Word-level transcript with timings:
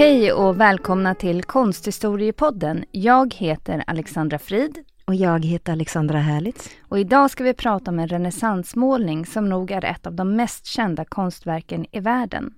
Hej 0.00 0.32
och 0.32 0.60
välkomna 0.60 1.14
till 1.14 1.42
Konsthistoriepodden. 1.42 2.84
Jag 2.90 3.34
heter 3.34 3.84
Alexandra 3.86 4.38
Frid. 4.38 4.78
Och 5.04 5.14
jag 5.14 5.44
heter 5.44 5.72
Alexandra 5.72 6.18
Härlitz. 6.18 6.70
Och 6.88 6.98
idag 6.98 7.30
ska 7.30 7.44
vi 7.44 7.54
prata 7.54 7.90
om 7.90 7.98
en 7.98 8.08
renässansmålning 8.08 9.26
som 9.26 9.48
nog 9.48 9.70
är 9.70 9.84
ett 9.84 10.06
av 10.06 10.14
de 10.14 10.36
mest 10.36 10.66
kända 10.66 11.04
konstverken 11.04 11.86
i 11.92 12.00
världen. 12.00 12.54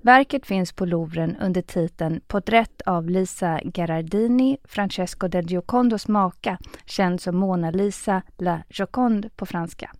Verket 0.00 0.46
finns 0.46 0.72
på 0.72 0.84
Louvren 0.86 1.36
under 1.40 1.62
titeln 1.62 2.20
Porträtt 2.26 2.82
av 2.86 3.10
Lisa 3.10 3.60
Gherardini, 3.64 4.58
Francesco 4.64 5.28
del 5.28 5.50
Giocondos 5.50 6.08
maka, 6.08 6.58
känd 6.86 7.20
som 7.20 7.36
Mona 7.36 7.70
Lisa 7.70 8.22
La 8.38 8.62
Joconde 8.68 9.28
på 9.36 9.46
franska. 9.46 9.90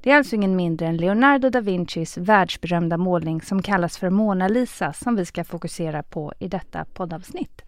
Det 0.00 0.10
är 0.10 0.16
alltså 0.16 0.34
ingen 0.34 0.56
mindre 0.56 0.86
än 0.86 0.96
Leonardo 0.96 1.50
da 1.50 1.60
Vincis 1.60 2.18
världsberömda 2.18 2.96
målning 2.96 3.42
som 3.42 3.62
kallas 3.62 3.98
för 3.98 4.10
Mona 4.10 4.48
Lisa 4.48 4.92
som 4.92 5.16
vi 5.16 5.24
ska 5.24 5.44
fokusera 5.44 6.02
på 6.02 6.32
i 6.38 6.48
detta 6.48 6.84
poddavsnitt. 6.84 7.62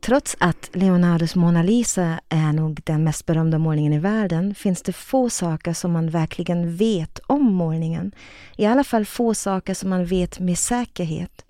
Trots 0.00 0.36
att 0.40 0.70
Leonardos 0.72 1.34
Mona 1.34 1.62
Lisa 1.62 2.20
är 2.28 2.52
nog 2.52 2.80
den 2.84 3.04
mest 3.04 3.26
berömda 3.26 3.58
målningen 3.58 3.92
i 3.92 3.98
världen 3.98 4.54
finns 4.54 4.82
det 4.82 4.92
få 4.92 5.30
saker 5.30 5.72
som 5.72 5.92
man 5.92 6.10
verkligen 6.10 6.76
vet 6.76 7.18
om 7.26 7.54
målningen. 7.54 8.12
I 8.56 8.66
alla 8.66 8.84
fall 8.84 9.04
få 9.04 9.34
saker 9.34 9.74
som 9.74 9.90
man 9.90 10.04
vet 10.04 10.40
med 10.40 10.58
säkerhet. 10.58 11.44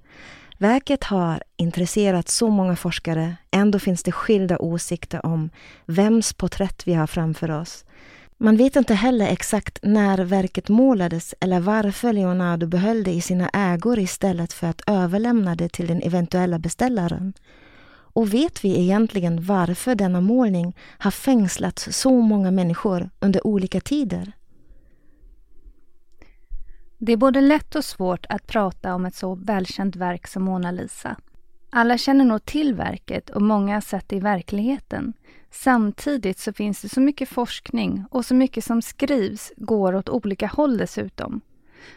Verket 0.59 1.05
har 1.05 1.43
intresserat 1.57 2.29
så 2.29 2.49
många 2.49 2.77
forskare, 2.77 3.37
ändå 3.51 3.79
finns 3.79 4.03
det 4.03 4.13
skilda 4.13 4.59
åsikter 4.59 5.27
om 5.27 5.51
vems 5.87 6.33
porträtt 6.33 6.87
vi 6.87 6.95
har 6.95 7.07
framför 7.07 7.51
oss. 7.51 7.85
Man 8.39 8.57
vet 8.57 8.77
inte 8.77 8.95
heller 8.95 9.27
exakt 9.27 9.79
när 9.83 10.19
verket 10.19 10.69
målades 10.69 11.35
eller 11.41 11.61
varför 11.61 12.13
Leonardo 12.13 12.67
behöll 12.67 13.05
det 13.05 13.13
i 13.13 13.21
sina 13.21 13.49
ägor 13.49 13.99
istället 13.99 14.53
för 14.53 14.67
att 14.67 14.83
överlämna 14.87 15.55
det 15.55 15.69
till 15.69 15.87
den 15.87 16.03
eventuella 16.03 16.59
beställaren. 16.59 17.33
Och 17.89 18.35
vet 18.35 18.65
vi 18.65 18.81
egentligen 18.81 19.45
varför 19.45 19.95
denna 19.95 20.21
målning 20.21 20.77
har 20.99 21.11
fängslat 21.11 21.79
så 21.79 22.21
många 22.21 22.51
människor 22.51 23.11
under 23.21 23.47
olika 23.47 23.81
tider? 23.81 24.33
Det 26.99 27.13
är 27.13 27.17
både 27.17 27.41
lätt 27.41 27.75
och 27.75 27.85
svårt 27.85 28.27
att 28.29 28.47
prata 28.47 28.95
om 28.95 29.07
ett 29.07 29.15
så 29.15 29.35
välkänt 29.35 29.97
verk 29.97 30.27
som 30.27 30.43
Mona 30.43 30.71
Lisa. 30.71 31.17
Alla 31.79 31.99
känner 31.99 32.25
nog 32.25 32.45
till 32.45 32.75
verket 32.75 33.31
och 33.31 33.43
många 33.43 33.75
har 33.75 33.81
sett 33.81 34.09
det 34.09 34.17
i 34.17 34.21
verkligheten. 34.21 35.13
Samtidigt 35.51 36.39
så 36.39 36.53
finns 36.53 36.83
det 36.83 36.89
så 36.89 37.01
mycket 37.01 37.29
forskning 37.29 38.05
och 38.11 38.25
så 38.25 38.35
mycket 38.35 38.65
som 38.65 38.83
skrivs 38.83 39.53
går 39.57 39.95
åt 39.95 40.09
olika 40.09 40.47
håll 40.47 40.79
dessutom. 40.79 41.41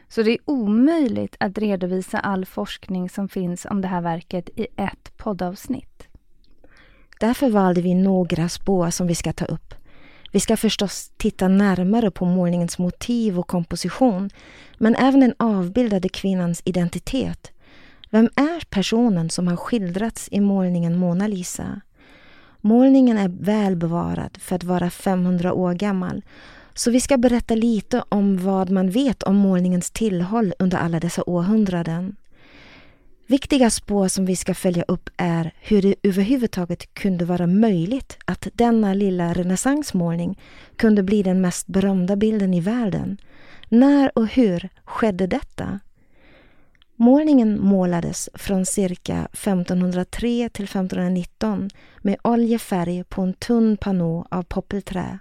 Så 0.08 0.24
det 0.24 0.32
är 0.32 0.38
omöjligt 0.46 1.36
att 1.40 1.58
redovisa 1.58 2.20
all 2.20 2.46
forskning 2.46 3.10
som 3.10 3.30
finns 3.30 3.66
om 3.66 3.82
det 3.82 3.88
här 3.88 4.02
verket 4.02 4.50
i 4.56 4.68
ett 4.76 5.18
poddavsnitt. 5.18 6.08
Därför 7.20 7.50
valde 7.50 7.82
vi 7.82 7.96
några 7.96 8.50
spår 8.50 8.90
som 8.90 9.08
vi 9.08 9.16
ska 9.16 9.34
ta 9.34 9.46
upp. 9.46 9.74
Vi 10.32 10.40
ska 10.40 10.58
förstås 10.58 11.12
titta 11.18 11.48
närmare 11.48 12.12
på 12.12 12.26
målningens 12.26 12.78
motiv 12.78 13.40
och 13.40 13.48
komposition, 13.48 14.30
men 14.78 14.96
även 14.96 15.20
den 15.20 15.34
avbildade 15.38 16.10
kvinnans 16.10 16.62
identitet. 16.66 17.52
Vem 18.10 18.30
är 18.36 18.66
personen 18.70 19.30
som 19.30 19.48
har 19.48 19.56
skildrats 19.56 20.30
i 20.32 20.40
målningen 20.40 20.98
Mona 20.98 21.28
Lisa? 21.28 21.82
Målningen 22.62 23.18
är 23.18 23.30
välbevarad 23.30 24.38
för 24.42 24.56
att 24.56 24.64
vara 24.64 24.90
500 24.90 25.54
år 25.54 25.74
gammal 25.74 26.24
så 26.74 26.92
vi 26.92 27.02
ska 27.02 27.18
berätta 27.18 27.56
lite 27.56 28.04
om 28.10 28.38
vad 28.38 28.70
man 28.70 28.90
vet 28.90 29.24
om 29.24 29.36
målningens 29.36 29.92
tillhåll 29.92 30.54
under 30.60 30.78
alla 30.78 31.00
dessa 31.00 31.24
århundraden. 31.24 32.16
Viktiga 33.28 33.70
spår 33.70 34.08
som 34.08 34.26
vi 34.26 34.36
ska 34.36 34.54
följa 34.54 34.84
upp 34.88 35.10
är 35.18 35.54
hur 35.60 35.82
det 35.82 35.96
överhuvudtaget 36.04 36.94
kunde 36.94 37.26
vara 37.26 37.48
möjligt 37.48 38.18
att 38.26 38.48
denna 38.54 38.94
lilla 38.94 39.34
renässansmålning 39.34 40.40
kunde 40.76 41.04
bli 41.04 41.24
den 41.24 41.42
mest 41.42 41.68
berömda 41.68 42.16
bilden 42.16 42.54
i 42.54 42.62
världen. 42.62 43.18
När 43.70 44.18
och 44.18 44.28
hur 44.28 44.70
skedde 44.86 45.28
detta? 45.28 45.80
Målningen 47.02 47.62
målades 47.62 48.30
från 48.34 48.66
cirka 48.66 49.28
1503 49.34 50.50
till 50.50 50.66
1519 50.66 51.70
med 52.02 52.18
oljefärg 52.24 53.04
på 53.04 53.22
en 53.22 53.34
tunn 53.34 53.78
panå 53.78 54.26
av 54.32 54.44
poppelträ. 54.44 55.20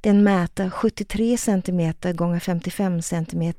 Den 0.00 0.24
mäter 0.24 0.70
73 0.70 1.36
cm 1.36 1.92
gånger 2.14 2.40
55 2.40 3.02
cm 3.02 3.52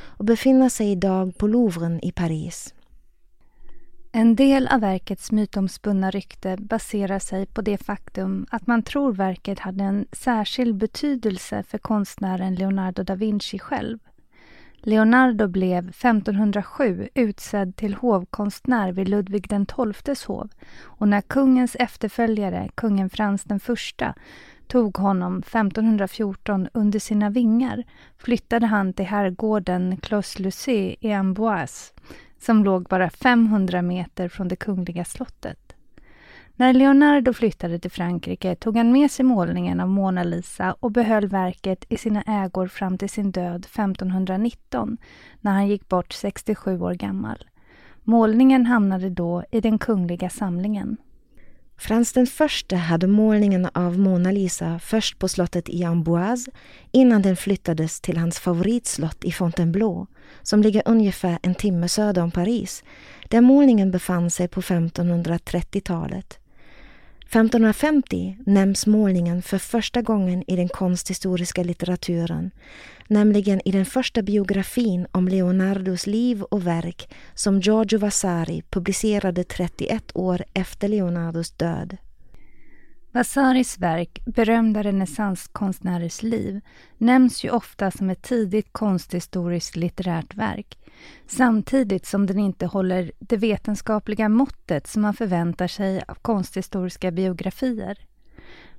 och 0.00 0.24
befinner 0.24 0.68
sig 0.68 0.90
idag 0.90 1.38
på 1.38 1.46
Louvren 1.46 2.04
i 2.04 2.12
Paris. 2.12 2.74
En 4.12 4.36
del 4.36 4.68
av 4.68 4.80
verkets 4.80 5.32
mytomspunna 5.32 6.10
rykte 6.10 6.56
baserar 6.56 7.18
sig 7.18 7.46
på 7.46 7.62
det 7.62 7.76
faktum 7.78 8.46
att 8.50 8.66
man 8.66 8.82
tror 8.82 9.12
verket 9.12 9.58
hade 9.58 9.84
en 9.84 10.06
särskild 10.12 10.76
betydelse 10.76 11.62
för 11.62 11.78
konstnären 11.78 12.54
Leonardo 12.54 13.02
da 13.02 13.14
Vinci 13.14 13.58
själv. 13.58 13.98
Leonardo 14.86 15.48
blev 15.48 15.88
1507 15.88 17.08
utsedd 17.14 17.76
till 17.76 17.94
hovkonstnär 17.94 18.92
vid 18.92 19.08
Ludvig 19.08 19.48
XIIs 19.48 20.24
hov 20.24 20.48
och 20.82 21.08
när 21.08 21.20
kungens 21.20 21.76
efterföljare, 21.78 22.68
kungen 22.74 23.10
Frans 23.10 23.44
den 23.44 23.60
första, 23.60 24.14
tog 24.66 24.96
honom 24.96 25.38
1514 25.38 26.68
under 26.72 26.98
sina 26.98 27.30
vingar 27.30 27.84
flyttade 28.18 28.66
han 28.66 28.92
till 28.92 29.06
herrgården 29.06 29.96
Clos 29.96 30.38
Lucé 30.38 30.96
i 31.00 31.12
Amboise 31.12 31.92
som 32.38 32.64
låg 32.64 32.82
bara 32.82 33.10
500 33.10 33.82
meter 33.82 34.28
från 34.28 34.48
det 34.48 34.56
kungliga 34.56 35.04
slottet. 35.04 35.63
När 36.56 36.72
Leonardo 36.72 37.32
flyttade 37.32 37.78
till 37.78 37.90
Frankrike 37.90 38.54
tog 38.56 38.76
han 38.76 38.92
med 38.92 39.10
sig 39.10 39.24
målningen 39.24 39.80
av 39.80 39.88
Mona 39.88 40.22
Lisa 40.22 40.76
och 40.80 40.90
behöll 40.90 41.28
verket 41.28 41.84
i 41.88 41.96
sina 41.96 42.22
ägor 42.22 42.68
fram 42.68 42.98
till 42.98 43.08
sin 43.08 43.30
död 43.30 43.64
1519, 43.64 44.96
när 45.40 45.52
han 45.52 45.68
gick 45.68 45.88
bort 45.88 46.12
67 46.12 46.80
år 46.80 46.94
gammal. 46.94 47.44
Målningen 48.02 48.66
hamnade 48.66 49.10
då 49.10 49.44
i 49.50 49.60
den 49.60 49.78
kungliga 49.78 50.30
samlingen. 50.30 50.96
Frans 51.76 52.12
den 52.12 52.26
förste 52.26 52.76
hade 52.76 53.06
målningen 53.06 53.68
av 53.72 53.98
Mona 53.98 54.30
Lisa 54.30 54.78
först 54.78 55.18
på 55.18 55.28
slottet 55.28 55.68
i 55.68 55.84
Amboise 55.84 56.50
innan 56.92 57.22
den 57.22 57.36
flyttades 57.36 58.00
till 58.00 58.16
hans 58.16 58.38
favoritslott 58.38 59.24
i 59.24 59.32
Fontainebleau 59.32 60.06
som 60.42 60.62
ligger 60.62 60.82
ungefär 60.86 61.38
en 61.42 61.54
timme 61.54 61.88
söder 61.88 62.22
om 62.22 62.30
Paris 62.30 62.84
där 63.28 63.40
målningen 63.40 63.90
befann 63.90 64.30
sig 64.30 64.48
på 64.48 64.60
1530-talet. 64.60 66.40
1550 67.34 68.36
nämns 68.46 68.86
målningen 68.86 69.42
för 69.42 69.58
första 69.58 70.02
gången 70.02 70.44
i 70.46 70.56
den 70.56 70.68
konsthistoriska 70.68 71.62
litteraturen, 71.62 72.50
nämligen 73.08 73.60
i 73.64 73.72
den 73.72 73.84
första 73.84 74.22
biografin 74.22 75.06
om 75.12 75.28
Leonardos 75.28 76.06
liv 76.06 76.42
och 76.42 76.66
verk 76.66 77.14
som 77.34 77.60
Giorgio 77.60 77.98
Vasari 77.98 78.62
publicerade 78.70 79.44
31 79.44 80.10
år 80.14 80.44
efter 80.52 80.88
Leonardos 80.88 81.50
död. 81.50 81.96
Vasaris 83.12 83.78
verk, 83.78 84.18
berömda 84.26 84.82
renässanskonstnärers 84.82 86.22
liv, 86.22 86.60
nämns 86.98 87.44
ju 87.44 87.50
ofta 87.50 87.90
som 87.90 88.10
ett 88.10 88.22
tidigt 88.22 88.68
konsthistoriskt 88.72 89.76
litterärt 89.76 90.34
verk, 90.34 90.78
samtidigt 91.26 92.06
som 92.06 92.26
den 92.26 92.38
inte 92.38 92.66
håller 92.66 93.12
det 93.18 93.36
vetenskapliga 93.36 94.28
måttet 94.28 94.86
som 94.86 95.02
man 95.02 95.14
förväntar 95.14 95.66
sig 95.66 96.02
av 96.08 96.14
konsthistoriska 96.14 97.10
biografier. 97.10 97.98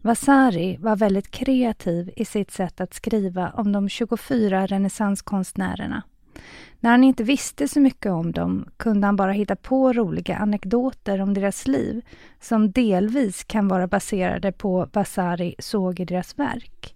Vasari 0.02 0.78
var 0.78 0.96
väldigt 0.96 1.32
kreativ 1.32 2.14
i 2.16 2.26
sitt 2.26 2.52
sätt 2.52 2.82
att 2.82 2.94
skriva 2.94 3.50
om 3.50 3.72
de 3.72 3.90
24 3.90 4.66
renässanskonstnärerna. 4.66 6.04
När 6.80 6.92
han 6.92 7.04
inte 7.04 7.24
visste 7.24 7.68
så 7.68 7.80
mycket 7.80 8.12
om 8.12 8.32
dem 8.32 8.70
kunde 8.78 9.08
han 9.08 9.16
bara 9.16 9.32
hitta 9.32 9.56
på 9.56 9.94
roliga 9.94 10.38
anekdoter 10.38 11.22
om 11.22 11.34
deras 11.34 11.68
liv 11.68 12.06
som 12.42 12.72
delvis 12.72 13.44
kan 13.44 13.68
vara 13.68 13.88
baserade 13.88 14.52
på 14.52 14.90
Vasari 14.94 15.56
såg 15.60 16.00
i 16.00 16.06
deras 16.06 16.40
verk. 16.40 16.95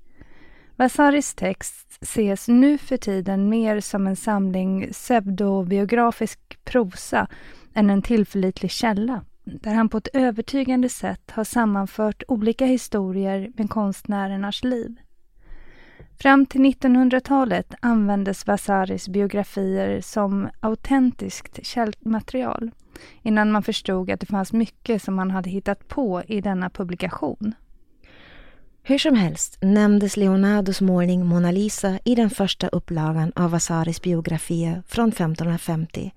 Vasaris 0.79 1.33
text 1.33 1.97
ses 2.01 2.47
nu 2.47 2.77
för 2.77 2.97
tiden 2.97 3.49
mer 3.49 3.79
som 3.79 4.07
en 4.07 4.15
samling 4.15 4.89
pseudobiografisk 4.91 6.39
prosa 6.63 7.27
än 7.73 7.89
en 7.89 8.01
tillförlitlig 8.01 8.71
källa, 8.71 9.25
där 9.43 9.73
han 9.73 9.89
på 9.89 9.97
ett 9.97 10.07
övertygande 10.13 10.89
sätt 10.89 11.31
har 11.31 11.43
sammanfört 11.43 12.23
olika 12.27 12.65
historier 12.65 13.51
med 13.57 13.69
konstnärernas 13.69 14.63
liv. 14.63 14.95
Fram 16.19 16.45
till 16.45 16.61
1900-talet 16.61 17.73
användes 17.79 18.47
Vasaris 18.47 19.09
biografier 19.09 20.01
som 20.01 20.49
autentiskt 20.59 21.65
källmaterial 21.65 22.71
innan 23.21 23.51
man 23.51 23.63
förstod 23.63 24.11
att 24.11 24.19
det 24.19 24.25
fanns 24.25 24.53
mycket 24.53 25.03
som 25.03 25.17
han 25.17 25.31
hade 25.31 25.49
hittat 25.49 25.87
på 25.87 26.23
i 26.27 26.41
denna 26.41 26.69
publikation. 26.69 27.53
Hur 28.83 28.97
som 28.97 29.15
helst 29.15 29.57
nämndes 29.61 30.17
Leonardos 30.17 30.81
målning 30.81 31.25
Mona 31.25 31.51
Lisa 31.51 31.99
i 32.03 32.15
den 32.15 32.29
första 32.29 32.67
upplagan 32.67 33.31
av 33.35 33.51
Vasaris 33.51 34.01
biografier 34.01 34.83
från 34.87 35.09
1550. 35.09 36.11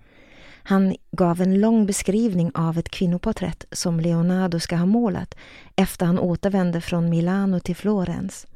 Han 0.63 0.97
gav 1.13 1.41
en 1.41 1.61
lång 1.61 1.87
beskrivning 1.87 2.51
av 2.55 2.79
ett 2.79 2.89
kvinnoporträtt 2.89 3.65
som 3.73 4.01
Leonardo 4.01 4.61
ska 4.61 4.77
ha 4.77 4.87
målat 4.87 5.35
efter 5.77 6.07
han 6.07 6.19
återvände 6.19 6.81
från 6.81 7.11
Milano 7.11 7.61
till 7.61 7.77
Florens. 7.77 8.47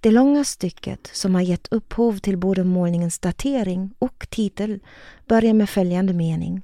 Det 0.00 0.10
långa 0.10 0.44
stycket, 0.44 1.10
som 1.12 1.34
har 1.34 1.42
gett 1.42 1.68
upphov 1.70 2.18
till 2.18 2.38
både 2.38 2.64
målningens 2.64 3.18
datering 3.18 3.94
och 3.98 4.26
titel, 4.30 4.80
börjar 5.26 5.54
med 5.54 5.70
följande 5.70 6.12
mening. 6.12 6.62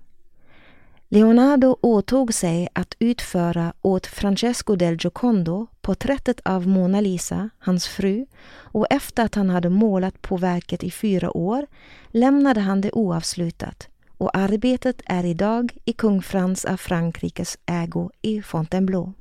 Leonardo 1.11 1.77
åtog 1.81 2.35
sig 2.35 2.69
att 2.73 2.95
utföra 2.99 3.73
åt 3.83 4.07
Francesco 4.07 4.77
del 4.77 4.97
Giocondo 5.01 5.67
porträttet 5.81 6.41
av 6.45 6.67
Mona 6.67 7.01
Lisa, 7.01 7.51
hans 7.59 7.87
fru, 7.87 8.27
och 8.51 8.87
efter 8.91 9.25
att 9.25 9.35
han 9.35 9.51
hade 9.51 9.69
målat 9.69 10.23
på 10.23 10.37
verket 10.37 10.85
i 10.85 10.91
fyra 10.91 11.37
år 11.37 11.67
lämnade 12.09 12.61
han 12.61 12.81
det 12.81 12.93
oavslutat 12.93 13.89
och 14.19 14.37
arbetet 14.37 15.03
är 15.07 15.25
idag 15.25 15.73
i 15.85 15.93
kung 15.93 16.23
Frans 16.23 16.65
av 16.65 16.77
Frankrikes 16.77 17.59
ägo 17.67 18.11
i 18.23 18.43
Fontainebleau. 18.43 19.13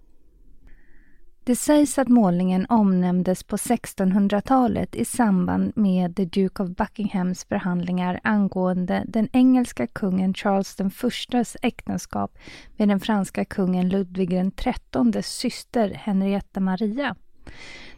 Det 1.48 1.56
sägs 1.56 1.98
att 1.98 2.08
målningen 2.08 2.66
omnämndes 2.70 3.44
på 3.44 3.56
1600-talet 3.56 4.96
i 4.96 5.06
samband 5.06 5.72
med 5.76 6.16
the 6.16 6.26
Duke 6.26 6.64
of 6.64 6.70
Buckinghams 6.70 7.46
förhandlingar 7.46 8.20
angående 8.24 9.04
den 9.08 9.30
engelska 9.34 9.88
kungen 9.88 10.34
Charles 10.34 10.76
den 10.76 10.92
förstas 10.92 11.58
äktenskap 11.62 12.38
med 12.78 12.88
den 12.88 13.00
franska 13.00 13.46
kungen 13.46 13.90
Ludvig 13.90 14.30
den 14.30 14.52
XIIIs 14.52 15.28
syster 15.28 15.90
Henrietta 15.90 16.60
Maria. 16.60 17.16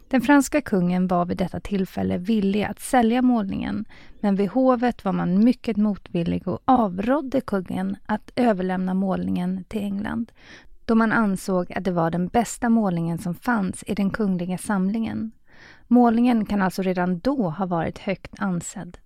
Den 0.08 0.20
franska 0.20 0.60
kungen 0.60 1.06
var 1.06 1.24
vid 1.24 1.36
detta 1.36 1.60
tillfälle 1.60 2.18
villig 2.18 2.62
att 2.62 2.80
sälja 2.80 3.22
målningen 3.22 3.84
men 4.20 4.36
vid 4.36 4.48
hovet 4.48 5.04
var 5.04 5.12
man 5.12 5.44
mycket 5.44 5.76
motvillig 5.76 6.48
och 6.48 6.62
avrådde 6.64 7.40
kungen 7.40 7.96
att 8.06 8.32
överlämna 8.36 8.94
målningen 8.94 9.64
till 9.68 9.80
England 9.80 10.32
då 10.84 10.94
man 10.94 11.12
ansåg 11.12 11.72
att 11.72 11.84
det 11.84 11.92
var 11.92 12.10
den 12.10 12.28
bästa 12.28 12.68
målningen 12.68 13.18
som 13.18 13.34
fanns 13.34 13.84
i 13.86 13.94
den 13.94 14.10
kungliga 14.10 14.58
samlingen. 14.58 15.32
Målningen 15.88 16.46
kan 16.46 16.62
alltså 16.62 16.82
redan 16.82 17.18
då 17.18 17.50
ha 17.50 17.66
varit 17.66 17.98
högt 17.98 18.34
ansedd. 18.38 18.98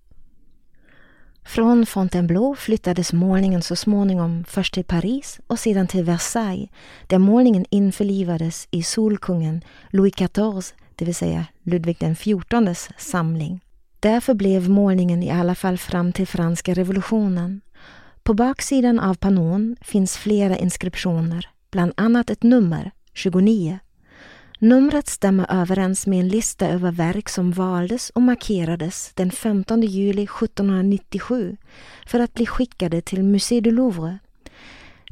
Från 1.45 1.85
Fontainebleau 1.85 2.55
flyttades 2.55 3.13
målningen 3.13 3.61
så 3.61 3.75
småningom 3.75 4.43
först 4.47 4.73
till 4.73 4.83
Paris 4.83 5.39
och 5.47 5.59
sedan 5.59 5.87
till 5.87 6.03
Versailles 6.03 6.69
där 7.07 7.17
målningen 7.17 7.65
införlivades 7.69 8.67
i 8.71 8.83
solkungen 8.83 9.61
Louis 9.89 10.15
XIV, 10.15 10.75
det 10.95 11.05
vill 11.05 11.15
säga 11.15 11.45
Ludvig 11.63 11.97
XIVs 11.99 12.89
samling. 12.97 13.61
Därför 13.99 14.33
blev 14.33 14.69
målningen 14.69 15.23
i 15.23 15.31
alla 15.31 15.55
fall 15.55 15.77
fram 15.77 16.13
till 16.13 16.27
franska 16.27 16.73
revolutionen. 16.73 17.61
På 18.23 18.33
baksidan 18.33 18.99
av 18.99 19.15
panon 19.15 19.75
finns 19.81 20.17
flera 20.17 20.57
inskriptioner 20.57 21.49
bland 21.75 21.93
annat 21.97 22.29
ett 22.29 22.43
nummer, 22.43 22.91
29. 23.13 23.79
Numret 24.59 25.07
stämmer 25.07 25.61
överens 25.61 26.07
med 26.07 26.19
en 26.19 26.27
lista 26.27 26.67
över 26.67 26.91
verk 26.91 27.29
som 27.29 27.51
valdes 27.51 28.09
och 28.09 28.21
markerades 28.21 29.11
den 29.13 29.31
15 29.31 29.81
juli 29.81 30.23
1797 30.23 31.57
för 32.05 32.19
att 32.19 32.33
bli 32.33 32.45
skickade 32.45 33.01
till 33.01 33.23
Musée 33.23 33.61
du 33.61 33.71
Louvre. 33.71 34.19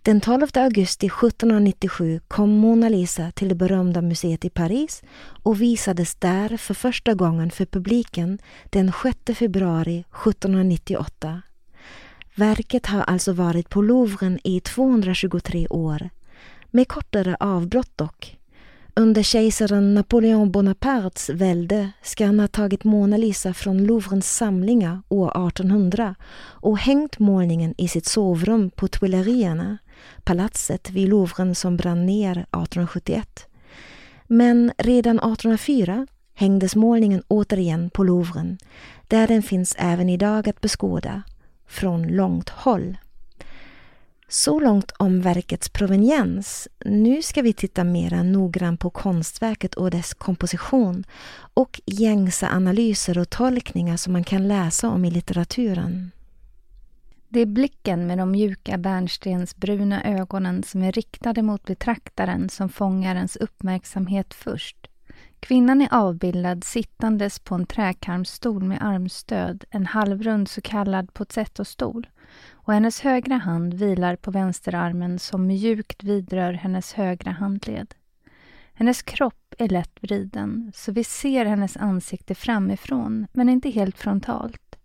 Den 0.04 0.22
12 0.22 0.48
augusti 0.54 1.06
1797 1.06 2.20
kom 2.28 2.50
Mona 2.50 2.90
Lisa 2.90 3.32
till 3.32 3.50
det 3.50 3.56
berömda 3.56 4.02
museet 4.02 4.46
i 4.46 4.50
Paris 4.50 5.04
och 5.44 5.62
visades 5.62 6.16
där 6.16 6.58
för 6.58 6.74
första 6.74 7.14
gången 7.14 7.52
för 7.52 7.66
publiken 7.66 8.40
den 8.70 8.92
6 9.04 9.40
februari 9.40 10.00
1798. 10.00 11.42
Verket 12.36 12.86
har 12.86 13.02
alltså 13.02 13.34
varit 13.34 13.70
på 13.70 13.82
Louvren 13.82 14.40
i 14.44 14.60
223 14.60 15.68
år 15.70 16.10
med 16.74 16.88
kortare 16.88 17.38
avbrott 17.40 17.92
dock. 17.98 18.38
Under 18.96 19.24
kejsaren 19.24 19.94
Napoleon 19.94 20.52
Bonapartes 20.52 21.30
välde 21.30 21.92
ska 22.02 22.26
han 22.26 22.40
ha 22.40 22.48
tagit 22.48 22.84
Mona 22.84 23.18
Lisa 23.18 23.54
från 23.54 23.84
Louvrens 23.84 24.36
samlingar 24.36 25.02
år 25.10 25.48
1800 25.48 26.16
och 26.40 26.78
hängt 26.78 27.20
målningen 27.20 27.74
i 27.78 27.88
sitt 27.88 28.06
sovrum 28.06 28.70
på 28.70 28.88
Tuilerierna, 28.88 29.78
palatset 30.24 30.90
vid 30.90 31.10
Louvren 31.10 31.56
som 31.56 31.78
brann 31.78 32.06
ner 32.06 32.32
1871. 32.32 33.48
Men 34.28 34.72
redan 34.78 35.16
1804 35.16 36.08
hängdes 36.34 36.76
målningen 36.76 37.24
återigen 37.28 37.90
på 37.90 38.04
Louvren, 38.04 38.58
där 39.08 39.28
den 39.28 39.44
finns 39.44 39.76
även 39.78 40.10
idag 40.10 40.50
att 40.50 40.62
beskåda, 40.62 41.24
från 41.68 42.08
långt 42.08 42.50
håll. 42.50 42.98
Så 44.34 44.60
långt 44.60 44.92
om 44.92 45.22
verkets 45.22 45.70
proveniens. 45.70 46.68
Nu 46.86 47.22
ska 47.22 47.42
vi 47.42 47.54
titta 47.54 47.84
mera 47.84 48.24
noggrant 48.24 48.80
på 48.80 48.90
konstverket 48.90 49.74
och 49.76 49.92
dess 49.92 50.14
komposition 50.14 51.04
och 51.54 51.82
gängse 51.86 52.48
analyser 52.48 53.18
och 53.18 53.30
tolkningar 53.30 53.98
som 53.98 54.14
man 54.14 54.24
kan 54.24 54.48
läsa 54.48 54.90
om 54.90 55.06
i 55.06 55.12
litteraturen. 55.12 56.12
Det 57.30 57.40
är 57.40 57.46
blicken 57.46 58.08
med 58.08 58.18
de 58.18 58.32
mjuka 58.32 58.78
bärnstensbruna 58.78 60.04
ögonen 60.04 60.64
som 60.64 60.84
är 60.84 60.92
riktade 60.92 61.42
mot 61.42 61.64
betraktaren 61.64 62.50
som 62.50 62.70
fångar 62.70 63.16
ens 63.16 63.36
uppmärksamhet 63.36 64.34
först. 64.34 64.88
Kvinnan 65.44 65.82
är 65.82 65.88
avbildad 65.92 66.64
sittandes 66.64 67.40
på 67.40 67.56
en 67.56 67.66
träkarmstol 67.66 68.64
med 68.64 68.84
armstöd, 68.84 69.64
en 69.70 69.86
halvrund 69.86 70.48
så 70.48 70.62
kallad 70.62 71.14
pozzettostol. 71.14 72.08
och 72.52 72.74
hennes 72.74 73.02
högra 73.02 73.38
hand 73.38 73.74
vilar 73.74 74.16
på 74.16 74.32
vänsterarmen 74.32 75.20
som 75.20 75.48
mjukt 75.48 76.04
vidrör 76.04 76.54
hennes 76.54 76.94
högra 76.94 77.32
handled. 77.32 77.94
Hennes 78.74 79.02
kropp 79.02 79.56
är 79.58 79.70
lätt 79.70 79.98
vriden, 80.02 80.72
så 80.76 80.92
vi 80.92 81.04
ser 81.04 81.46
hennes 81.46 81.78
ansikte 81.78 82.36
framifrån, 82.36 83.28
men 83.34 83.50
inte 83.50 83.70
helt 83.70 83.98
frontalt. 83.98 84.76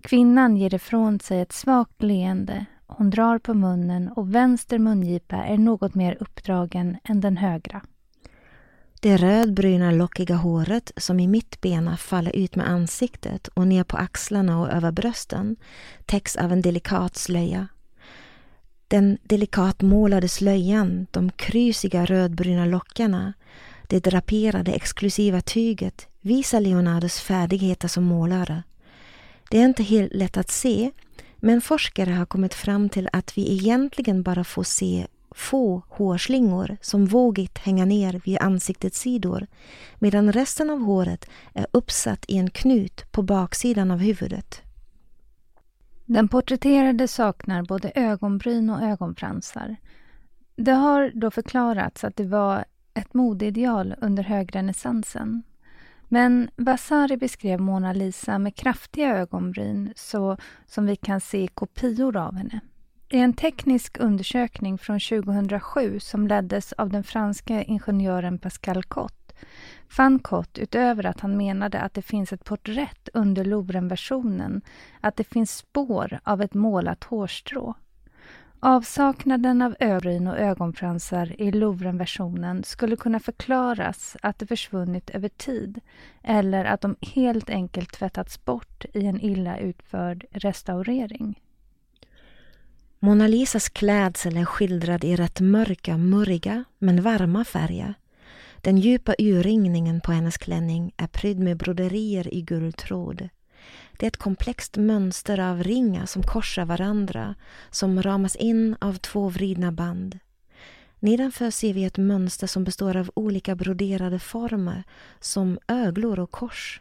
Kvinnan 0.00 0.56
ger 0.56 0.74
ifrån 0.74 1.20
sig 1.20 1.40
ett 1.40 1.52
svagt 1.52 2.02
leende, 2.02 2.66
hon 2.86 3.10
drar 3.10 3.38
på 3.38 3.54
munnen 3.54 4.08
och 4.08 4.34
vänster 4.34 4.78
mungipa 4.78 5.36
är 5.36 5.58
något 5.58 5.94
mer 5.94 6.16
uppdragen 6.20 6.96
än 7.04 7.20
den 7.20 7.36
högra. 7.36 7.82
Det 9.04 9.16
rödbruna 9.16 9.90
lockiga 9.90 10.34
håret 10.34 10.92
som 10.96 11.20
i 11.20 11.26
mittbena 11.26 11.96
faller 11.96 12.36
ut 12.36 12.56
med 12.56 12.68
ansiktet 12.68 13.48
och 13.48 13.66
ner 13.66 13.84
på 13.84 13.96
axlarna 13.96 14.60
och 14.60 14.70
över 14.70 14.92
brösten 14.92 15.56
täcks 16.06 16.36
av 16.36 16.52
en 16.52 16.62
delikat 16.62 17.16
slöja. 17.16 17.68
Den 18.88 19.18
delikat 19.22 19.82
målade 19.82 20.28
slöjan, 20.28 21.06
de 21.10 21.30
krysiga 21.30 22.04
rödbruna 22.04 22.66
lockarna, 22.66 23.32
det 23.88 24.04
draperade 24.04 24.72
exklusiva 24.72 25.40
tyget 25.40 26.08
visar 26.20 26.60
Leonardos 26.60 27.20
färdigheter 27.20 27.88
som 27.88 28.04
målare. 28.04 28.62
Det 29.50 29.60
är 29.60 29.64
inte 29.64 29.82
helt 29.82 30.14
lätt 30.14 30.36
att 30.36 30.50
se, 30.50 30.90
men 31.36 31.60
forskare 31.60 32.10
har 32.10 32.26
kommit 32.26 32.54
fram 32.54 32.88
till 32.88 33.08
att 33.12 33.38
vi 33.38 33.52
egentligen 33.52 34.22
bara 34.22 34.44
får 34.44 34.64
se 34.64 35.06
få 35.34 35.82
hårslingor 35.88 36.76
som 36.80 37.06
vågigt 37.06 37.58
hänga 37.58 37.84
ner 37.84 38.20
vid 38.24 38.38
ansiktets 38.40 39.00
sidor 39.00 39.46
medan 39.98 40.32
resten 40.32 40.70
av 40.70 40.78
håret 40.78 41.28
är 41.54 41.66
uppsatt 41.70 42.24
i 42.28 42.36
en 42.36 42.50
knut 42.50 43.12
på 43.12 43.22
baksidan 43.22 43.90
av 43.90 43.98
huvudet. 43.98 44.62
Den 46.04 46.28
porträtterade 46.28 47.08
saknar 47.08 47.62
både 47.62 47.92
ögonbryn 47.94 48.70
och 48.70 48.82
ögonfransar. 48.82 49.76
Det 50.56 50.72
har 50.72 51.12
då 51.14 51.30
förklarats 51.30 52.04
att 52.04 52.16
det 52.16 52.26
var 52.26 52.64
ett 52.94 53.14
modeideal 53.14 53.94
under 54.00 54.22
högrenässansen. 54.22 55.42
Men 56.08 56.50
Vasari 56.56 57.16
beskrev 57.16 57.60
Mona 57.60 57.92
Lisa 57.92 58.38
med 58.38 58.56
kraftiga 58.56 59.16
ögonbryn 59.16 59.92
så 59.96 60.36
som 60.66 60.86
vi 60.86 60.96
kan 60.96 61.20
se 61.20 61.48
kopior 61.54 62.16
av 62.16 62.34
henne. 62.34 62.60
I 63.14 63.18
en 63.18 63.32
teknisk 63.32 64.00
undersökning 64.00 64.78
från 64.78 65.00
2007 65.00 66.00
som 66.00 66.28
leddes 66.28 66.72
av 66.72 66.90
den 66.90 67.04
franska 67.04 67.62
ingenjören 67.62 68.38
Pascal 68.38 68.82
Cott 68.82 69.34
fann 69.88 70.18
Cott, 70.18 70.58
utöver 70.58 71.06
att 71.06 71.20
han 71.20 71.36
menade 71.36 71.80
att 71.80 71.94
det 71.94 72.02
finns 72.02 72.32
ett 72.32 72.44
porträtt 72.44 73.08
under 73.14 73.44
Louvren-versionen, 73.44 74.60
att 75.00 75.16
det 75.16 75.24
finns 75.24 75.56
spår 75.56 76.18
av 76.24 76.42
ett 76.42 76.54
målat 76.54 77.04
hårstrå. 77.04 77.74
Avsaknaden 78.60 79.62
av 79.62 79.76
ögonbryn 79.80 80.26
och 80.26 80.38
ögonfransar 80.38 81.40
i 81.40 81.52
Louvren-versionen 81.52 82.64
skulle 82.64 82.96
kunna 82.96 83.20
förklaras 83.20 84.16
att 84.22 84.38
de 84.38 84.46
försvunnit 84.46 85.10
över 85.10 85.28
tid 85.28 85.80
eller 86.22 86.64
att 86.64 86.80
de 86.80 86.96
helt 87.00 87.50
enkelt 87.50 87.92
tvättats 87.92 88.44
bort 88.44 88.84
i 88.92 89.06
en 89.06 89.20
illa 89.20 89.58
utförd 89.58 90.24
restaurering. 90.30 91.40
Mona 93.04 93.26
Lisas 93.26 93.68
klädsel 93.68 94.36
är 94.36 94.44
skildrad 94.44 95.04
i 95.04 95.16
rätt 95.16 95.40
mörka, 95.40 95.96
murriga 95.96 96.64
men 96.78 97.02
varma 97.02 97.44
färger. 97.44 97.94
Den 98.60 98.78
djupa 98.78 99.14
urringningen 99.18 100.00
på 100.00 100.12
hennes 100.12 100.38
klänning 100.38 100.92
är 100.96 101.06
prydd 101.06 101.38
med 101.38 101.56
broderier 101.56 102.34
i 102.34 102.42
guldtråd. 102.42 103.28
Det 103.92 104.06
är 104.06 104.08
ett 104.08 104.16
komplext 104.16 104.76
mönster 104.76 105.40
av 105.40 105.62
ringar 105.62 106.06
som 106.06 106.22
korsar 106.22 106.64
varandra, 106.64 107.34
som 107.70 108.02
ramas 108.02 108.36
in 108.36 108.76
av 108.80 108.94
två 108.94 109.28
vridna 109.28 109.72
band. 109.72 110.18
Nedanför 111.00 111.50
ser 111.50 111.74
vi 111.74 111.84
ett 111.84 111.98
mönster 111.98 112.46
som 112.46 112.64
består 112.64 112.96
av 112.96 113.10
olika 113.14 113.54
broderade 113.54 114.18
former, 114.18 114.84
som 115.20 115.58
öglor 115.68 116.18
och 116.18 116.30
kors. 116.30 116.80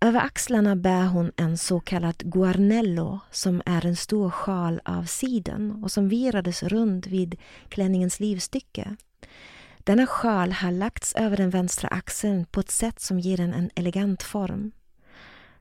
Över 0.00 0.20
axlarna 0.20 0.76
bär 0.76 1.06
hon 1.06 1.32
en 1.36 1.58
så 1.58 1.80
kallad 1.80 2.18
guarnello 2.18 3.20
som 3.30 3.62
är 3.66 3.86
en 3.86 3.96
stor 3.96 4.30
sjal 4.30 4.80
av 4.84 5.04
siden 5.04 5.84
och 5.84 5.92
som 5.92 6.08
virades 6.08 6.62
runt 6.62 7.06
vid 7.06 7.36
klänningens 7.68 8.20
livstycke. 8.20 8.96
Denna 9.78 10.06
sjal 10.06 10.52
har 10.52 10.72
lagts 10.72 11.14
över 11.14 11.36
den 11.36 11.50
vänstra 11.50 11.88
axeln 11.88 12.44
på 12.44 12.60
ett 12.60 12.70
sätt 12.70 13.00
som 13.00 13.20
ger 13.20 13.36
den 13.36 13.54
en 13.54 13.70
elegant 13.74 14.22
form. 14.22 14.72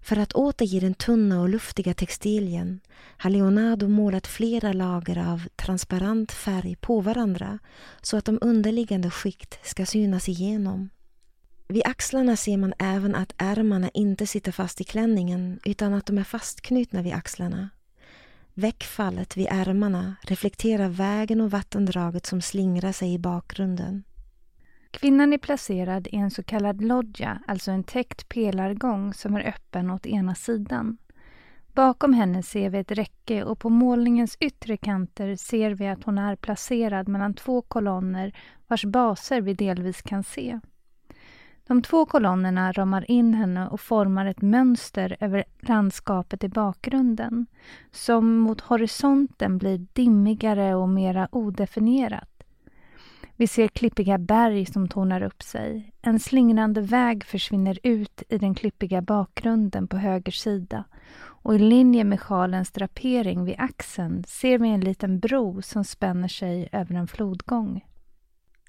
För 0.02 0.18
att 0.18 0.34
återge 0.34 0.80
den 0.80 0.94
tunna 0.94 1.42
och 1.42 1.50
luftiga 1.50 1.94
textilien 1.94 2.80
har 3.18 3.30
Leonardo 3.30 3.88
målat 3.88 4.28
flera 4.28 4.74
lager 4.74 5.18
av 5.18 5.44
transparent 5.56 6.32
färg 6.32 6.76
på 6.76 7.02
varandra 7.02 7.60
så 8.02 8.18
att 8.18 8.26
de 8.26 8.38
underliggande 8.42 9.10
skikt 9.10 9.60
ska 9.68 9.86
synas 9.86 10.30
igenom. 10.30 10.90
Vid 11.70 11.82
axlarna 11.86 12.36
ser 12.36 12.58
man 12.58 12.74
även 12.80 13.16
att 13.16 13.34
ärmarna 13.38 13.90
inte 13.90 14.28
sitter 14.28 14.52
fast 14.52 14.82
i 14.82 14.84
klänningen 14.84 15.60
utan 15.66 15.94
att 15.94 16.06
de 16.06 16.18
är 16.18 16.24
fastknutna 16.24 17.02
vid 17.02 17.14
axlarna. 17.14 17.70
Väckfallet 18.54 19.38
vid 19.38 19.48
ärmarna 19.50 20.16
reflekterar 20.22 20.90
vägen 20.90 21.42
och 21.42 21.52
vattendraget 21.52 22.26
som 22.26 22.42
slingrar 22.42 22.92
sig 22.92 23.14
i 23.14 23.20
bakgrunden. 23.20 24.04
Kvinnan 24.92 25.34
är 25.34 25.38
placerad 25.38 26.08
i 26.08 26.16
en 26.16 26.32
så 26.32 26.44
kallad 26.44 26.82
loggia, 26.82 27.40
alltså 27.48 27.72
en 27.72 27.84
täckt 27.84 28.30
pelargång 28.30 29.14
som 29.14 29.36
är 29.36 29.48
öppen 29.48 29.92
åt 29.92 30.06
ena 30.06 30.36
sidan. 30.36 30.98
Bakom 31.74 32.14
henne 32.14 32.44
ser 32.44 32.70
vi 32.70 32.78
ett 32.78 32.92
räcke 32.92 33.44
och 33.44 33.60
på 33.60 33.70
målningens 33.70 34.38
yttre 34.40 34.78
kanter 34.78 35.36
ser 35.36 35.72
vi 35.72 35.88
att 35.88 36.04
hon 36.04 36.18
är 36.18 36.36
placerad 36.36 37.08
mellan 37.08 37.34
två 37.34 37.62
kolonner 37.62 38.36
vars 38.68 38.86
baser 38.86 39.42
vi 39.42 39.54
delvis 39.54 40.02
kan 40.02 40.24
se. 40.24 40.60
De 41.68 41.82
två 41.82 42.06
kolonnerna 42.06 42.72
ramar 42.72 43.12
in 43.12 43.34
henne 43.34 43.68
och 43.68 43.80
formar 43.82 44.26
ett 44.26 44.42
mönster 44.42 45.18
över 45.20 45.44
landskapet 45.60 46.44
i 46.44 46.50
bakgrunden 46.50 47.46
som 47.92 48.38
mot 48.38 48.62
horisonten 48.62 49.58
blir 49.58 49.86
dimmigare 49.94 50.76
och 50.76 50.90
mera 50.90 51.28
odefinierat. 51.32 52.44
Vi 53.36 53.48
ser 53.48 53.68
klippiga 53.68 54.18
berg 54.18 54.66
som 54.66 54.88
tornar 54.88 55.22
upp 55.24 55.44
sig. 55.44 55.94
En 56.02 56.20
slingrande 56.20 56.82
väg 56.82 57.24
försvinner 57.24 57.80
ut 57.84 58.24
i 58.30 58.38
den 58.38 58.56
klippiga 58.56 59.02
bakgrunden 59.02 59.88
på 59.88 59.98
höger 59.98 60.32
sida 60.32 60.84
och 61.20 61.56
i 61.56 61.60
linje 61.60 62.04
med 62.04 62.22
sjalens 62.22 62.72
drapering 62.72 63.46
vid 63.46 63.56
axeln 63.58 64.24
ser 64.28 64.60
vi 64.60 64.70
en 64.70 64.82
liten 64.82 65.20
bro 65.20 65.62
som 65.62 65.84
spänner 65.84 66.28
sig 66.28 66.70
över 66.72 66.96
en 66.96 67.08
flodgång. 67.08 67.82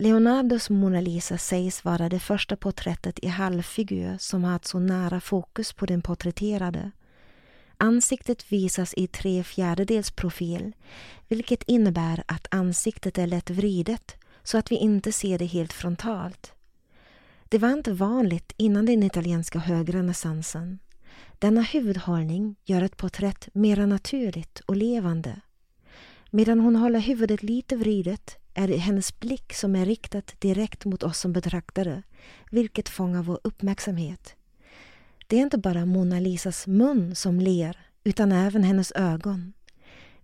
Leonardos 0.00 0.70
Mona 0.70 1.00
Lisa 1.00 1.38
sägs 1.38 1.84
vara 1.84 2.08
det 2.08 2.18
första 2.18 2.56
porträttet 2.56 3.18
i 3.18 3.26
halvfigur 3.26 4.16
som 4.18 4.44
har 4.44 4.56
ett 4.56 4.64
så 4.64 4.78
nära 4.78 5.20
fokus 5.20 5.72
på 5.72 5.86
den 5.86 6.02
porträtterade. 6.02 6.90
Ansiktet 7.76 8.52
visas 8.52 8.94
i 8.96 9.06
tre 9.06 9.44
fjärdedels 9.44 10.10
profil, 10.10 10.72
vilket 11.28 11.62
innebär 11.62 12.24
att 12.26 12.46
ansiktet 12.50 13.18
är 13.18 13.26
lätt 13.26 13.50
vridet 13.50 14.16
så 14.42 14.58
att 14.58 14.70
vi 14.70 14.76
inte 14.76 15.12
ser 15.12 15.38
det 15.38 15.46
helt 15.46 15.72
frontalt. 15.72 16.52
Det 17.48 17.58
var 17.58 17.72
inte 17.72 17.92
vanligt 17.92 18.52
innan 18.56 18.86
den 18.86 19.02
italienska 19.02 19.58
högrenässansen. 19.58 20.78
Denna 21.38 21.62
huvudhållning 21.62 22.56
gör 22.64 22.82
ett 22.82 22.96
porträtt 22.96 23.48
mera 23.52 23.86
naturligt 23.86 24.60
och 24.66 24.76
levande. 24.76 25.40
Medan 26.30 26.60
hon 26.60 26.76
håller 26.76 27.00
huvudet 27.00 27.42
lite 27.42 27.76
vridet 27.76 28.38
är 28.58 28.68
det 28.68 28.76
hennes 28.76 29.20
blick 29.20 29.52
som 29.52 29.76
är 29.76 29.86
riktad 29.86 30.22
direkt 30.38 30.84
mot 30.84 31.02
oss 31.02 31.18
som 31.18 31.32
betraktare, 31.32 32.02
vilket 32.50 32.88
fångar 32.88 33.22
vår 33.22 33.40
uppmärksamhet. 33.44 34.34
Det 35.26 35.36
är 35.36 35.42
inte 35.42 35.58
bara 35.58 35.86
Mona 35.86 36.20
Lisas 36.20 36.66
mun 36.66 37.14
som 37.14 37.40
ler, 37.40 37.78
utan 38.04 38.32
även 38.32 38.64
hennes 38.64 38.92
ögon. 38.92 39.52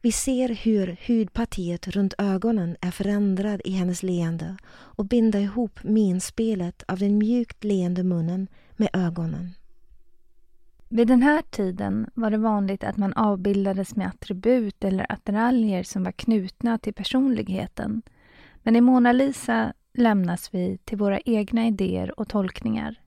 Vi 0.01 0.13
ser 0.13 0.49
hur 0.49 0.97
hudpartiet 1.07 1.89
runt 1.89 2.15
ögonen 2.19 2.77
är 2.81 2.91
förändrad 2.91 3.61
i 3.65 3.71
hennes 3.71 4.03
leende 4.03 4.57
och 4.71 5.05
binder 5.05 5.41
ihop 5.41 5.83
minspelet 5.83 6.83
av 6.89 6.99
den 6.99 7.19
mjukt 7.19 7.65
leende 7.65 8.03
munnen 8.03 8.49
med 8.77 8.89
ögonen. 8.93 9.55
Vid 10.89 11.09
den 11.09 11.23
här 11.23 11.43
tiden 11.51 12.11
var 12.15 12.31
det 12.31 12.39
vanligt 12.39 12.85
att 12.85 12.97
man 12.97 13.13
avbildades 13.13 13.97
med 13.97 14.07
attribut 14.07 14.85
eller 14.85 15.13
attiraljer 15.13 15.83
som 15.83 16.05
var 16.05 16.13
knutna 16.13 16.79
till 16.79 16.95
personligheten. 16.95 18.03
Men 18.65 18.77
i 18.77 18.81
Mona 18.81 19.13
Lisa 19.13 19.73
lämnas 19.95 20.55
vi 20.55 20.79
till 20.85 20.99
våra 20.99 21.21
egna 21.21 21.67
idéer 21.67 22.21
och 22.21 22.29
tolkningar. 22.29 23.01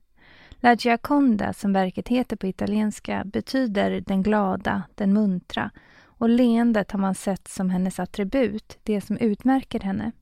La 0.60 0.74
Gioconda, 0.74 1.52
som 1.52 1.72
verket 1.72 2.08
heter 2.08 2.36
på 2.36 2.46
italienska, 2.46 3.22
betyder 3.24 4.00
den 4.06 4.22
glada, 4.22 4.82
den 4.94 5.12
muntra 5.12 5.70
och 6.18 6.28
leendet 6.28 6.92
har 6.92 6.98
man 6.98 7.14
sett 7.14 7.48
som 7.48 7.70
hennes 7.70 8.00
attribut, 8.00 8.78
det 8.82 9.00
som 9.00 9.18
utmärker 9.18 9.80
henne. 9.80 10.12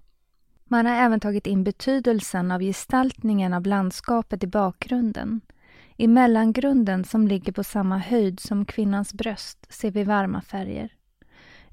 Man 0.64 0.86
har 0.86 0.94
även 0.94 1.20
tagit 1.20 1.46
in 1.46 1.64
betydelsen 1.64 2.50
av 2.50 2.60
gestaltningen 2.60 3.54
av 3.54 3.66
landskapet 3.66 4.44
i 4.44 4.46
bakgrunden. 4.46 5.40
I 5.96 6.08
mellangrunden, 6.08 7.04
som 7.04 7.28
ligger 7.28 7.52
på 7.52 7.64
samma 7.64 7.98
höjd 7.98 8.40
som 8.40 8.64
kvinnans 8.64 9.14
bröst, 9.14 9.72
ser 9.72 9.90
vi 9.90 10.04
varma 10.04 10.42
färger. 10.42 10.92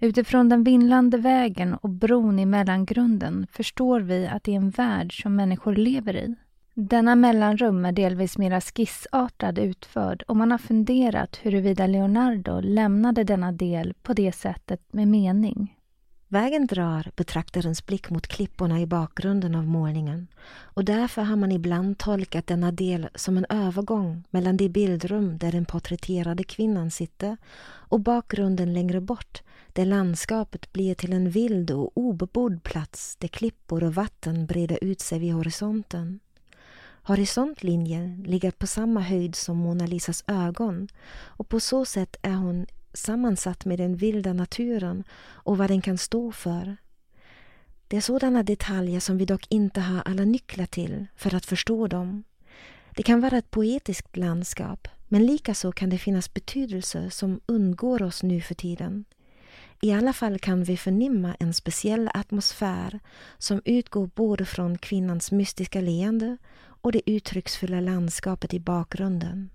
Utifrån 0.04 0.50
den 0.50 0.64
vindlande 0.64 1.18
vägen 1.18 1.74
och 1.74 1.90
bron 1.90 2.40
i 2.40 2.46
mellangrunden 2.46 3.48
förstår 3.52 4.00
vi 4.00 4.28
att 4.28 4.44
det 4.44 4.52
är 4.52 4.56
en 4.56 4.70
värld 4.70 5.22
som 5.22 5.36
människor 5.36 5.76
lever 5.76 6.16
i. 6.16 6.36
Denna 6.74 7.16
mellanrum 7.16 7.86
är 7.86 7.92
delvis 7.92 8.38
mera 8.38 8.62
skissartad 8.62 9.60
utförd 9.60 10.24
och 10.28 10.38
man 10.38 10.52
har 10.52 10.58
funderat 10.58 11.40
huruvida 11.44 11.88
Leonardo 11.88 12.60
lämnade 12.62 13.24
denna 13.24 13.52
del 13.52 13.94
på 14.02 14.14
det 14.14 14.32
sättet 14.32 14.94
med 14.94 15.08
mening. 15.08 15.76
Vägen 16.34 16.68
drar 16.68 17.12
betraktarens 17.16 17.86
blick 17.86 18.10
mot 18.10 18.28
klipporna 18.28 18.80
i 18.80 18.86
bakgrunden 18.86 19.56
av 19.56 19.68
målningen 19.68 20.28
och 20.48 20.86
därför 20.86 21.22
har 21.22 21.36
man 21.36 21.52
ibland 21.52 21.98
tolkat 21.98 22.48
denna 22.48 22.72
del 22.72 23.10
som 23.16 23.38
en 23.38 23.46
övergång 23.50 24.24
mellan 24.30 24.58
det 24.58 24.70
bildrum 24.70 25.38
där 25.38 25.52
den 25.52 25.66
porträtterade 25.66 26.44
kvinnan 26.44 26.92
sitter 26.92 27.38
och 27.66 28.00
bakgrunden 28.00 28.74
längre 28.74 29.02
bort 29.02 29.42
där 29.74 29.86
landskapet 29.86 30.74
blir 30.74 30.96
till 30.96 31.14
en 31.14 31.30
vild 31.30 31.72
och 31.72 31.92
obebodd 31.98 32.64
plats 32.64 33.16
där 33.16 33.28
klippor 33.28 33.84
och 33.84 33.96
vatten 33.96 34.46
breder 34.46 34.84
ut 34.84 35.02
sig 35.02 35.20
vid 35.20 35.34
horisonten. 35.34 36.20
Horisontlinjen 37.04 38.24
ligger 38.28 38.52
på 38.52 38.68
samma 38.68 39.00
höjd 39.00 39.36
som 39.36 39.58
Mona 39.58 39.86
Lisas 39.86 40.24
ögon 40.28 40.88
och 41.16 41.50
på 41.50 41.60
så 41.60 41.86
sätt 41.86 42.16
är 42.22 42.36
hon 42.36 42.66
sammansatt 42.94 43.66
med 43.66 43.80
den 43.80 43.96
vilda 43.96 44.34
naturen 44.34 45.04
och 45.24 45.58
vad 45.58 45.70
den 45.70 45.82
kan 45.82 45.98
stå 45.98 46.32
för. 46.32 46.78
Det 47.88 47.98
är 47.98 48.02
sådana 48.02 48.44
detaljer 48.44 49.00
som 49.00 49.18
vi 49.18 49.26
dock 49.26 49.46
inte 49.50 49.82
har 49.82 50.02
alla 50.06 50.26
nycklar 50.26 50.66
till 50.66 51.06
för 51.16 51.36
att 51.36 51.46
förstå 51.46 51.88
dem. 51.88 52.24
Det 52.96 53.04
kan 53.04 53.22
vara 53.22 53.38
ett 53.38 53.52
poetiskt 53.52 54.18
landskap 54.18 54.88
men 55.08 55.26
likaså 55.26 55.72
kan 55.72 55.90
det 55.90 55.98
finnas 55.98 56.34
betydelser 56.34 57.10
som 57.10 57.42
undgår 57.46 58.04
oss 58.04 58.24
nu 58.24 58.42
för 58.42 58.56
tiden. 58.56 59.06
I 59.82 59.92
alla 59.92 60.14
fall 60.14 60.40
kan 60.40 60.64
vi 60.64 60.78
förnimma 60.78 61.36
en 61.40 61.54
speciell 61.54 62.10
atmosfär 62.14 63.00
som 63.38 63.62
utgår 63.66 64.10
både 64.16 64.46
från 64.46 64.78
kvinnans 64.78 65.32
mystiska 65.32 65.82
leende 65.82 66.38
och 66.64 66.92
det 66.92 67.12
uttrycksfulla 67.12 67.80
landskapet 67.80 68.54
i 68.54 68.60
bakgrunden. 68.60 69.50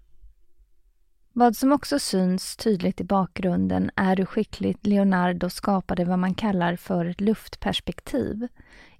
Vad 1.33 1.57
som 1.57 1.73
också 1.73 1.99
syns 1.99 2.57
tydligt 2.57 3.01
i 3.01 3.05
bakgrunden 3.05 3.91
är 3.97 4.17
hur 4.17 4.25
skickligt 4.25 4.87
Leonardo 4.87 5.51
skapade 5.51 6.05
vad 6.05 6.19
man 6.19 6.35
kallar 6.35 6.77
för 6.77 7.05
ett 7.05 7.21
luftperspektiv. 7.21 8.49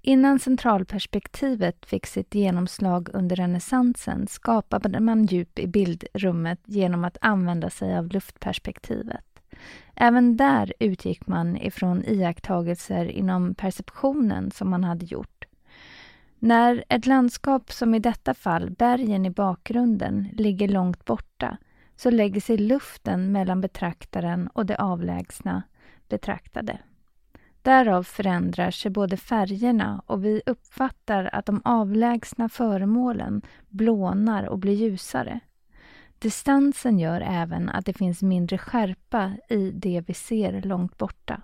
Innan 0.01 0.39
centralperspektivet 0.39 1.85
fick 1.85 2.05
sitt 2.05 2.35
genomslag 2.35 3.09
under 3.13 3.35
renässansen 3.35 4.27
skapade 4.27 4.99
man 4.99 5.25
djup 5.25 5.59
i 5.59 5.67
bildrummet 5.67 6.59
genom 6.65 7.05
att 7.05 7.17
använda 7.21 7.69
sig 7.69 7.97
av 7.97 8.07
luftperspektivet. 8.07 9.25
Även 9.95 10.37
där 10.37 10.73
utgick 10.79 11.27
man 11.27 11.57
ifrån 11.57 12.05
iakttagelser 12.05 13.05
inom 13.05 13.55
perceptionen 13.55 14.51
som 14.51 14.69
man 14.69 14.83
hade 14.83 15.05
gjort. 15.05 15.45
När 16.39 16.83
ett 16.89 17.05
landskap 17.05 17.71
som 17.71 17.95
i 17.95 17.99
detta 17.99 18.33
fall, 18.33 18.69
bergen 18.71 19.25
i 19.25 19.29
bakgrunden, 19.29 20.29
ligger 20.33 20.67
långt 20.67 21.05
borta 21.05 21.57
så 21.99 22.09
lägger 22.09 22.41
sig 22.41 22.57
luften 22.57 23.31
mellan 23.31 23.61
betraktaren 23.61 24.47
och 24.47 24.65
det 24.65 24.77
avlägsna 24.77 25.63
betraktade. 26.07 26.79
Därav 27.61 28.03
förändrar 28.03 28.71
sig 28.71 28.91
både 28.91 29.17
färgerna 29.17 30.01
och 30.05 30.25
vi 30.25 30.41
uppfattar 30.45 31.29
att 31.33 31.45
de 31.45 31.61
avlägsna 31.63 32.49
föremålen 32.49 33.41
blånar 33.67 34.43
och 34.43 34.59
blir 34.59 34.73
ljusare. 34.73 35.39
Distansen 36.19 36.99
gör 36.99 37.21
även 37.21 37.69
att 37.69 37.85
det 37.85 37.97
finns 37.97 38.21
mindre 38.21 38.57
skärpa 38.57 39.33
i 39.49 39.71
det 39.71 40.03
vi 40.07 40.13
ser 40.13 40.61
långt 40.61 40.97
borta. 40.97 41.41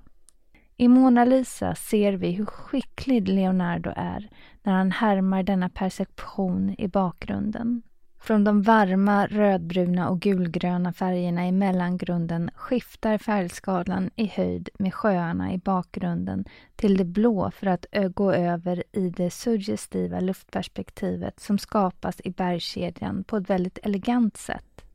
I 0.77 0.87
Mona 0.87 1.25
Lisa 1.25 1.75
ser 1.75 2.13
vi 2.13 2.31
hur 2.31 2.45
skicklig 2.45 3.27
Leonardo 3.27 3.91
är 3.95 4.29
när 4.63 4.73
han 4.73 4.91
härmar 4.91 5.43
denna 5.43 5.69
perception 5.69 6.75
i 6.77 6.87
bakgrunden. 6.87 7.81
Från 8.25 8.43
de 8.43 8.61
varma 8.61 9.27
rödbruna 9.27 10.09
och 10.09 10.19
gulgröna 10.19 10.93
färgerna 10.93 11.47
i 11.47 11.51
mellangrunden 11.51 12.49
skiftar 12.55 13.17
färgskalan 13.17 14.09
i 14.15 14.25
höjd 14.25 14.69
med 14.79 14.93
sjöarna 14.93 15.53
i 15.53 15.57
bakgrunden 15.57 16.45
till 16.75 16.97
det 16.97 17.05
blå 17.05 17.51
för 17.51 17.67
att 17.67 17.85
gå 18.13 18.31
över 18.31 18.83
i 18.91 19.09
det 19.09 19.29
suggestiva 19.29 20.19
luftperspektivet 20.19 21.39
som 21.39 21.57
skapas 21.57 22.21
i 22.23 22.29
bergskedjan 22.29 23.23
på 23.23 23.37
ett 23.37 23.49
väldigt 23.49 23.79
elegant 23.83 24.37
sätt. 24.37 24.85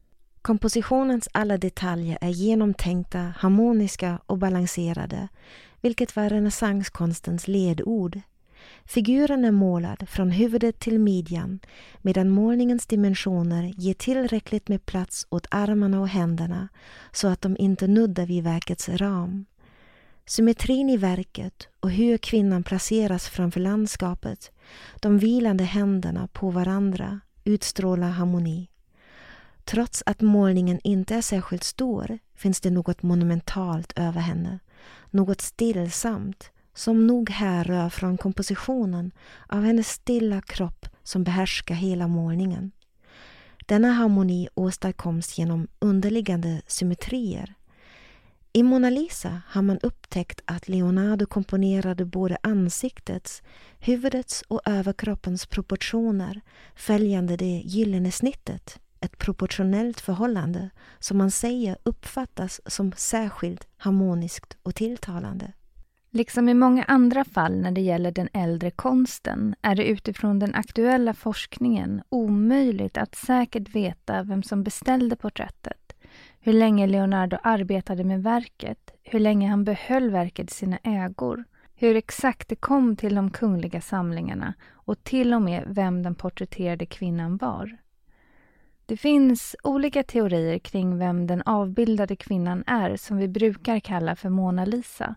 Kompositionens 0.43 1.29
alla 1.33 1.59
detaljer 1.59 2.19
är 2.21 2.31
genomtänkta, 2.31 3.19
harmoniska 3.19 4.19
och 4.27 4.39
balanserade, 4.39 5.29
vilket 5.81 6.17
var 6.17 6.29
renässanskonstens 6.29 7.49
ledord. 7.49 8.21
Figuren 8.85 9.45
är 9.45 9.51
målad 9.51 10.09
från 10.09 10.31
huvudet 10.31 10.79
till 10.79 10.99
midjan 10.99 11.61
medan 11.99 12.31
målningens 12.31 12.87
dimensioner 12.87 13.63
ger 13.77 13.95
tillräckligt 13.95 14.69
med 14.69 14.87
plats 14.87 15.27
åt 15.31 15.47
armarna 15.51 16.01
och 16.01 16.09
händerna 16.09 16.69
så 17.13 17.29
att 17.29 17.43
de 17.43 17.57
inte 17.57 17.87
nuddar 17.87 18.27
vid 18.27 18.45
verkets 18.45 18.89
ram. 18.89 19.45
Symmetrin 20.27 20.91
i 20.91 20.97
verket 20.97 21.69
och 21.81 21.91
hur 21.91 22.19
kvinnan 22.19 22.63
placeras 22.63 23.29
framför 23.29 23.61
landskapet, 23.61 24.51
de 25.01 25.19
vilande 25.19 25.65
händerna 25.65 26.29
på 26.33 26.51
varandra, 26.51 27.21
utstrålar 27.45 28.11
harmoni. 28.11 28.69
Trots 29.65 30.03
att 30.07 30.21
målningen 30.21 30.81
inte 30.85 31.15
är 31.15 31.23
särskilt 31.23 31.65
stor 31.65 32.19
finns 32.35 32.61
det 32.61 32.71
något 32.71 33.03
monumentalt 33.03 33.93
över 33.97 34.21
henne, 34.21 34.59
något 35.11 35.41
stillsamt 35.41 36.51
som 36.75 37.07
nog 37.07 37.31
härrör 37.31 37.89
från 37.89 38.19
kompositionen 38.19 39.13
av 39.47 39.63
hennes 39.65 39.89
stilla 39.89 40.41
kropp 40.41 40.87
som 41.03 41.25
behärskar 41.25 41.75
hela 41.75 42.09
målningen. 42.09 42.71
Denna 43.67 43.93
harmoni 43.93 44.49
åstadkoms 44.55 45.39
genom 45.39 45.69
underliggande 45.79 46.63
symmetrier. 46.67 47.55
I 48.53 48.63
Mona 48.63 48.91
Lisa 48.91 49.43
har 49.49 49.63
man 49.63 49.79
upptäckt 49.79 50.41
att 50.45 50.69
Leonardo 50.69 51.27
komponerade 51.27 52.05
både 52.05 52.39
ansiktets, 52.43 53.43
huvudets 53.79 54.43
och 54.49 54.61
överkroppens 54.65 55.47
proportioner 55.47 56.41
följande 56.75 57.37
det 57.37 57.63
gyllene 57.65 58.11
snittet, 58.11 58.81
ett 59.01 59.19
proportionellt 59.19 60.01
förhållande 60.01 60.71
som 60.99 61.19
man 61.19 61.31
säger 61.31 61.77
uppfattas 61.83 62.61
som 62.67 62.93
särskilt 62.97 63.67
harmoniskt 63.77 64.57
och 64.63 64.75
tilltalande. 64.75 65.53
Liksom 66.13 66.49
i 66.49 66.55
många 66.55 66.85
andra 66.85 67.25
fall 67.25 67.61
när 67.61 67.71
det 67.71 67.81
gäller 67.81 68.11
den 68.11 68.29
äldre 68.33 68.71
konsten 68.71 69.55
är 69.63 69.75
det 69.75 69.89
utifrån 69.89 70.39
den 70.39 70.55
aktuella 70.55 71.15
forskningen 71.15 72.03
omöjligt 72.09 72.99
att 72.99 73.15
säkert 73.15 73.69
veta 73.75 74.23
vem 74.23 74.43
som 74.43 74.63
beställde 74.63 75.17
porträttet, 75.17 75.97
hur 76.41 76.53
länge 76.53 76.87
Leonardo 76.87 77.37
arbetade 77.43 78.05
med 78.05 78.23
verket, 78.23 78.91
hur 79.03 79.21
länge 79.21 79.49
han 79.49 79.65
behöll 79.65 80.11
verket 80.11 80.51
i 80.51 80.55
sina 80.55 80.79
ägor, 80.83 81.45
hur 81.75 81.97
exakt 81.97 82.49
det 82.49 82.57
kom 82.57 82.97
till 82.97 83.15
de 83.15 83.31
kungliga 83.31 83.81
samlingarna 83.81 84.55
och 84.73 85.05
till 85.05 85.35
och 85.35 85.43
med 85.43 85.65
vem 85.67 86.03
den 86.03 86.15
porträtterade 86.15 86.87
kvinnan 86.87 87.37
var. 87.37 87.77
Det 88.87 88.97
finns 88.97 89.57
olika 89.63 90.03
teorier 90.03 90.59
kring 90.59 90.99
vem 90.99 91.27
den 91.27 91.43
avbildade 91.43 92.17
kvinnan 92.17 92.65
är 92.67 92.97
som 92.97 93.17
vi 93.17 93.29
brukar 93.29 93.81
kalla 93.81 94.17
för 94.17 94.29
Mona 94.29 94.65
Lisa- 94.65 95.15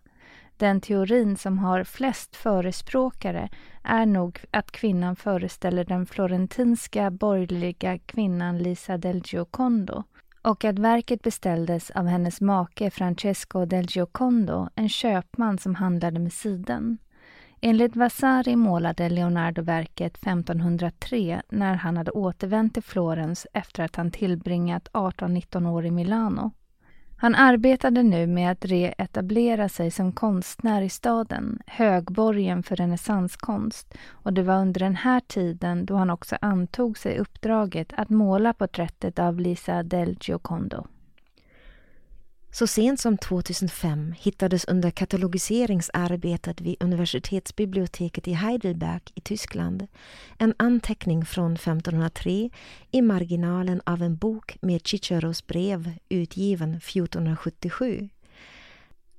den 0.58 0.82
teorin 0.82 1.38
som 1.38 1.60
har 1.60 1.84
flest 1.84 2.36
förespråkare 2.36 3.50
är 3.84 4.06
nog 4.06 4.39
att 4.52 4.72
kvinnan 4.72 5.16
föreställer 5.16 5.86
den 5.86 6.06
florentinska 6.06 7.12
borgerliga 7.12 7.98
kvinnan 7.98 8.58
Lisa 8.58 8.98
del 8.98 9.22
Giocondo 9.26 10.04
och 10.42 10.66
att 10.66 10.80
verket 10.80 11.22
beställdes 11.22 11.92
av 11.92 12.06
hennes 12.08 12.42
make 12.42 12.92
Francesco 12.92 13.66
del 13.66 13.86
Giocondo, 13.89 14.70
en 14.76 14.89
köpman 14.89 15.58
som 15.58 15.76
handlade 15.76 16.20
med 16.20 16.34
siden. 16.34 16.98
Enligt 17.62 17.96
Vasari 17.96 18.56
målade 18.56 19.10
Leonardo 19.10 19.62
verket 19.62 20.18
1503 20.18 21.42
när 21.50 21.76
han 21.76 21.98
hade 21.98 22.12
återvänt 22.12 22.74
till 22.74 22.84
Florens 22.84 23.48
efter 23.54 23.84
att 23.84 23.96
han 23.96 24.12
tillbringat 24.12 24.89
18-19 24.94 25.70
år 25.70 25.86
i 25.86 25.92
Milano. 25.92 26.52
Han 27.23 27.36
arbetade 27.36 28.03
nu 28.03 28.27
med 28.27 28.51
att 28.51 28.65
reetablera 28.65 29.69
sig 29.69 29.91
som 29.91 30.12
konstnär 30.12 30.81
i 30.81 30.89
staden, 30.89 31.59
högborgen 31.67 32.63
för 32.63 32.75
renässanskonst, 32.75 33.93
och 34.09 34.33
det 34.33 34.43
var 34.43 34.62
under 34.62 34.79
den 34.79 34.95
här 34.95 35.19
tiden 35.19 35.86
då 35.86 35.95
han 35.95 36.09
också 36.09 36.38
antog 36.41 36.97
sig 36.97 37.17
uppdraget 37.17 37.93
att 37.97 38.09
måla 38.09 38.53
porträttet 38.53 39.19
av 39.19 39.39
Lisa 39.39 39.83
del 39.83 40.17
Giocondo. 40.21 40.88
Så 42.56 42.68
sent 42.68 43.00
som 43.00 43.18
2005 43.18 44.13
hittades 44.18 44.66
under 44.66 44.92
katalogiseringsarbetet 44.92 46.62
vid 46.62 46.76
universitetsbiblioteket 46.80 48.28
i 48.28 48.34
Heidelberg 48.34 49.02
i 49.16 49.22
Tyskland 49.22 49.88
en 50.38 50.54
anteckning 50.58 51.26
från 51.26 51.54
1503 51.54 52.50
i 52.92 53.02
marginalen 53.02 53.82
av 53.86 54.02
en 54.02 54.16
bok 54.16 54.58
med 54.62 54.88
Ciceros 54.88 55.48
brev 55.48 55.92
utgiven 56.10 56.76
1477. 56.76 58.10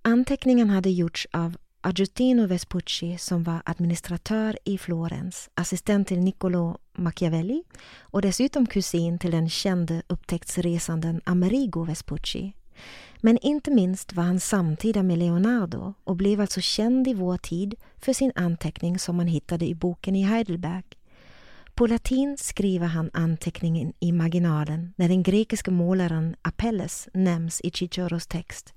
Anteckningen 0.03 0.71
hade 0.71 0.91
gjorts 0.91 1.27
av 1.33 1.57
Agustino 1.81 2.47
Vespucci 2.47 3.19
som 3.19 3.43
var 3.43 3.63
administratör 3.65 4.59
i 4.65 4.79
Florens, 4.79 5.51
assistent 5.55 6.09
till 6.09 6.21
Niccolo 6.21 6.79
Machiavelli 6.93 7.63
och 8.01 8.23
dessutom 8.23 8.67
kusin 8.67 9.19
till 9.19 9.31
den 9.31 9.49
kände 9.49 10.03
upptäcktsresanden 10.07 11.21
Amerigo 11.25 11.85
Vespucci. 11.85 12.55
Men 13.21 13.39
inte 13.39 13.71
minst 13.71 14.13
var 14.13 14.25
han 14.25 14.41
samtida 14.41 15.03
med 15.03 15.19
Leonardo 15.19 15.95
och 16.05 16.17
blev 16.17 16.41
alltså 16.41 16.61
känd 16.61 17.09
i 17.09 17.15
vår 17.15 17.37
tid 17.37 17.75
för 17.99 18.13
sin 18.13 18.33
anteckning 18.35 18.99
som 18.99 19.17
man 19.17 19.27
hittade 19.27 19.67
i 19.67 19.75
boken 19.75 20.17
i 20.17 20.23
Heidelberg. 20.23 20.85
På 21.75 21.87
latin 21.87 22.37
skriver 22.39 22.87
han 22.87 23.11
anteckningen 23.13 23.93
i 24.01 24.13
marginalen 24.13 24.93
när 24.97 25.09
den 25.09 25.23
grekiska 25.23 25.71
målaren 25.71 26.37
Apelles 26.43 27.09
nämns 27.13 27.61
i 27.61 27.71
Ciceros 27.71 28.27
text. 28.27 28.75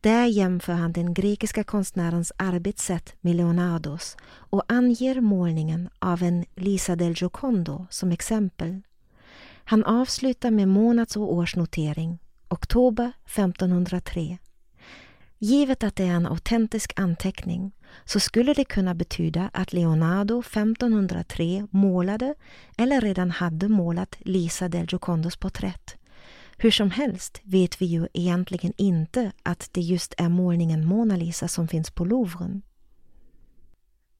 Där 0.00 0.26
jämför 0.26 0.72
han 0.72 0.92
den 0.92 1.14
grekiska 1.14 1.64
konstnärens 1.64 2.32
arbetssätt 2.36 3.14
med 3.20 3.36
Leonardos 3.36 4.16
och 4.24 4.62
anger 4.68 5.20
målningen 5.20 5.88
av 5.98 6.22
en 6.22 6.44
Lisa 6.56 6.96
del 6.96 7.14
Giocondo 7.16 7.86
som 7.90 8.12
exempel. 8.12 8.80
Han 9.64 9.84
avslutar 9.84 10.50
med 10.50 10.68
månads 10.68 11.16
och 11.16 11.32
årsnotering 11.32 12.18
oktober 12.48 13.12
1503. 13.26 14.38
Givet 15.38 15.84
att 15.84 15.96
det 15.96 16.04
är 16.04 16.14
en 16.14 16.26
autentisk 16.26 16.92
anteckning 16.96 17.72
så 18.04 18.20
skulle 18.20 18.54
det 18.54 18.64
kunna 18.64 18.94
betyda 18.94 19.50
att 19.52 19.72
Leonardo 19.72 20.40
1503 20.40 21.66
målade 21.70 22.34
eller 22.76 23.00
redan 23.00 23.30
hade 23.30 23.68
målat 23.68 24.16
Lisa 24.18 24.68
del 24.68 24.86
Giocondos 24.90 25.36
porträtt. 25.36 25.96
Hur 26.56 26.70
som 26.70 26.90
helst 26.90 27.40
vet 27.44 27.82
vi 27.82 27.86
ju 27.86 28.08
egentligen 28.12 28.72
inte 28.76 29.32
att 29.42 29.68
det 29.72 29.80
just 29.80 30.14
är 30.18 30.28
målningen 30.28 30.86
Mona 30.86 31.16
Lisa 31.16 31.48
som 31.48 31.68
finns 31.68 31.90
på 31.90 32.04
Louvren. 32.04 32.62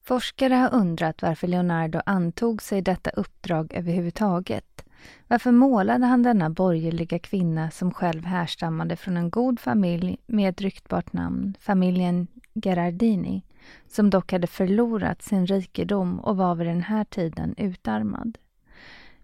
Forskare 0.03 0.53
har 0.53 0.73
undrat 0.73 1.21
varför 1.21 1.47
Leonardo 1.47 2.01
antog 2.05 2.61
sig 2.61 2.81
detta 2.81 3.09
uppdrag 3.09 3.73
överhuvudtaget. 3.73 4.85
Varför 5.27 5.51
målade 5.51 6.05
han 6.05 6.23
denna 6.23 6.49
borgerliga 6.49 7.19
kvinna 7.19 7.71
som 7.71 7.93
själv 7.93 8.25
härstammade 8.25 8.95
från 8.95 9.17
en 9.17 9.29
god 9.29 9.59
familj 9.59 10.17
med 10.25 10.49
ett 10.49 10.61
ryktbart 10.61 11.13
namn, 11.13 11.53
familjen 11.59 12.27
Gerardini, 12.53 13.43
som 13.87 14.09
dock 14.09 14.31
hade 14.31 14.47
förlorat 14.47 15.21
sin 15.21 15.47
rikedom 15.47 16.19
och 16.19 16.37
var 16.37 16.55
vid 16.55 16.67
den 16.67 16.81
här 16.81 17.03
tiden 17.03 17.55
utarmad. 17.57 18.37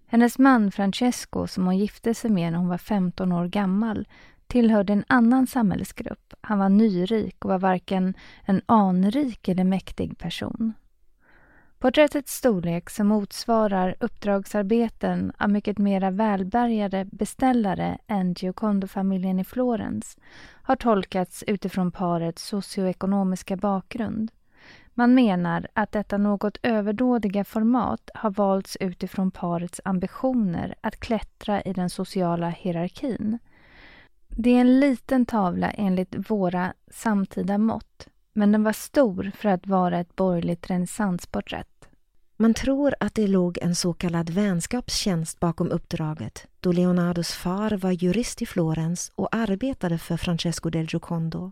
Hennes 0.08 0.40
man 0.40 0.72
Francesco, 0.72 1.48
som 1.48 1.66
hon 1.66 1.78
gifte 1.78 2.14
sig 2.14 2.32
med 2.32 2.52
när 2.52 2.60
hon 2.60 2.68
var 2.68 2.78
15 2.78 3.32
år 3.32 3.48
gammal, 3.48 4.08
tillhörde 4.48 4.94
en 4.94 5.04
annan 5.08 5.48
samhällsgrupp. 5.48 6.34
Han 6.42 6.60
var 6.60 6.70
nyrik 6.70 7.46
och 7.46 7.52
var 7.52 7.60
varken 7.60 8.14
en 8.46 8.62
anrik 8.66 9.48
eller 9.48 9.64
mäktig 9.64 10.18
person. 10.18 10.74
Porträttets 11.80 12.34
storlek, 12.34 12.90
som 12.90 13.08
motsvarar 13.08 13.96
uppdragsarbeten 14.00 15.32
av 15.38 15.50
mycket 15.50 15.78
mera 15.78 16.12
välbärgade 16.12 17.06
beställare 17.06 17.98
än 18.08 18.34
Giocondo-familjen 18.34 19.40
i 19.40 19.44
Florens, 19.44 20.18
har 20.62 20.76
tolkats 20.76 21.44
utifrån 21.48 21.92
parets 21.92 22.44
socioekonomiska 22.44 23.56
bakgrund. 23.56 24.32
Man 24.94 25.14
menar 25.14 25.68
att 25.74 25.92
detta 25.92 26.18
något 26.18 26.58
överdådiga 26.64 27.44
format 27.44 28.10
har 28.14 28.32
valts 28.32 28.78
utifrån 28.80 29.32
parets 29.32 29.82
ambitioner 29.84 30.76
att 30.82 31.00
klättra 31.00 31.62
i 31.62 31.74
den 31.74 31.90
sociala 31.90 32.50
hierarkin. 32.50 33.40
Det 34.28 34.50
är 34.50 34.62
en 34.62 34.80
liten 34.80 35.26
tavla 35.26 35.72
enligt 35.72 36.30
våra 36.30 36.74
samtida 36.92 37.58
mått, 37.58 38.08
men 38.38 38.52
den 38.52 38.63
var 38.63 38.74
stor 38.74 39.32
för 39.38 39.50
att 39.50 39.67
vara 39.67 40.00
ett 40.00 40.15
borgerligt 40.15 40.69
renässansporträtt. 40.69 41.88
Man 42.38 42.54
tror 42.54 42.95
att 43.00 43.15
det 43.15 43.28
låg 43.28 43.58
en 43.62 43.76
så 43.76 43.93
kallad 43.93 44.30
vänskapstjänst 44.30 45.39
bakom 45.39 45.71
uppdraget 45.71 46.48
då 46.60 46.71
Leonardos 46.71 47.32
far 47.32 47.78
var 47.78 47.91
jurist 47.91 48.41
i 48.41 48.45
Florens 48.45 49.12
och 49.15 49.36
arbetade 49.36 49.98
för 49.98 50.17
Francesco 50.17 50.69
del 50.69 50.88
Giocondo. 50.89 51.52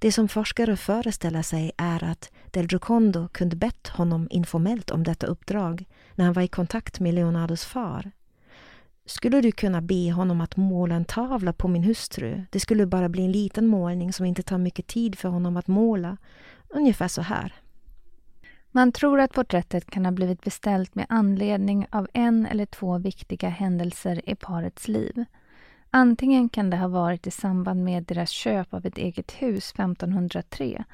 Det 0.00 0.12
som 0.12 0.28
forskare 0.28 0.76
föreställer 0.76 1.42
sig 1.42 1.72
är 1.76 2.04
att 2.04 2.30
del 2.50 2.66
Giocondo 2.70 3.28
kunde 3.28 3.56
bett 3.56 3.88
honom 3.88 4.28
informellt 4.30 4.90
om 4.90 5.04
detta 5.04 5.26
uppdrag 5.26 5.84
när 6.14 6.24
han 6.24 6.34
var 6.34 6.42
i 6.42 6.48
kontakt 6.48 7.00
med 7.00 7.14
Leonardos 7.14 7.64
far. 7.64 8.10
Skulle 9.06 9.40
du 9.40 9.52
kunna 9.52 9.80
be 9.80 10.12
honom 10.12 10.40
att 10.40 10.56
måla 10.56 10.94
en 10.94 11.04
tavla 11.04 11.52
på 11.52 11.68
min 11.68 11.84
hustru? 11.84 12.42
Det 12.50 12.60
skulle 12.60 12.86
bara 12.86 13.08
bli 13.08 13.24
en 13.24 13.32
liten 13.32 13.66
målning 13.66 14.12
som 14.12 14.26
inte 14.26 14.42
tar 14.42 14.58
mycket 14.58 14.86
tid 14.86 15.18
för 15.18 15.28
honom 15.28 15.56
att 15.56 15.66
måla. 15.66 16.16
Ungefär 16.68 17.08
så 17.08 17.22
här. 17.22 17.54
Man 18.70 18.92
tror 18.92 19.20
att 19.20 19.32
porträttet 19.32 19.90
kan 19.90 20.04
ha 20.04 20.12
blivit 20.12 20.42
beställt 20.42 20.94
med 20.94 21.06
anledning 21.08 21.86
av 21.90 22.08
en 22.12 22.46
eller 22.46 22.66
två 22.66 22.98
viktiga 22.98 23.48
händelser 23.48 24.30
i 24.30 24.34
parets 24.34 24.88
liv. 24.88 25.24
Antingen 25.90 26.48
kan 26.48 26.70
det 26.70 26.76
ha 26.76 26.88
varit 26.88 27.26
i 27.26 27.30
samband 27.30 27.84
med 27.84 28.04
deras 28.04 28.30
köp 28.30 28.74
av 28.74 28.86
ett 28.86 28.98
eget 28.98 29.32
hus 29.32 29.72
1503 29.72 30.84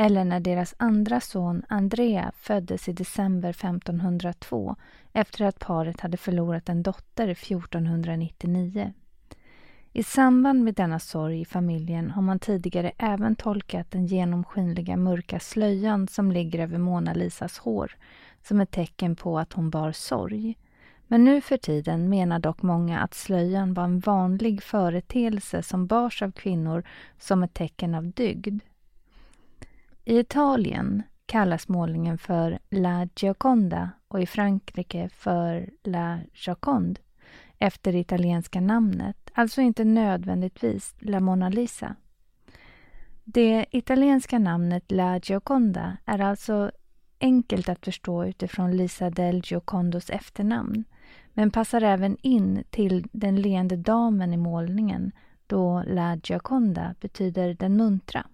eller 0.00 0.24
när 0.24 0.40
deras 0.40 0.74
andra 0.78 1.20
son 1.20 1.62
Andrea 1.68 2.32
föddes 2.36 2.88
i 2.88 2.92
december 2.92 3.50
1502 3.50 4.76
efter 5.12 5.44
att 5.44 5.58
paret 5.58 6.00
hade 6.00 6.16
förlorat 6.16 6.68
en 6.68 6.82
dotter 6.82 7.28
1499. 7.28 8.92
I 9.92 10.02
samband 10.02 10.64
med 10.64 10.74
denna 10.74 10.98
sorg 10.98 11.40
i 11.40 11.44
familjen 11.44 12.10
har 12.10 12.22
man 12.22 12.38
tidigare 12.38 12.92
även 12.98 13.36
tolkat 13.36 13.90
den 13.90 14.06
genomskinliga 14.06 14.96
mörka 14.96 15.40
slöjan 15.40 16.08
som 16.08 16.32
ligger 16.32 16.58
över 16.58 16.78
Mona 16.78 17.12
Lisas 17.12 17.58
hår 17.58 17.96
som 18.42 18.60
ett 18.60 18.70
tecken 18.70 19.16
på 19.16 19.38
att 19.38 19.52
hon 19.52 19.70
bar 19.70 19.92
sorg. 19.92 20.56
Men 21.06 21.24
nu 21.24 21.40
för 21.40 21.56
tiden 21.56 22.08
menar 22.08 22.38
dock 22.38 22.62
många 22.62 23.00
att 23.00 23.14
slöjan 23.14 23.74
var 23.74 23.84
en 23.84 24.00
vanlig 24.00 24.62
företeelse 24.62 25.62
som 25.62 25.86
bars 25.86 26.22
av 26.22 26.32
kvinnor 26.32 26.82
som 27.18 27.42
ett 27.42 27.54
tecken 27.54 27.94
av 27.94 28.10
dygd. 28.10 28.62
I 30.08 30.18
Italien 30.18 31.02
kallas 31.26 31.68
målningen 31.68 32.18
för 32.18 32.58
La 32.70 33.08
Gioconda 33.16 33.90
och 34.08 34.20
i 34.20 34.26
Frankrike 34.26 35.08
för 35.08 35.70
La 35.84 36.18
Joconde 36.32 37.00
efter 37.58 37.92
det 37.92 37.98
italienska 37.98 38.60
namnet, 38.60 39.30
alltså 39.34 39.60
inte 39.60 39.84
nödvändigtvis 39.84 40.94
La 40.98 41.20
Mona 41.20 41.48
Lisa. 41.48 41.96
Det 43.24 43.66
italienska 43.70 44.38
namnet 44.38 44.92
La 44.92 45.18
Gioconda 45.18 45.96
är 46.04 46.18
alltså 46.18 46.70
enkelt 47.20 47.68
att 47.68 47.84
förstå 47.84 48.24
utifrån 48.24 48.76
Lisa 48.76 49.10
del 49.10 49.42
Giocondos 49.44 50.10
efternamn 50.10 50.84
men 51.32 51.50
passar 51.50 51.82
även 51.82 52.16
in 52.22 52.64
till 52.70 53.08
den 53.12 53.36
leende 53.36 53.76
damen 53.76 54.32
i 54.32 54.36
målningen 54.36 55.12
då 55.46 55.82
La 55.86 56.16
Gioconda 56.24 56.94
betyder 57.00 57.54
den 57.54 57.76
muntra. 57.76 58.26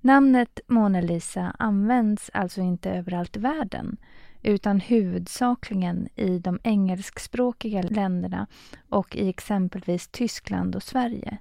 Namnet 0.00 0.60
Mona 0.66 1.00
Lisa 1.00 1.54
används 1.58 2.30
alltså 2.34 2.60
inte 2.60 2.90
överallt 2.90 3.36
i 3.36 3.40
världen 3.40 3.96
utan 4.42 4.80
huvudsakligen 4.80 6.08
i 6.14 6.38
de 6.38 6.58
engelskspråkiga 6.62 7.82
länderna 7.82 8.46
och 8.88 9.16
i 9.16 9.28
exempelvis 9.28 10.08
Tyskland 10.08 10.76
och 10.76 10.82
Sverige. 10.82 11.38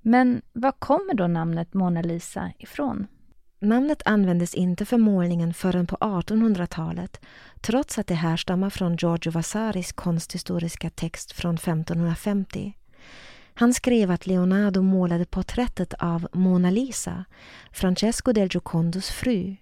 Men 0.00 0.42
var 0.52 0.72
kommer 0.72 1.14
då 1.14 1.26
namnet 1.26 1.74
Mona 1.74 2.02
Lisa 2.02 2.52
ifrån? 2.58 3.06
Namnet 3.60 4.02
användes 4.04 4.54
inte 4.54 4.84
för 4.84 4.98
målningen 4.98 5.54
förrän 5.54 5.86
på 5.86 5.96
1800-talet 5.96 7.20
trots 7.60 7.98
att 7.98 8.06
det 8.06 8.14
härstammar 8.14 8.70
från 8.70 8.96
Giorgio 8.96 9.30
Vasaris 9.30 9.92
konsthistoriska 9.92 10.90
text 10.90 11.32
från 11.32 11.54
1550. 11.54 12.74
Han 13.54 13.74
skrev 13.74 14.10
att 14.10 14.26
Leonardo 14.26 14.82
målade 14.82 15.24
porträttet 15.24 15.94
av 15.94 16.28
Mona 16.32 16.70
Lisa, 16.70 17.24
Francesco 17.72 18.32
del 18.32 18.48
Giocondos 18.48 19.10
fru. 19.10 19.56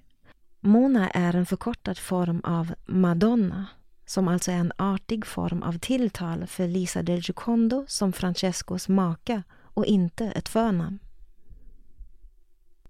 Mona 0.60 1.10
är 1.10 1.36
en 1.36 1.46
förkortad 1.46 1.98
form 1.98 2.40
av 2.44 2.74
Madonna, 2.86 3.66
som 4.06 4.28
alltså 4.28 4.50
är 4.50 4.56
en 4.56 4.72
artig 4.76 5.26
form 5.26 5.62
av 5.62 5.78
tilltal 5.78 6.46
för 6.46 6.68
Lisa 6.68 7.02
del 7.02 7.20
Giocondo 7.20 7.84
som 7.88 8.12
Francescos 8.12 8.88
maka 8.88 9.42
och 9.62 9.86
inte 9.86 10.26
ett 10.26 10.48
förnamn. 10.48 10.98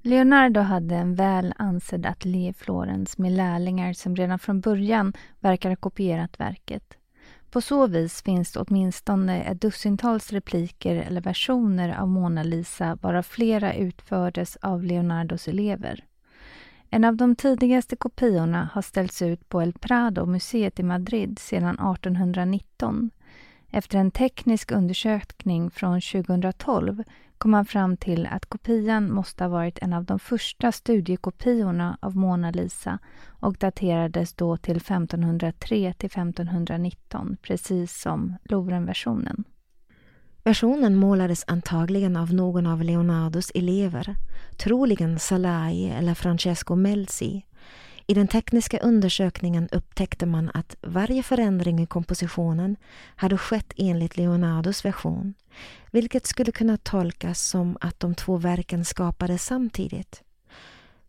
Leonardo 0.03 0.61
hade 0.61 0.95
en 0.95 1.15
väl 1.15 1.55
ansedd 1.57 2.07
ateljé 2.07 2.49
i 2.49 2.53
Florens 2.53 3.19
med 3.19 3.33
lärlingar 3.33 3.93
som 3.93 4.17
redan 4.17 4.39
från 4.39 4.61
början 4.61 5.13
verkar 5.41 5.69
ha 5.69 5.77
kopierat 5.77 6.41
verket. 6.41 7.00
På 7.51 7.61
så 7.61 7.87
vis 7.87 8.23
finns 8.23 8.53
det 8.53 8.61
åtminstone 8.61 9.43
ett 9.43 9.61
dussintals 9.61 10.33
repliker 10.33 10.97
eller 10.97 11.21
versioner 11.21 12.01
av 12.01 12.09
Mona 12.09 12.43
Lisa 12.43 12.99
varav 13.01 13.23
flera 13.23 13.75
utfördes 13.75 14.57
av 14.57 14.85
Leonardos 14.85 15.49
elever. 15.49 16.05
En 16.91 17.05
av 17.05 17.17
de 17.17 17.37
tidigaste 17.37 17.97
kopiorna 17.97 18.69
har 18.73 18.83
ställts 18.83 19.23
ut 19.23 19.49
på 19.49 19.63
El 19.63 19.73
Prado-museet 19.73 20.81
i 20.81 20.83
Madrid 20.83 21.39
sedan 21.39 21.79
1819. 21.79 23.11
Efter 23.71 23.99
en 23.99 24.11
teknisk 24.11 24.71
undersökning 24.71 25.71
från 25.71 26.01
2012 26.01 27.05
kom 27.41 27.51
man 27.51 27.65
fram 27.65 27.97
till 27.97 28.27
att 28.27 28.47
kopian 28.47 29.13
måste 29.13 29.45
ha 29.45 29.49
varit 29.49 29.79
en 29.83 29.93
av 29.93 30.05
de 30.05 30.19
första 30.19 30.73
studiekopiorna 30.73 31.99
av 32.01 32.17
Mona 32.17 32.51
Lisa 32.51 32.99
och 33.29 33.57
daterades 33.57 34.33
då 34.33 34.57
till 34.57 34.77
1503 34.77 35.95
till 35.99 36.07
1519, 36.07 37.37
precis 37.43 38.01
som 38.01 38.37
Louvren-versionen. 38.45 39.45
Versionen 40.45 40.97
målades 40.97 41.45
antagligen 41.47 42.17
av 42.17 42.35
någon 42.35 42.67
av 42.67 42.83
Leonardos 42.83 43.51
elever, 43.55 44.17
troligen 44.57 45.19
Salai 45.19 45.91
eller 45.91 46.15
Francesco 46.15 46.75
Melzi. 46.77 47.45
I 48.11 48.15
den 48.15 48.29
tekniska 48.29 48.79
undersökningen 48.79 49.69
upptäckte 49.73 50.27
man 50.27 50.51
att 50.55 50.77
varje 50.81 51.23
förändring 51.23 51.81
i 51.83 51.87
kompositionen 51.87 52.77
hade 53.17 53.39
skett 53.39 53.73
enligt 53.77 54.17
Leonardos 54.17 54.85
version, 54.85 55.35
vilket 55.91 56.27
skulle 56.27 56.53
kunna 56.53 56.77
tolkas 56.77 57.49
som 57.49 57.79
att 57.81 58.01
de 58.01 58.15
två 58.15 58.37
verken 58.37 58.85
skapades 58.85 59.45
samtidigt. 59.45 60.23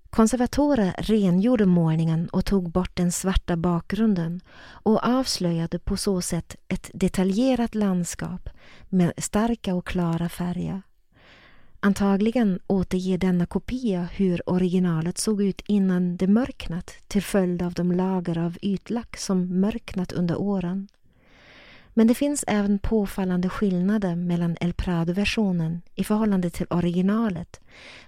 Konservatorer 0.10 0.96
rengjorde 0.98 1.66
målningen 1.66 2.30
och 2.30 2.46
tog 2.46 2.72
bort 2.72 2.96
den 2.96 3.12
svarta 3.12 3.58
bakgrunden 3.58 4.42
och 4.62 5.04
avslöjade 5.04 5.80
på 5.80 5.98
så 5.98 6.22
sätt 6.22 6.56
ett 6.68 6.92
detaljerat 6.94 7.76
landskap 7.76 8.50
med 8.90 9.14
starka 9.18 9.76
och 9.76 9.88
klara 9.88 10.30
färger. 10.30 10.82
Antagligen 11.84 12.60
återger 12.68 13.18
denna 13.18 13.46
kopia 13.46 14.08
hur 14.14 14.50
originalet 14.50 15.18
såg 15.18 15.42
ut 15.42 15.62
innan 15.68 16.18
det 16.18 16.28
mörknat 16.28 16.96
till 17.08 17.24
följd 17.24 17.62
av 17.62 17.74
de 17.74 17.92
lager 17.92 18.38
av 18.38 18.58
ytlack 18.62 19.18
som 19.18 19.60
mörknat 19.60 20.12
under 20.12 20.42
åren. 20.42 20.88
Men 21.94 22.08
det 22.08 22.14
finns 22.14 22.46
även 22.48 22.80
påfallande 22.80 23.50
skillnader 23.50 24.16
mellan 24.16 24.58
El 24.62 24.74
Prado-versionen 24.74 25.82
i 25.96 26.04
förhållande 26.04 26.50
till 26.50 26.68
originalet, 26.70 27.62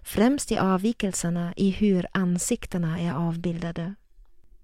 främst 0.03 0.51
i 0.51 0.57
avvikelserna 0.57 1.53
i 1.57 1.69
hur 1.69 2.07
ansiktena 2.11 2.99
är 2.99 3.13
avbildade. 3.13 3.95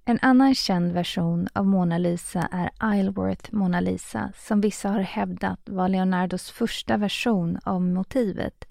En 0.05 0.19
annan 0.21 0.55
känd 0.55 0.91
version 0.91 1.47
av 1.53 1.65
Mona 1.65 1.97
Lisa 1.97 2.49
är 2.51 2.95
Isleworth 2.99 3.53
Mona 3.53 3.79
Lisa 3.79 4.31
som 4.37 4.61
vissa 4.61 4.89
har 4.89 4.99
hävdat 4.99 5.59
var 5.65 5.89
Leonardos 5.89 6.49
första 6.49 6.97
version 6.97 7.59
av 7.63 7.81
motivet 7.81 8.65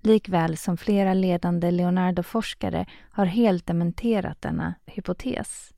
likväl 0.00 0.56
som 0.56 0.76
flera 0.76 1.14
ledande 1.14 1.70
Leonardo-forskare 1.70 2.86
har 3.10 3.26
helt 3.26 3.66
dementerat 3.66 4.42
denna 4.42 4.74
hypotes. 4.86 5.72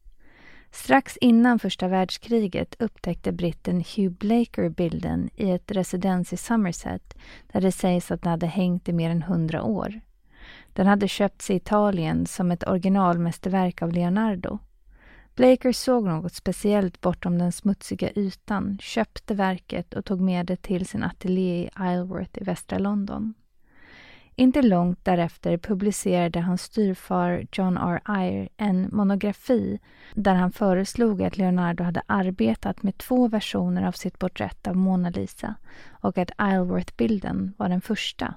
Strax 0.71 1.17
innan 1.17 1.59
första 1.59 1.89
världskriget 1.89 2.77
upptäckte 2.79 3.33
britten 3.33 3.85
Hugh 3.97 4.13
Blaker 4.13 4.69
bilden 4.69 5.31
i 5.37 5.51
ett 5.51 5.71
residens 5.71 6.33
i 6.33 6.37
Somerset 6.37 7.15
där 7.53 7.61
det 7.61 7.73
sägs 7.73 8.11
att 8.11 8.23
den 8.23 8.31
hade 8.31 8.47
hängt 8.47 8.89
i 8.89 8.93
mer 8.93 9.11
än 9.11 9.23
hundra 9.23 9.63
år. 9.63 10.01
Den 10.73 10.87
hade 10.87 11.09
köpts 11.09 11.51
i 11.51 11.55
Italien 11.55 12.27
som 12.27 12.51
ett 12.51 12.69
originalmästerverk 12.69 13.83
av 13.83 13.93
Leonardo. 13.93 14.59
Blaker 15.35 15.73
såg 15.73 16.05
något 16.05 16.35
speciellt 16.35 17.01
bortom 17.01 17.39
den 17.39 17.53
smutsiga 17.53 18.11
ytan, 18.15 18.79
köpte 18.81 19.35
verket 19.35 19.95
och 19.95 20.05
tog 20.05 20.21
med 20.21 20.47
det 20.47 20.63
till 20.63 20.87
sin 20.87 21.03
ateljé 21.03 21.65
i 21.65 21.67
Isleworth 21.67 22.39
i 22.43 22.45
västra 22.45 22.79
London. 22.79 23.35
Inte 24.41 24.63
långt 24.63 25.05
därefter 25.05 25.59
publicerade 25.59 26.41
hans 26.41 26.63
styrfar 26.63 27.47
John 27.53 27.77
R. 27.77 28.01
Eyre 28.19 28.49
en 28.57 28.89
monografi 28.93 29.79
där 30.15 30.35
han 30.35 30.53
föreslog 30.53 31.23
att 31.23 31.37
Leonardo 31.37 31.85
hade 31.85 32.03
arbetat 32.07 32.83
med 32.83 32.99
två 32.99 33.29
versioner 33.29 33.89
av 33.89 33.93
sitt 33.93 34.19
porträtt 34.19 34.67
av 34.67 34.77
Mona 34.77 35.11
Lisa 35.11 35.55
och 35.91 36.19
att 36.19 36.31
Isleworth-bilden 36.31 37.55
var 37.57 37.69
den 37.69 37.81
första. 37.81 38.35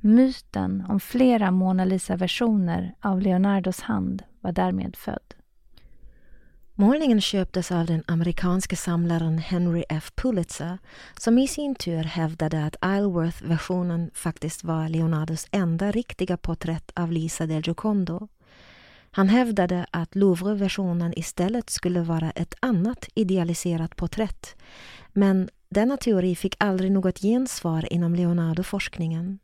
Myten 0.00 0.84
om 0.88 1.00
flera 1.00 1.50
Mona 1.50 1.84
Lisa-versioner 1.84 2.94
av 3.00 3.20
Leonardos 3.20 3.80
hand 3.80 4.22
var 4.40 4.52
därmed 4.52 4.96
född. 4.96 5.34
Målningen 6.78 7.20
köptes 7.20 7.72
av 7.72 7.86
den 7.86 8.02
amerikanske 8.06 8.76
samlaren 8.76 9.38
Henry 9.38 9.84
F. 9.88 10.12
Pulitzer 10.14 10.78
som 11.20 11.38
i 11.38 11.48
sin 11.48 11.74
tur 11.74 12.02
hävdade 12.02 12.64
att 12.64 12.76
Isleworth-versionen 12.76 14.10
faktiskt 14.14 14.64
var 14.64 14.88
Leonardos 14.88 15.46
enda 15.50 15.90
riktiga 15.90 16.36
porträtt 16.36 16.90
av 16.94 17.12
Lisa 17.12 17.46
del 17.46 17.62
Giocondo. 17.66 18.28
Han 19.10 19.28
hävdade 19.28 19.86
att 19.90 20.14
Louvre-versionen 20.14 21.12
istället 21.18 21.70
skulle 21.70 22.00
vara 22.00 22.30
ett 22.30 22.54
annat 22.60 23.08
idealiserat 23.14 23.96
porträtt 23.96 24.56
men 25.12 25.48
denna 25.68 25.96
teori 25.96 26.36
fick 26.36 26.56
aldrig 26.58 26.92
något 26.92 27.18
gensvar 27.18 27.92
inom 27.92 28.14
Leonardo-forskningen. 28.14 29.38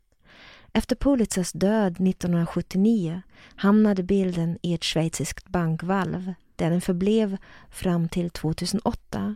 Efter 0.73 0.95
Pulitzers 0.95 1.51
död 1.51 1.91
1979 1.91 3.21
hamnade 3.55 4.03
bilden 4.03 4.57
i 4.61 4.73
ett 4.73 4.83
schweiziskt 4.83 5.47
bankvalv 5.47 6.33
där 6.55 6.69
den 6.69 6.81
förblev 6.81 7.37
fram 7.69 8.09
till 8.09 8.29
2008. 8.29 9.35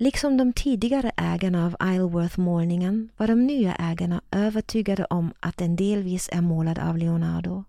Liksom 0.00 0.36
de 0.36 0.52
tidigare 0.52 1.10
ägarna 1.16 1.66
av 1.66 1.76
Isleworth-målningen 1.94 3.08
var 3.16 3.26
de 3.26 3.46
nya 3.46 3.74
ägarna 3.74 4.20
övertygade 4.30 5.04
om 5.04 5.32
att 5.40 5.56
den 5.56 5.76
delvis 5.76 6.28
är 6.32 6.40
målad 6.40 6.78
av 6.78 6.98
Leonardo. 6.98 7.64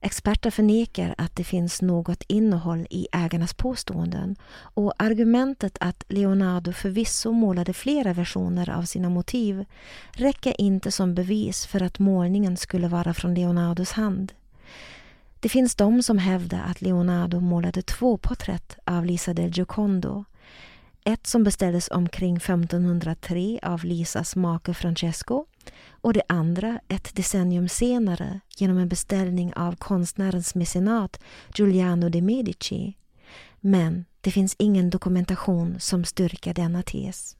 Experter 0.00 0.50
förnekar 0.50 1.14
att 1.18 1.36
det 1.36 1.44
finns 1.44 1.82
något 1.82 2.22
innehåll 2.28 2.86
i 2.90 3.06
ägarnas 3.12 3.54
påståenden 3.54 4.36
och 4.56 4.92
argumentet 5.02 5.76
att 5.80 6.04
Leonardo 6.08 6.72
förvisso 6.72 7.32
målade 7.32 7.72
flera 7.72 8.12
versioner 8.12 8.70
av 8.70 8.82
sina 8.82 9.08
motiv 9.08 9.64
räcker 10.12 10.60
inte 10.60 10.90
som 10.90 11.14
bevis 11.14 11.66
för 11.66 11.82
att 11.82 11.98
målningen 11.98 12.56
skulle 12.56 12.88
vara 12.88 13.14
från 13.14 13.34
Leonardos 13.34 13.92
hand. 13.92 14.32
Det 15.40 15.48
finns 15.48 15.74
de 15.74 16.02
som 16.02 16.18
hävdar 16.18 16.62
att 16.62 16.80
Leonardo 16.80 17.40
målade 17.40 17.82
två 17.82 18.16
porträtt 18.16 18.78
av 18.84 19.04
Lisa 19.04 19.34
del 19.34 19.50
Giocondo. 19.50 20.24
Ett 21.04 21.26
som 21.26 21.44
beställdes 21.44 21.88
omkring 21.88 22.36
1503 22.36 23.58
av 23.62 23.84
Lisas 23.84 24.36
make 24.36 24.74
Francesco 24.74 25.44
och 25.90 26.12
det 26.12 26.22
andra 26.28 26.80
ett 26.88 27.16
decennium 27.16 27.68
senare 27.68 28.40
genom 28.56 28.78
en 28.78 28.88
beställning 28.88 29.54
av 29.54 29.76
konstnärens 29.76 30.54
mecenat 30.54 31.20
Giuliano 31.54 32.08
de 32.08 32.22
Medici. 32.22 32.94
Men 33.60 34.04
det 34.20 34.30
finns 34.30 34.56
ingen 34.58 34.90
dokumentation 34.90 35.80
som 35.80 36.04
styrker 36.04 36.54
denna 36.54 36.82
tes. 36.82 37.36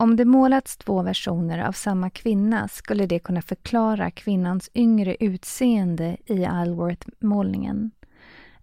Om 0.00 0.16
det 0.16 0.24
målats 0.24 0.76
två 0.76 1.02
versioner 1.02 1.58
av 1.58 1.72
samma 1.72 2.10
kvinna 2.10 2.68
skulle 2.68 3.06
det 3.06 3.18
kunna 3.18 3.42
förklara 3.42 4.10
kvinnans 4.10 4.70
yngre 4.74 5.16
utseende 5.20 6.16
i 6.26 6.34
Isleworth-målningen. 6.34 7.90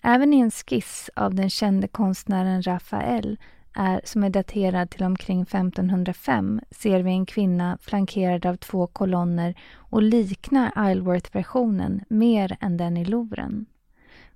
Även 0.03 0.33
i 0.33 0.39
en 0.39 0.51
skiss 0.51 1.09
av 1.15 1.35
den 1.35 1.49
kände 1.49 1.87
konstnären 1.87 2.61
Rafael, 2.61 3.39
är, 3.73 4.01
som 4.03 4.23
är 4.23 4.29
daterad 4.29 4.89
till 4.89 5.03
omkring 5.03 5.41
1505 5.41 6.61
ser 6.71 6.99
vi 6.99 7.11
en 7.11 7.25
kvinna 7.25 7.77
flankerad 7.81 8.45
av 8.45 8.55
två 8.55 8.87
kolonner 8.87 9.55
och 9.75 10.03
liknar 10.03 10.91
Isleworth-versionen 10.91 12.03
mer 12.09 12.57
än 12.59 12.77
den 12.77 12.97
i 12.97 13.05
Louvren. 13.05 13.65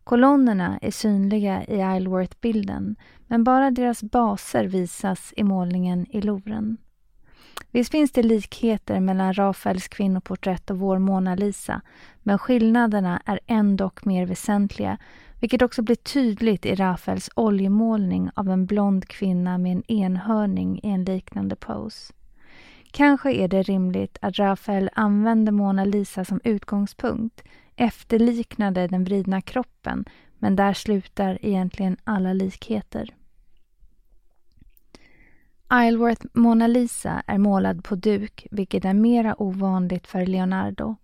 Kolonnerna 0.03 0.79
är 0.81 0.91
synliga 0.91 1.63
i 1.63 1.75
Isleworth-bilden 1.75 2.95
men 3.27 3.43
bara 3.43 3.71
deras 3.71 4.03
baser 4.03 4.65
visas 4.65 5.33
i 5.37 5.43
målningen 5.43 6.05
i 6.09 6.21
Louvren. 6.21 6.77
Visst 7.71 7.91
finns 7.91 8.11
det 8.11 8.23
likheter 8.23 8.99
mellan 8.99 9.33
Rafaels 9.33 9.87
kvinnoporträtt 9.87 10.69
och 10.69 10.79
vår 10.79 10.99
Mona 10.99 11.35
Lisa, 11.35 11.81
men 12.23 12.39
skillnaderna 12.39 13.21
är 13.25 13.39
ändock 13.47 14.05
mer 14.05 14.25
väsentliga, 14.25 14.97
vilket 15.39 15.61
också 15.61 15.81
blir 15.81 15.95
tydligt 15.95 16.65
i 16.65 16.75
Rafaels 16.75 17.29
oljemålning 17.35 18.29
av 18.33 18.49
en 18.49 18.65
blond 18.65 19.07
kvinna 19.07 19.57
med 19.57 19.71
en 19.71 19.91
enhörning 19.91 20.79
i 20.83 20.89
en 20.89 21.03
liknande 21.03 21.55
pose. 21.55 22.13
Kanske 22.91 23.31
är 23.31 23.47
det 23.47 23.63
rimligt 23.63 24.17
att 24.21 24.39
Rafael 24.39 24.89
använde 24.93 25.51
Mona 25.51 25.85
Lisa 25.85 26.25
som 26.25 26.41
utgångspunkt, 26.43 27.43
efterliknade 27.75 28.87
den 28.87 29.03
vridna 29.03 29.41
kroppen, 29.41 30.05
men 30.39 30.55
där 30.55 30.73
slutar 30.73 31.37
egentligen 31.41 31.97
alla 32.03 32.33
likheter. 32.33 33.13
Isleworth 35.73 36.25
Mona 36.33 36.67
Lisa 36.67 37.23
är 37.27 37.37
målad 37.37 37.83
på 37.83 37.95
duk, 37.95 38.47
vilket 38.51 38.85
är 38.85 38.93
mera 38.93 39.41
ovanligt 39.41 40.07
för 40.07 40.25
Leonardo. 40.25 40.95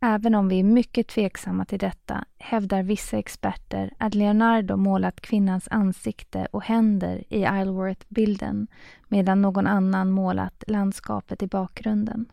Även 0.00 0.34
om 0.34 0.48
vi 0.48 0.60
är 0.60 0.64
mycket 0.64 1.08
tveksamma 1.08 1.64
till 1.64 1.78
detta 1.78 2.24
hävdar 2.38 2.82
vissa 2.82 3.18
experter 3.18 3.92
att 3.98 4.14
Leonardo 4.14 4.76
målat 4.76 5.20
kvinnans 5.20 5.68
ansikte 5.70 6.46
och 6.50 6.64
händer 6.64 7.24
i 7.28 7.42
Isleworth-bilden 7.42 8.66
medan 9.08 9.42
någon 9.42 9.66
annan 9.66 10.10
målat 10.10 10.64
landskapet 10.66 11.42
i 11.42 11.46
bakgrunden. 11.46 12.26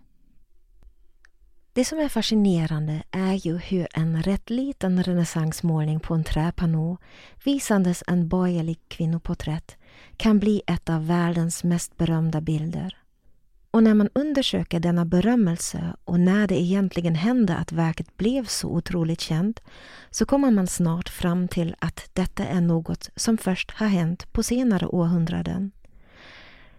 Det 1.74 1.86
som 1.86 2.00
är 2.00 2.10
fascinerande 2.10 3.04
är 3.12 3.48
ju 3.48 3.58
hur 3.58 3.88
en 3.94 4.24
rätt 4.24 4.50
liten 4.50 5.04
renässansmålning 5.04 6.00
på 6.00 6.14
en 6.14 6.24
träpanå 6.24 6.98
visandes 7.46 8.04
en 8.08 8.28
borgerlig 8.28 8.80
kvinnoporträtt 8.88 9.78
kan 10.18 10.40
bli 10.40 10.62
ett 10.68 10.90
av 10.90 11.08
världens 11.08 11.64
mest 11.64 11.98
berömda 11.98 12.42
bilder. 12.42 12.98
Och 13.72 13.84
när 13.84 13.94
man 13.94 14.10
undersöker 14.14 14.80
denna 14.80 15.06
berömmelse 15.06 15.96
och 16.04 16.20
när 16.20 16.48
det 16.48 16.62
egentligen 16.62 17.16
hände 17.16 17.56
att 17.56 17.72
verket 17.72 18.18
blev 18.18 18.46
så 18.46 18.70
otroligt 18.70 19.22
känt 19.22 19.60
så 20.10 20.26
kommer 20.26 20.52
man 20.52 20.68
snart 20.68 21.10
fram 21.10 21.48
till 21.48 21.76
att 21.80 22.10
detta 22.14 22.46
är 22.46 22.62
något 22.62 23.10
som 23.16 23.38
först 23.38 23.72
har 23.72 23.88
hänt 23.88 24.34
på 24.34 24.44
senare 24.44 24.88
århundraden. 24.88 25.72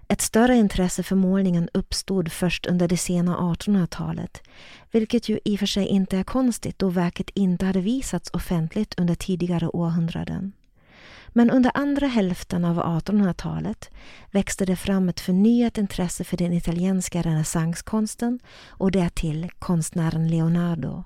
Ett 0.09 0.21
större 0.21 0.57
intresse 0.57 1.03
för 1.03 1.17
målningen 1.17 1.69
uppstod 1.75 2.33
först 2.33 2.67
under 2.67 2.89
det 2.89 2.97
sena 2.97 3.37
1800-talet, 3.37 4.43
vilket 4.91 5.29
ju 5.29 5.39
i 5.45 5.55
och 5.55 5.59
för 5.59 5.67
sig 5.67 5.87
inte 5.87 6.19
är 6.19 6.25
konstigt 6.25 6.79
då 6.79 6.89
verket 6.89 7.31
inte 7.35 7.67
hade 7.67 7.81
visats 7.81 8.31
offentligt 8.33 8.95
under 8.99 9.15
tidigare 9.15 9.69
århundraden. 9.69 10.53
Men 11.29 11.51
under 11.51 11.71
andra 11.75 12.07
hälften 12.07 12.65
av 12.65 12.81
1800-talet 12.81 13.91
växte 14.31 14.65
det 14.65 14.77
fram 14.77 15.09
ett 15.09 15.21
förnyat 15.21 15.79
intresse 15.79 16.25
för 16.25 16.37
den 16.37 16.53
italienska 16.53 17.23
renässanskonsten 17.23 18.41
och 18.69 18.91
därtill 18.91 19.51
konstnären 19.59 20.29
Leonardo. 20.29 21.05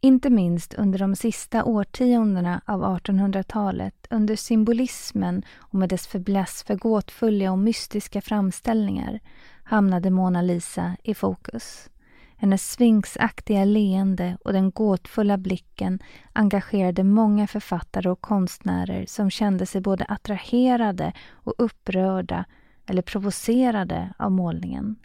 Inte 0.00 0.30
minst 0.30 0.74
under 0.74 0.98
de 0.98 1.16
sista 1.16 1.64
årtiondena 1.64 2.60
av 2.66 2.82
1800-talet 2.84 4.06
under 4.10 4.36
symbolismen 4.36 5.42
och 5.56 5.78
med 5.78 5.88
dess 5.88 6.06
fäbless 6.06 6.62
för 6.62 6.74
gåtfulla 6.74 7.52
och 7.52 7.58
mystiska 7.58 8.20
framställningar 8.20 9.20
hamnade 9.64 10.10
Mona 10.10 10.42
Lisa 10.42 10.96
i 11.02 11.14
fokus. 11.14 11.90
Hennes 12.36 12.72
sfinxaktiga 12.72 13.64
leende 13.64 14.36
och 14.44 14.52
den 14.52 14.70
gåtfulla 14.70 15.38
blicken 15.38 15.98
engagerade 16.32 17.04
många 17.04 17.46
författare 17.46 18.08
och 18.08 18.20
konstnärer 18.20 19.06
som 19.06 19.30
kände 19.30 19.66
sig 19.66 19.80
både 19.80 20.04
attraherade 20.04 21.12
och 21.30 21.54
upprörda 21.58 22.44
eller 22.86 23.02
provocerade 23.02 24.12
av 24.18 24.32
målningen. 24.32 24.96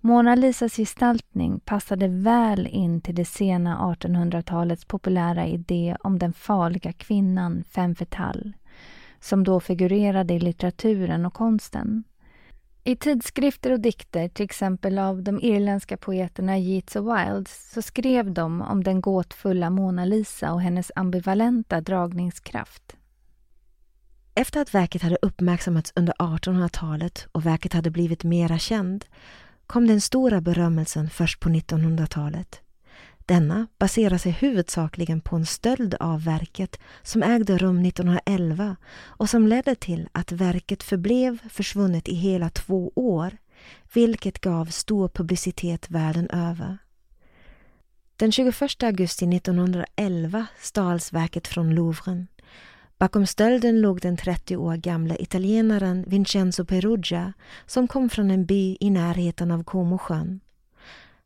Mona 0.00 0.34
Lisas 0.34 0.76
gestaltning 0.76 1.60
passade 1.60 2.08
väl 2.08 2.66
in 2.66 3.00
till 3.00 3.14
det 3.14 3.24
sena 3.24 3.78
1800-talets 3.78 4.84
populära 4.84 5.46
idé 5.46 5.96
om 6.00 6.18
den 6.18 6.32
farliga 6.32 6.92
kvinnan 6.92 7.64
femme 7.70 7.94
fatale, 7.94 8.52
som 9.20 9.44
då 9.44 9.60
figurerade 9.60 10.34
i 10.34 10.40
litteraturen 10.40 11.26
och 11.26 11.34
konsten. 11.34 12.04
I 12.86 12.96
tidskrifter 12.96 13.72
och 13.72 13.80
dikter, 13.80 14.28
till 14.28 14.44
exempel 14.44 14.98
av 14.98 15.22
de 15.22 15.40
irländska 15.40 15.96
poeterna 15.96 16.58
Yeats 16.58 16.96
och 16.96 17.06
Wilds, 17.06 17.70
så 17.72 17.82
skrev 17.82 18.32
de 18.32 18.62
om 18.62 18.84
den 18.84 19.00
gåtfulla 19.00 19.70
Mona 19.70 20.04
Lisa 20.04 20.52
och 20.52 20.60
hennes 20.60 20.92
ambivalenta 20.94 21.80
dragningskraft. 21.80 22.96
Efter 24.34 24.60
att 24.60 24.74
verket 24.74 25.02
hade 25.02 25.18
uppmärksammats 25.22 25.92
under 25.96 26.14
1800-talet 26.14 27.26
och 27.32 27.46
verket 27.46 27.72
hade 27.72 27.90
blivit 27.90 28.24
mera 28.24 28.58
känd 28.58 29.04
kom 29.66 29.86
den 29.86 30.00
stora 30.00 30.40
berömmelsen 30.40 31.10
först 31.10 31.40
på 31.40 31.48
1900-talet. 31.48 32.63
Denna 33.26 33.66
baserar 33.78 34.18
sig 34.18 34.32
huvudsakligen 34.32 35.20
på 35.20 35.36
en 35.36 35.46
stöld 35.46 35.94
av 36.00 36.24
verket 36.24 36.80
som 37.02 37.22
ägde 37.22 37.58
rum 37.58 37.84
1911 37.84 38.76
och 39.02 39.30
som 39.30 39.48
ledde 39.48 39.74
till 39.74 40.08
att 40.12 40.32
verket 40.32 40.82
förblev 40.82 41.38
försvunnet 41.48 42.08
i 42.08 42.14
hela 42.14 42.50
två 42.50 42.92
år, 42.94 43.36
vilket 43.94 44.40
gav 44.40 44.66
stor 44.66 45.08
publicitet 45.08 45.90
världen 45.90 46.30
över. 46.30 46.78
Den 48.16 48.32
21 48.32 48.82
augusti 48.82 49.36
1911 49.36 50.46
stals 50.60 51.12
verket 51.12 51.46
från 51.46 51.74
Louvren. 51.74 52.26
Bakom 52.98 53.26
stölden 53.26 53.80
låg 53.80 54.00
den 54.00 54.16
30 54.16 54.56
år 54.56 54.76
gamla 54.76 55.16
italienaren 55.16 56.04
Vincenzo 56.08 56.64
Perugia 56.64 57.32
som 57.66 57.88
kom 57.88 58.10
från 58.10 58.30
en 58.30 58.46
by 58.46 58.76
i 58.80 58.90
närheten 58.90 59.50
av 59.50 59.64
Comosjön. 59.64 60.40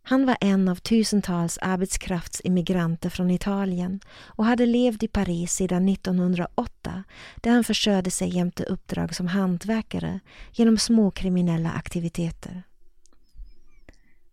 Han 0.08 0.26
var 0.26 0.36
en 0.40 0.68
av 0.68 0.76
tusentals 0.76 1.58
arbetskraftsimmigranter 1.58 3.10
från 3.10 3.30
Italien 3.30 4.00
och 4.20 4.44
hade 4.44 4.66
levt 4.66 5.02
i 5.02 5.08
Paris 5.08 5.52
sedan 5.52 5.88
1908 5.88 7.04
där 7.36 7.50
han 7.50 7.64
försörjde 7.64 8.10
sig 8.10 8.36
jämte 8.36 8.64
uppdrag 8.64 9.14
som 9.14 9.26
hantverkare 9.26 10.20
genom 10.52 10.78
små 10.78 11.10
kriminella 11.10 11.70
aktiviteter. 11.70 12.62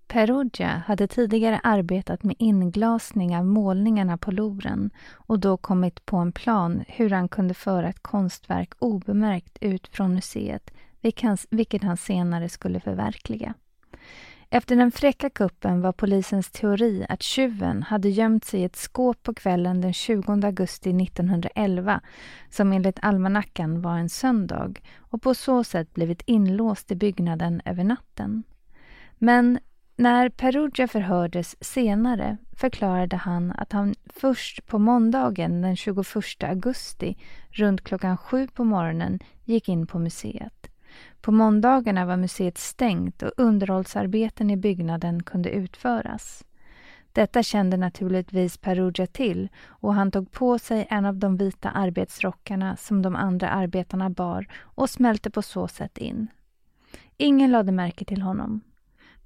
Perugia 0.07 0.83
hade 0.87 1.07
tidigare 1.07 1.59
arbetat 1.63 2.23
med 2.23 2.35
inglasning 2.39 3.37
av 3.37 3.45
målningarna 3.45 4.17
på 4.17 4.31
Louvren 4.31 4.89
och 5.13 5.39
då 5.39 5.57
kommit 5.57 6.05
på 6.05 6.17
en 6.17 6.31
plan 6.31 6.83
hur 6.87 7.09
han 7.09 7.27
kunde 7.27 7.53
föra 7.53 7.89
ett 7.89 8.03
konstverk 8.03 8.73
obemärkt 8.79 9.57
ut 9.61 9.87
från 9.87 10.13
museet, 10.13 10.71
vilket 11.49 11.83
han 11.83 11.97
senare 11.97 12.49
skulle 12.49 12.79
förverkliga. 12.79 13.53
Efter 14.55 14.75
den 14.75 14.91
fräcka 14.91 15.29
kuppen 15.29 15.81
var 15.81 15.91
polisens 15.91 16.51
teori 16.51 17.05
att 17.09 17.23
tjuven 17.23 17.83
hade 17.83 18.09
gömt 18.09 18.45
sig 18.45 18.59
i 18.59 18.63
ett 18.63 18.75
skåp 18.75 19.23
på 19.23 19.33
kvällen 19.33 19.81
den 19.81 19.93
20 19.93 20.31
augusti 20.31 20.89
1911, 20.89 22.01
som 22.49 22.73
enligt 22.73 22.99
almanackan 23.01 23.81
var 23.81 23.97
en 23.97 24.09
söndag, 24.09 24.73
och 24.97 25.21
på 25.21 25.33
så 25.33 25.63
sätt 25.63 25.93
blivit 25.93 26.21
inlåst 26.25 26.91
i 26.91 26.95
byggnaden 26.95 27.61
över 27.65 27.83
natten. 27.83 28.43
Men 29.17 29.59
när 29.95 30.29
Perugia 30.29 30.87
förhördes 30.87 31.55
senare 31.63 32.37
förklarade 32.51 33.15
han 33.15 33.51
att 33.51 33.71
han 33.71 33.95
först 34.05 34.65
på 34.65 34.79
måndagen 34.79 35.61
den 35.61 35.75
21 35.75 35.97
augusti 36.43 37.17
runt 37.49 37.83
klockan 37.83 38.17
sju 38.17 38.47
på 38.47 38.63
morgonen 38.63 39.19
gick 39.43 39.69
in 39.69 39.87
på 39.87 39.99
museet. 39.99 40.71
På 41.21 41.31
måndagarna 41.31 42.05
var 42.05 42.17
museet 42.17 42.57
stängt 42.57 43.23
och 43.23 43.31
underhållsarbeten 43.37 44.49
i 44.49 44.57
byggnaden 44.57 45.23
kunde 45.23 45.49
utföras. 45.49 46.45
Detta 47.11 47.43
kände 47.43 47.77
naturligtvis 47.77 48.57
Perugia 48.57 49.07
till 49.07 49.49
och 49.65 49.93
han 49.93 50.11
tog 50.11 50.31
på 50.31 50.59
sig 50.59 50.87
en 50.89 51.05
av 51.05 51.15
de 51.15 51.37
vita 51.37 51.69
arbetsrockarna 51.69 52.75
som 52.75 53.01
de 53.01 53.15
andra 53.15 53.49
arbetarna 53.49 54.09
bar 54.09 54.47
och 54.61 54.89
smälte 54.89 55.29
på 55.29 55.41
så 55.41 55.67
sätt 55.67 55.97
in. 55.97 56.27
Ingen 57.17 57.51
lade 57.51 57.71
märke 57.71 58.05
till 58.05 58.21
honom. 58.21 58.61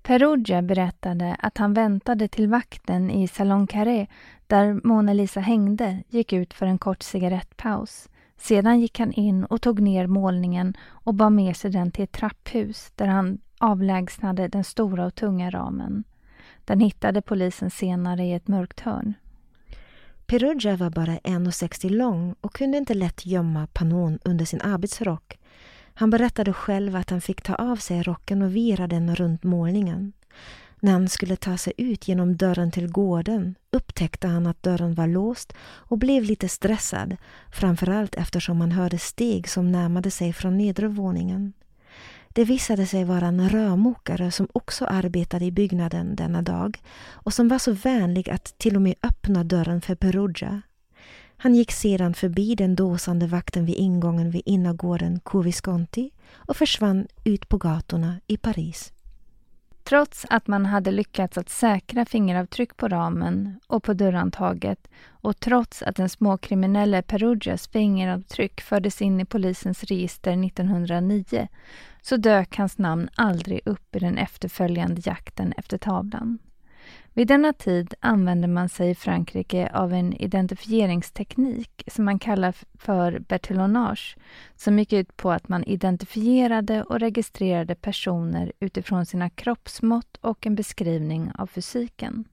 Perugia 0.04 0.62
berättade 0.62 1.36
att 1.40 1.58
han 1.58 1.74
väntade 1.74 2.28
till 2.28 2.48
vakten 2.48 3.12
i 3.12 3.28
Salon 3.28 3.68
Carré 3.68 4.08
där 4.48 4.88
Mona 4.88 5.14
Lisa 5.14 5.40
hängde 5.40 6.04
gick 6.10 6.34
ut 6.34 6.54
för 6.54 6.66
en 6.66 6.78
kort 6.78 7.04
cigarettpaus. 7.04 8.10
Sedan 8.39 8.80
gick 8.80 8.99
han 8.99 9.12
in 9.12 9.45
och 9.45 9.62
tog 9.62 9.80
ner 9.80 10.08
målningen 10.08 10.73
och 10.82 11.13
bar 11.13 11.30
med 11.30 11.56
sig 11.56 11.71
den 11.71 11.91
till 11.91 12.04
ett 12.04 12.12
trapphus 12.12 12.91
där 12.95 13.08
han 13.08 13.38
avlägsnade 13.58 14.47
den 14.47 14.63
stora 14.63 15.06
och 15.06 15.15
tunga 15.15 15.49
ramen. 15.49 16.04
Den 16.65 16.80
hittade 16.80 17.21
polisen 17.21 17.71
senare 17.71 18.25
i 18.25 18.34
ett 18.34 18.47
mörkt 18.47 18.80
hörn. 18.80 19.13
Perugia 20.25 20.75
var 20.75 20.89
bara 20.89 21.17
1,60 21.17 21.89
lång 21.89 22.36
och 22.41 22.54
kunde 22.54 22.78
inte 22.78 22.93
lätt 22.93 23.25
gömma 23.25 23.67
panon 23.67 24.19
under 24.23 24.45
sin 24.45 24.62
arbetsrock. 24.62 25.39
Han 25.93 26.10
berättade 26.10 26.54
själv 26.54 26.95
att 26.95 27.10
han 27.10 27.21
fick 27.21 27.41
ta 27.41 27.56
av 27.56 27.75
sig 27.75 28.04
rocken 28.04 28.41
och 28.41 28.56
vira 28.56 28.88
den 28.88 29.15
runt 29.15 29.43
målningen. 29.43 30.13
När 30.80 30.92
han 30.92 31.10
skulle 31.10 31.36
ta 31.36 31.58
sig 31.58 31.74
ut 31.78 32.08
genom 32.08 32.38
dörren 32.38 32.72
till 32.72 32.92
gården 32.92 33.56
upptäckte 33.72 34.28
han 34.28 34.48
att 34.48 34.63
dörren 34.63 34.94
var 34.94 35.08
låst 35.08 35.54
och 35.62 35.98
blev 35.98 36.24
lite 36.24 36.50
stressad, 36.50 37.18
framförallt 37.52 38.15
eftersom 38.15 38.62
han 38.62 38.72
hörde 38.72 38.98
steg 38.98 39.50
som 39.50 39.72
närmade 39.72 40.12
sig 40.12 40.34
från 40.34 40.58
nedre 40.58 40.88
våningen. 40.88 41.54
Det 42.30 42.44
visade 42.44 42.86
sig 42.86 43.04
vara 43.04 43.28
en 43.28 43.50
rörmokare 43.50 44.32
som 44.32 44.48
också 44.54 44.86
arbetade 44.86 45.46
i 45.46 45.52
byggnaden 45.52 46.15
denna 46.15 46.42
dag 46.42 46.82
och 47.10 47.34
som 47.34 47.48
var 47.48 47.60
så 47.60 47.72
vänlig 47.72 48.30
att 48.30 48.58
till 48.58 48.76
och 48.76 48.82
med 48.82 48.96
öppna 49.04 49.44
dörren 49.44 49.82
för 49.82 49.96
Perugia. 49.96 50.62
Han 51.38 51.56
gick 51.56 51.72
sedan 51.72 52.13
förbi 52.13 52.56
den 52.56 52.76
dåsande 52.76 53.28
vakten 53.28 53.65
vid 53.65 53.76
ingången 53.76 54.32
vid 54.32 54.42
innergården 54.46 55.20
Covisconti 55.20 56.12
och 56.34 56.58
försvann 56.58 57.08
ut 57.24 57.50
på 57.50 57.58
gatorna 57.58 58.22
i 58.28 58.38
Paris. 58.38 58.94
Trots 59.89 60.25
att 60.30 60.47
man 60.47 60.65
hade 60.65 60.91
lyckats 60.91 61.38
att 61.38 61.49
säkra 61.49 62.06
fingeravtryck 62.06 62.78
på 62.78 62.88
ramen 62.88 63.60
och 63.67 63.84
på 63.84 63.93
dörrhandtaget 63.93 64.88
och 65.10 65.39
trots 65.39 65.84
att 65.84 65.95
den 65.95 66.10
småkriminelle 66.10 67.02
Perugias 67.02 67.67
fingeravtryck 67.67 68.62
fördes 68.62 69.02
in 69.02 69.19
i 69.19 69.25
polisens 69.25 69.84
register 69.84 70.45
1909 70.45 71.47
så 72.02 72.17
dök 72.17 72.58
hans 72.58 72.78
namn 72.78 73.10
aldrig 73.15 73.62
upp 73.65 73.95
i 73.95 73.99
den 73.99 74.17
efterföljande 74.17 75.02
jakten 75.06 75.54
efter 75.58 75.78
tavlan. 75.78 76.39
Vid 77.20 77.28
denna 77.28 77.54
tid 77.54 77.94
använde 78.00 78.48
man 78.48 78.70
sig 78.70 78.90
i 78.90 78.96
Frankrike 78.96 79.70
av 79.74 79.94
en 79.94 80.14
identifieringsteknik 80.14 81.84
som 81.88 82.06
man 82.06 82.20
kallar 82.20 82.56
för 82.78 83.20
bertillonage, 83.20 84.18
som 84.56 84.80
gick 84.80 84.94
ut 84.94 85.18
på 85.18 85.32
att 85.32 85.50
man 85.50 85.64
identifierade 85.64 86.84
och 86.84 87.00
registrerade 87.00 87.76
personer 87.76 88.52
utifrån 88.60 89.06
sina 89.06 89.30
kroppsmått 89.30 90.18
och 90.22 90.48
en 90.48 90.56
beskrivning 90.56 91.32
av 91.36 91.48
fysiken. 91.48 92.26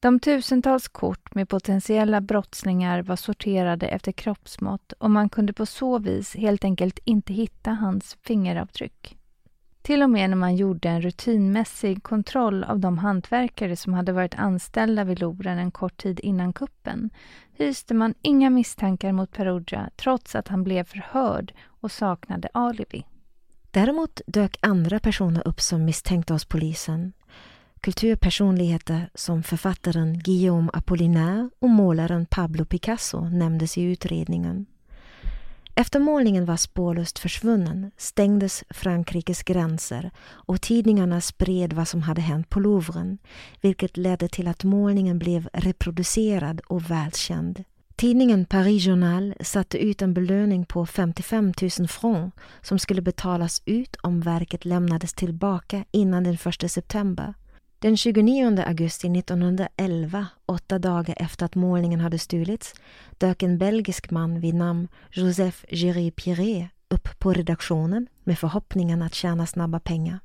De 0.00 0.20
tusentals 0.20 0.88
kort 0.88 1.34
med 1.34 1.48
potentiella 1.48 2.20
brottslingar 2.20 3.02
var 3.02 3.16
sorterade 3.16 3.86
efter 3.86 4.12
kroppsmått 4.12 4.92
och 4.92 5.10
man 5.10 5.28
kunde 5.28 5.52
på 5.52 5.66
så 5.66 5.98
vis 5.98 6.36
helt 6.36 6.64
enkelt 6.64 6.98
inte 7.04 7.32
hitta 7.32 7.70
hans 7.70 8.16
fingeravtryck. 8.22 9.16
Till 9.84 10.02
och 10.02 10.10
med 10.10 10.30
när 10.30 10.36
man 10.36 10.56
gjorde 10.56 10.88
en 10.88 11.02
rutinmässig 11.02 12.02
kontroll 12.02 12.64
av 12.64 12.78
de 12.78 12.98
hantverkare 12.98 13.76
som 13.76 13.94
hade 13.94 14.12
varit 14.12 14.34
anställda 14.34 15.04
vid 15.04 15.20
Louvren 15.20 15.58
en 15.58 15.70
kort 15.70 15.96
tid 15.96 16.20
innan 16.20 16.52
kuppen 16.52 17.10
hyste 17.52 17.94
man 17.94 18.14
inga 18.22 18.50
misstankar 18.50 19.12
mot 19.12 19.32
Perugia 19.32 19.90
trots 19.96 20.34
att 20.34 20.48
han 20.48 20.64
blev 20.64 20.84
förhörd 20.84 21.52
och 21.66 21.92
saknade 21.92 22.48
alibi. 22.54 23.06
Däremot 23.70 24.20
dök 24.26 24.56
andra 24.60 25.00
personer 25.00 25.48
upp 25.48 25.60
som 25.60 25.84
misstänkta 25.84 26.34
hos 26.34 26.44
polisen. 26.44 27.12
Kulturpersonligheter 27.80 29.10
som 29.14 29.42
författaren 29.42 30.18
Guillaume 30.18 30.70
Apollinaire 30.72 31.50
och 31.58 31.70
målaren 31.70 32.26
Pablo 32.26 32.64
Picasso 32.64 33.20
nämndes 33.20 33.78
i 33.78 33.82
utredningen. 33.82 34.66
Efter 35.76 36.00
målningen 36.00 36.44
var 36.44 36.56
spårlöst 36.56 37.18
försvunnen 37.18 37.90
stängdes 37.96 38.64
Frankrikes 38.70 39.42
gränser 39.42 40.10
och 40.26 40.60
tidningarna 40.60 41.20
spred 41.20 41.72
vad 41.72 41.88
som 41.88 42.02
hade 42.02 42.20
hänt 42.20 42.50
på 42.50 42.60
Louvren, 42.60 43.18
vilket 43.60 43.96
ledde 43.96 44.28
till 44.28 44.48
att 44.48 44.64
målningen 44.64 45.18
blev 45.18 45.48
reproducerad 45.52 46.60
och 46.60 46.90
välkänd. 46.90 47.64
Tidningen 47.96 48.44
Paris 48.44 48.84
Journal 48.84 49.34
satte 49.40 49.78
ut 49.78 50.02
en 50.02 50.14
belöning 50.14 50.64
på 50.64 50.86
55 50.86 51.52
000 51.78 51.88
francs 51.88 52.36
som 52.62 52.78
skulle 52.78 53.02
betalas 53.02 53.62
ut 53.64 53.96
om 53.96 54.20
verket 54.20 54.64
lämnades 54.64 55.14
tillbaka 55.14 55.84
innan 55.90 56.24
den 56.24 56.34
1 56.34 56.70
september. 56.70 57.34
Den 57.84 57.96
29 57.96 58.62
augusti 58.66 59.18
1911, 59.18 60.26
åtta 60.46 60.78
dagar 60.78 61.14
efter 61.18 61.46
att 61.46 61.54
målningen 61.54 62.00
hade 62.00 62.18
stulits, 62.18 62.74
dök 63.18 63.42
en 63.42 63.58
belgisk 63.58 64.10
man 64.10 64.40
vid 64.40 64.54
namn 64.54 64.88
Joseph 65.10 65.64
Géry-Pierret 65.68 66.68
upp 66.88 67.18
på 67.18 67.32
redaktionen 67.32 68.06
med 68.22 68.38
förhoppningen 68.38 69.02
att 69.02 69.14
tjäna 69.14 69.46
snabba 69.46 69.80
pengar. 69.80 70.18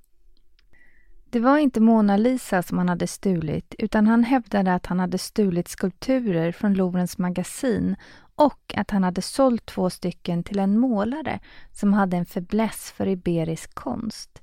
Det 1.30 1.40
var 1.40 1.58
inte 1.58 1.80
Mona 1.80 2.18
Lisa 2.18 2.64
som 2.64 2.78
han 2.78 2.90
hade 2.90 3.08
stulit 3.08 3.76
utan 3.78 4.08
han 4.08 4.24
hävdade 4.24 4.74
att 4.74 4.86
han 4.86 5.00
hade 5.00 5.18
stulit 5.18 5.68
skulpturer 5.68 6.52
från 6.52 6.74
Lovrens 6.74 7.18
magasin 7.18 7.96
och 8.36 8.74
att 8.78 8.92
han 8.92 9.04
hade 9.04 9.22
sålt 9.22 9.66
två 9.66 9.90
stycken 9.90 10.44
till 10.44 10.60
en 10.60 10.80
målare 10.80 11.40
som 11.72 11.94
hade 11.94 12.18
en 12.18 12.26
fäbless 12.26 12.94
för 12.98 13.08
iberisk 13.08 13.74
konst. 13.74 14.42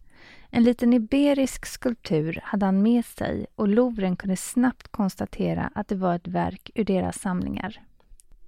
En 0.56 0.64
liten 0.64 0.92
iberisk 0.92 1.66
skulptur 1.66 2.40
hade 2.42 2.66
han 2.66 2.82
med 2.82 3.04
sig 3.04 3.46
och 3.54 3.68
Louvren 3.68 4.16
kunde 4.16 4.36
snabbt 4.36 4.88
konstatera 4.88 5.70
att 5.74 5.88
det 5.88 5.94
var 5.94 6.14
ett 6.14 6.28
verk 6.28 6.70
ur 6.74 6.84
deras 6.84 7.20
samlingar. 7.20 7.82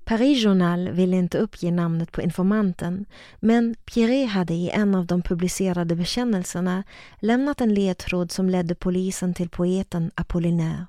Paris 0.05 0.45
Journal 0.45 0.91
ville 0.91 1.17
inte 1.17 1.39
uppge 1.39 1.71
namnet 1.71 2.13
på 2.13 2.23
informanten 2.23 3.07
men 3.41 3.75
Pierre 3.85 4.27
hade 4.27 4.55
i 4.55 4.71
en 4.71 4.95
av 4.95 5.07
de 5.07 5.23
publicerade 5.23 5.97
bekännelserna 5.97 6.85
lämnat 7.19 7.61
en 7.61 7.75
ledtråd 7.75 8.33
som 8.33 8.51
ledde 8.51 8.75
polisen 8.75 9.35
till 9.35 9.49
poeten 9.49 10.11
Apollinaire. 10.15 10.87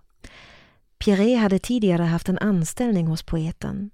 Pierre 0.97 1.35
hade 1.35 1.59
tidigare 1.59 2.03
haft 2.03 2.29
en 2.29 2.39
anställning 2.39 3.07
hos 3.07 3.23
poeten. 3.23 3.91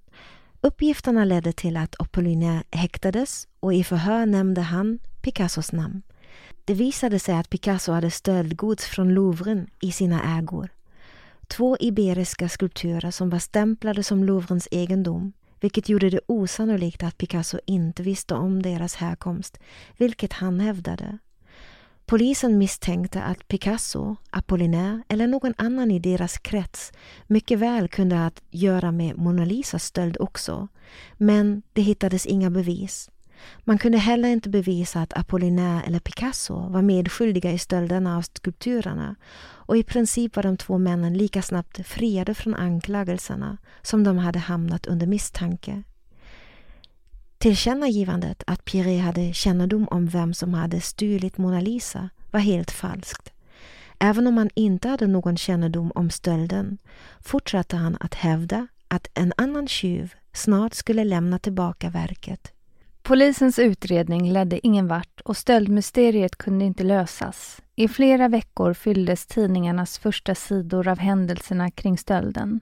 Uppgifterna 0.61 1.25
ledde 1.25 1.53
till 1.53 1.77
att 1.77 1.95
Apollinaire 2.01 2.63
häktades 2.71 3.47
och 3.59 3.73
i 3.73 3.83
förhör 3.83 4.25
nämnde 4.25 4.61
han 4.61 4.99
Picassos 5.21 5.71
namn. 5.71 6.01
Det 6.65 6.73
visade 6.73 7.19
sig 7.19 7.35
att 7.35 7.49
Picasso 7.49 7.91
hade 7.91 8.11
stöldgods 8.11 8.85
från 8.85 9.13
Louvren 9.13 9.67
i 9.81 9.91
sina 9.91 10.37
ägor. 10.37 10.69
Två 11.47 11.77
iberiska 11.79 12.49
skulpturer 12.49 13.11
som 13.11 13.29
var 13.29 13.39
stämplade 13.39 14.03
som 14.03 14.23
Louvrens 14.23 14.67
egendom 14.71 15.33
vilket 15.65 15.89
gjorde 15.89 16.09
det 16.09 16.19
osannolikt 16.27 17.03
att 17.03 17.17
Picasso 17.17 17.59
inte 17.65 18.03
visste 18.03 18.33
om 18.33 18.61
deras 18.61 18.95
härkomst, 18.95 19.59
vilket 19.97 20.33
han 20.33 20.59
hävdade. 20.59 21.17
Polisen 22.05 22.57
misstänkte 22.57 23.23
att 23.23 23.47
Picasso, 23.47 24.15
Apollinaire 24.29 25.03
eller 25.09 25.27
någon 25.27 25.53
annan 25.57 25.91
i 25.91 25.99
deras 25.99 26.37
krets 26.37 26.91
mycket 27.27 27.59
väl 27.59 27.87
kunde 27.87 28.15
ha 28.15 28.25
att 28.25 28.41
göra 28.49 28.91
med 28.91 29.17
Mona 29.17 29.45
Lisas 29.45 29.83
stöld 29.83 30.17
också, 30.19 30.67
men 31.17 31.61
det 31.73 31.81
hittades 31.81 32.25
inga 32.25 32.49
bevis. 32.49 33.09
Man 33.59 33.77
kunde 33.77 33.97
heller 33.97 34.29
inte 34.29 34.49
bevisa 34.49 35.01
att 35.01 35.17
Apollinaire 35.17 35.81
eller 35.81 35.99
Picasso 35.99 36.69
var 36.69 36.81
medskyldiga 36.81 37.51
i 37.51 37.57
stölderna 37.57 38.17
av 38.17 38.21
skulpturerna 38.21 39.15
och 39.41 39.77
i 39.77 39.83
princip 39.83 40.35
var 40.35 40.43
de 40.43 40.57
två 40.57 40.77
männen 40.77 41.13
lika 41.13 41.41
snabbt 41.41 41.87
friade 41.87 42.33
från 42.33 42.55
anklagelserna 42.55 43.57
som 43.81 44.03
de 44.03 44.17
hade 44.17 44.39
hamnat 44.39 44.85
under 44.85 45.07
misstanke. 45.07 45.83
Tillkännagivandet 47.37 48.43
att 48.47 48.65
Pierre 48.65 49.01
hade 49.01 49.33
kännedom 49.33 49.87
om 49.91 50.07
vem 50.07 50.33
som 50.33 50.53
hade 50.53 50.81
stulit 50.81 51.37
Mona 51.37 51.59
Lisa 51.59 52.09
var 52.31 52.39
helt 52.39 52.71
falskt. 52.71 53.31
Även 53.99 54.27
om 54.27 54.37
han 54.37 54.49
inte 54.55 54.89
hade 54.89 55.07
någon 55.07 55.37
kännedom 55.37 55.91
om 55.95 56.09
stölden 56.09 56.77
fortsatte 57.19 57.75
han 57.75 57.97
att 57.99 58.13
hävda 58.13 58.67
att 58.87 59.07
en 59.13 59.33
annan 59.37 59.67
tjuv 59.67 60.13
snart 60.33 60.73
skulle 60.73 61.03
lämna 61.03 61.39
tillbaka 61.39 61.89
verket. 61.89 62.54
Polisens 63.07 63.59
utredning 63.59 64.31
ledde 64.31 64.67
ingen 64.67 64.87
vart 64.87 65.21
och 65.25 65.37
stöldmysteriet 65.37 66.35
kunde 66.35 66.65
inte 66.65 66.83
lösas. 66.83 67.61
I 67.75 67.87
flera 67.87 68.27
veckor 68.27 68.73
fylldes 68.73 69.25
tidningarnas 69.25 69.99
första 69.99 70.35
sidor 70.35 70.87
av 70.87 70.99
händelserna 70.99 71.71
kring 71.71 71.97
stölden. 71.97 72.59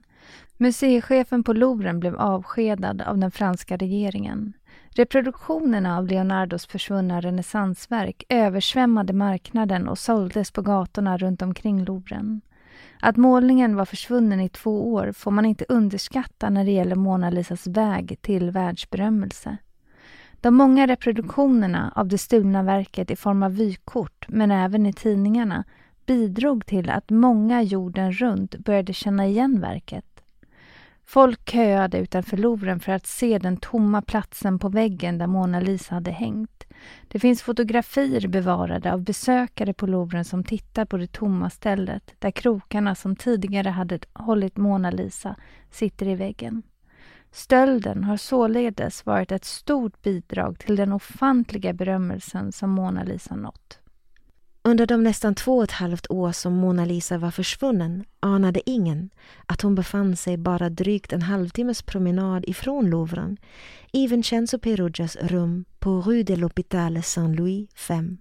Museichefen 0.56 1.44
på 1.44 1.52
Louvren 1.52 2.00
blev 2.00 2.16
avskedad 2.16 3.02
av 3.02 3.18
den 3.18 3.30
franska 3.30 3.76
regeringen. 3.76 4.52
Reproduktionerna 4.88 5.98
av 5.98 6.06
Leonardos 6.06 6.66
försvunna 6.66 7.20
renässansverk 7.20 8.24
översvämmade 8.28 9.12
marknaden 9.12 9.88
och 9.88 9.98
såldes 9.98 10.50
på 10.50 10.62
gatorna 10.62 11.18
runt 11.18 11.42
omkring 11.42 11.84
Louvren. 11.84 12.40
Att 13.00 13.16
målningen 13.16 13.76
var 13.76 13.84
försvunnen 13.84 14.40
i 14.40 14.48
två 14.48 14.92
år 14.92 15.12
får 15.12 15.30
man 15.30 15.46
inte 15.46 15.64
underskatta 15.68 16.50
när 16.50 16.64
det 16.64 16.72
gäller 16.72 16.96
Mona 16.96 17.30
Lisas 17.30 17.66
väg 17.66 18.18
till 18.22 18.50
världsberömmelse. 18.50 19.58
De 20.44 20.54
många 20.54 20.86
reproduktionerna 20.86 21.92
av 21.96 22.08
det 22.08 22.18
stulna 22.18 22.62
verket 22.62 23.10
i 23.10 23.16
form 23.16 23.42
av 23.42 23.56
vykort, 23.56 24.26
men 24.28 24.50
även 24.50 24.86
i 24.86 24.92
tidningarna, 24.92 25.64
bidrog 26.06 26.66
till 26.66 26.90
att 26.90 27.10
många 27.10 27.62
jorden 27.62 28.12
runt 28.12 28.58
började 28.58 28.92
känna 28.92 29.26
igen 29.26 29.60
verket. 29.60 30.04
Folk 31.04 31.50
köade 31.50 31.98
utanför 31.98 32.36
Louvren 32.36 32.80
för 32.80 32.92
att 32.92 33.06
se 33.06 33.38
den 33.38 33.56
tomma 33.56 34.02
platsen 34.02 34.58
på 34.58 34.68
väggen 34.68 35.18
där 35.18 35.26
Mona 35.26 35.60
Lisa 35.60 35.94
hade 35.94 36.10
hängt. 36.10 36.64
Det 37.08 37.18
finns 37.18 37.42
fotografier 37.42 38.28
bevarade 38.28 38.92
av 38.92 39.02
besökare 39.02 39.74
på 39.74 39.86
Louvren 39.86 40.24
som 40.24 40.44
tittar 40.44 40.84
på 40.84 40.96
det 40.96 41.12
tomma 41.12 41.50
stället 41.50 42.14
där 42.18 42.30
krokarna 42.30 42.94
som 42.94 43.16
tidigare 43.16 43.68
hade 43.68 43.98
hållit 44.12 44.56
Mona 44.56 44.90
Lisa 44.90 45.36
sitter 45.70 46.08
i 46.08 46.14
väggen. 46.14 46.62
Stölden 47.34 48.04
har 48.04 48.16
således 48.16 49.06
varit 49.06 49.32
ett 49.32 49.44
stort 49.44 50.02
bidrag 50.02 50.58
till 50.58 50.76
den 50.76 50.92
ofantliga 50.92 51.72
berömmelsen 51.72 52.52
som 52.52 52.70
Mona 52.70 53.02
Lisa 53.02 53.36
nått. 53.36 53.78
Under 54.62 54.86
de 54.86 55.02
nästan 55.02 55.34
två 55.34 55.56
och 55.56 55.64
ett 55.64 55.70
halvt 55.70 56.10
år 56.10 56.32
som 56.32 56.54
Mona 56.54 56.84
Lisa 56.84 57.18
var 57.18 57.30
försvunnen 57.30 58.04
anade 58.20 58.70
ingen 58.70 59.10
att 59.46 59.62
hon 59.62 59.74
befann 59.74 60.16
sig 60.16 60.36
bara 60.36 60.70
drygt 60.70 61.12
en 61.12 61.22
halvtimmes 61.22 61.82
promenad 61.82 62.44
ifrån 62.46 62.90
Louvren 62.90 63.36
i 63.92 64.06
Vincenzo 64.06 64.58
Perugias 64.58 65.16
rum 65.16 65.64
på 65.78 66.00
Rue 66.00 66.22
de 66.22 66.36
l'Hôpital 66.36 67.02
Saint-Louis 67.02 67.68
5. 67.74 68.18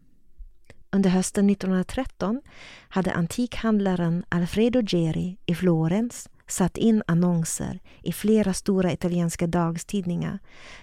Under 0.92 1.10
hösten 1.10 1.50
1913 1.50 2.42
hade 2.90 3.14
antikhandlaren 3.14 4.24
Alfredo 4.30 4.82
Geri 4.82 5.38
i 5.46 5.56
Florens 5.56 6.30
satt 6.48 6.78
in 6.78 7.04
annonser 7.08 7.80
i 8.02 8.12
flera 8.12 8.54
stora 8.54 8.92
italienska 8.92 9.48
dagstidningar 9.48 10.40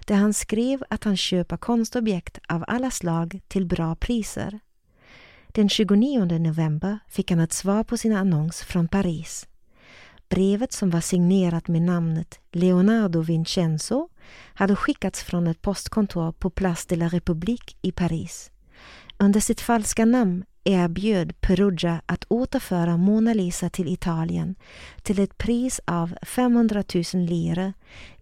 där 0.06 0.16
han 0.16 0.34
skrev 0.34 0.84
att 0.90 1.04
han 1.04 1.16
köper 1.16 1.56
konstobjekt 1.56 2.38
av 2.48 2.64
alla 2.68 2.90
slag 2.90 3.40
till 3.48 3.66
bra 3.66 3.94
priser. 3.94 4.60
Den 5.48 5.68
29 5.68 6.38
november 6.38 6.98
fick 7.08 7.30
han 7.30 7.40
ett 7.40 7.52
svar 7.52 7.84
på 7.84 7.96
sin 7.96 8.16
annons 8.16 8.62
från 8.62 8.88
Paris. 8.88 9.46
Brevet 10.28 10.72
som 10.72 10.90
var 10.90 11.00
signerat 11.00 11.68
med 11.68 11.82
namnet 11.82 12.40
Leonardo 12.52 13.20
Vincenzo 13.20 14.08
hade 14.54 14.76
skickats 14.76 15.22
från 15.22 15.46
ett 15.46 15.62
postkontor 15.62 16.32
på 16.32 16.50
Place 16.50 16.86
de 16.88 16.96
la 16.96 17.08
République 17.08 17.76
i 17.82 17.92
Paris. 17.92 18.50
Under 19.18 19.40
sitt 19.40 19.60
falska 19.60 20.04
namn 20.04 20.44
erbjöd 20.64 21.40
Perugia 21.40 22.02
att 22.06 22.24
återföra 22.28 22.96
Mona 22.96 23.34
Lisa 23.34 23.70
till 23.70 23.88
Italien 23.88 24.54
till 25.02 25.20
ett 25.20 25.38
pris 25.38 25.80
av 25.84 26.14
500 26.22 26.84
000 26.94 27.04
lire, 27.24 27.72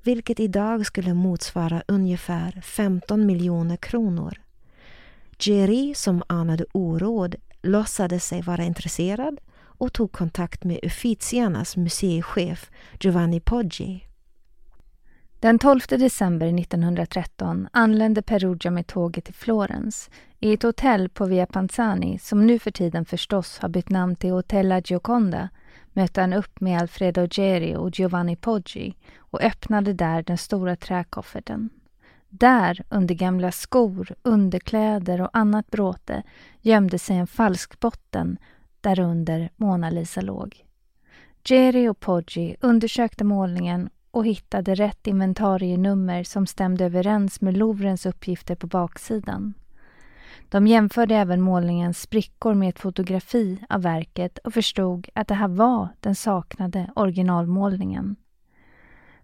vilket 0.02 0.40
idag 0.40 0.86
skulle 0.86 1.14
motsvara 1.14 1.82
ungefär 1.88 2.60
15 2.60 3.26
miljoner 3.26 3.76
kronor. 3.76 4.40
Jerry, 5.38 5.94
som 5.94 6.22
anade 6.26 6.64
oråd, 6.72 7.34
låtsades 7.62 8.26
sig 8.26 8.42
vara 8.42 8.64
intresserad 8.64 9.40
och 9.60 9.92
tog 9.92 10.12
kontakt 10.12 10.64
med 10.64 10.78
Uffiziernas 10.82 11.76
museichef 11.76 12.70
Giovanni 13.00 13.40
Poggi. 13.40 14.07
Den 15.40 15.58
12 15.58 15.80
december 15.88 16.46
1913 16.46 17.68
anlände 17.72 18.22
Perugia 18.22 18.70
med 18.70 18.86
tåget 18.86 19.24
till 19.24 19.34
Florens. 19.34 20.10
I 20.38 20.52
ett 20.52 20.62
hotell 20.62 21.08
på 21.08 21.26
Via 21.26 21.46
Panzani, 21.46 22.18
som 22.18 22.46
nu 22.46 22.58
för 22.58 22.70
tiden 22.70 23.04
förstås 23.04 23.58
har 23.58 23.68
bytt 23.68 23.90
namn 23.90 24.16
till 24.16 24.30
Hotella 24.30 24.80
Gioconda, 24.80 25.48
mötte 25.92 26.20
han 26.20 26.32
upp 26.32 26.60
med 26.60 26.80
Alfredo 26.80 27.28
Geri 27.30 27.76
och 27.76 27.98
Giovanni 27.98 28.36
Poggi 28.36 28.94
och 29.18 29.42
öppnade 29.42 29.92
där 29.92 30.22
den 30.22 30.38
stora 30.38 30.76
träkofferten. 30.76 31.70
Där, 32.28 32.84
under 32.88 33.14
gamla 33.14 33.52
skor, 33.52 34.14
underkläder 34.22 35.20
och 35.20 35.30
annat 35.32 35.70
bråte, 35.70 36.22
gömde 36.60 36.98
sig 36.98 37.16
en 37.16 37.26
falsk 37.26 37.80
botten 37.80 38.38
därunder 38.80 39.50
Mona 39.56 39.90
Lisa 39.90 40.20
låg. 40.20 40.64
Geri 41.44 41.88
och 41.88 42.00
Poggi 42.00 42.56
undersökte 42.60 43.24
målningen 43.24 43.90
och 44.10 44.26
hittade 44.26 44.74
rätt 44.74 45.06
inventarienummer 45.06 46.24
som 46.24 46.46
stämde 46.46 46.84
överens 46.84 47.40
med 47.40 47.56
Louvrens 47.56 48.06
uppgifter 48.06 48.54
på 48.54 48.66
baksidan. 48.66 49.54
De 50.48 50.66
jämförde 50.66 51.14
även 51.14 51.40
målningens 51.40 52.00
sprickor 52.00 52.54
med 52.54 52.68
ett 52.68 52.78
fotografi 52.78 53.64
av 53.68 53.82
verket 53.82 54.38
och 54.38 54.54
förstod 54.54 55.08
att 55.14 55.28
det 55.28 55.34
här 55.34 55.48
var 55.48 55.88
den 56.00 56.14
saknade 56.14 56.90
originalmålningen. 56.96 58.16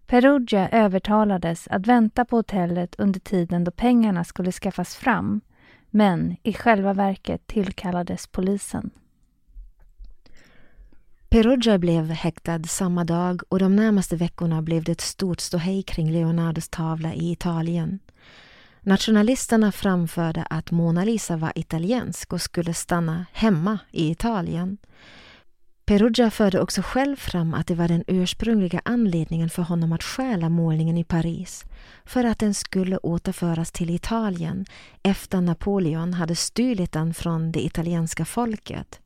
Perugia 0.06 0.68
övertalades 0.68 1.68
att 1.68 1.86
vänta 1.86 2.24
på 2.24 2.36
hotellet 2.36 2.94
under 2.98 3.20
tiden 3.20 3.64
då 3.64 3.70
pengarna 3.70 4.24
skulle 4.24 4.52
skaffas 4.52 4.96
fram 4.96 5.40
men 5.90 6.36
i 6.42 6.52
själva 6.52 6.92
verket 6.92 7.46
tillkallades 7.46 8.26
polisen. 8.26 8.90
Perugia 11.34 11.78
blev 11.78 12.10
häktad 12.10 12.62
samma 12.64 13.04
dag 13.04 13.42
och 13.48 13.58
de 13.58 13.76
närmaste 13.76 14.16
veckorna 14.16 14.62
blev 14.62 14.84
det 14.84 14.92
ett 14.92 15.00
stort 15.00 15.40
ståhej 15.40 15.82
kring 15.82 16.12
Leonardos 16.12 16.68
tavla 16.68 17.14
i 17.14 17.32
Italien. 17.32 17.98
Nationalisterna 18.80 19.72
framförde 19.72 20.42
att 20.50 20.70
Mona 20.70 21.04
Lisa 21.04 21.36
var 21.36 21.52
italiensk 21.54 22.32
och 22.32 22.40
skulle 22.40 22.74
stanna 22.74 23.26
hemma 23.32 23.78
i 23.90 24.10
Italien. 24.10 24.78
Perugia 25.84 26.30
förde 26.30 26.60
också 26.60 26.82
själv 26.82 27.16
fram 27.16 27.54
att 27.54 27.66
det 27.66 27.74
var 27.74 27.88
den 27.88 28.04
ursprungliga 28.06 28.80
anledningen 28.84 29.50
för 29.50 29.62
honom 29.62 29.92
att 29.92 30.02
stjäla 30.02 30.48
målningen 30.48 30.98
i 30.98 31.04
Paris 31.04 31.64
för 32.04 32.24
att 32.24 32.38
den 32.38 32.54
skulle 32.54 32.98
återföras 32.98 33.72
till 33.72 33.90
Italien 33.90 34.64
efter 35.02 35.40
Napoleon 35.40 36.14
hade 36.14 36.36
stulit 36.36 36.92
den 36.92 37.14
från 37.14 37.52
det 37.52 37.64
italienska 37.64 38.24
folket. 38.24 39.00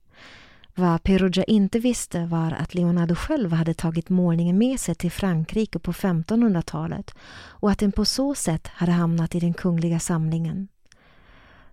Vad 0.78 1.02
Perugia 1.02 1.44
inte 1.44 1.78
visste 1.78 2.26
var 2.26 2.52
att 2.52 2.74
Leonardo 2.74 3.14
själv 3.14 3.52
hade 3.52 3.74
tagit 3.74 4.08
målningen 4.08 4.58
med 4.58 4.80
sig 4.80 4.94
till 4.94 5.10
Frankrike 5.10 5.78
på 5.78 5.92
1500-talet 5.92 7.14
och 7.48 7.70
att 7.70 7.78
den 7.78 7.92
på 7.92 8.04
så 8.04 8.34
sätt 8.34 8.66
hade 8.66 8.92
hamnat 8.92 9.34
i 9.34 9.40
den 9.40 9.54
kungliga 9.54 9.98
samlingen. 9.98 10.68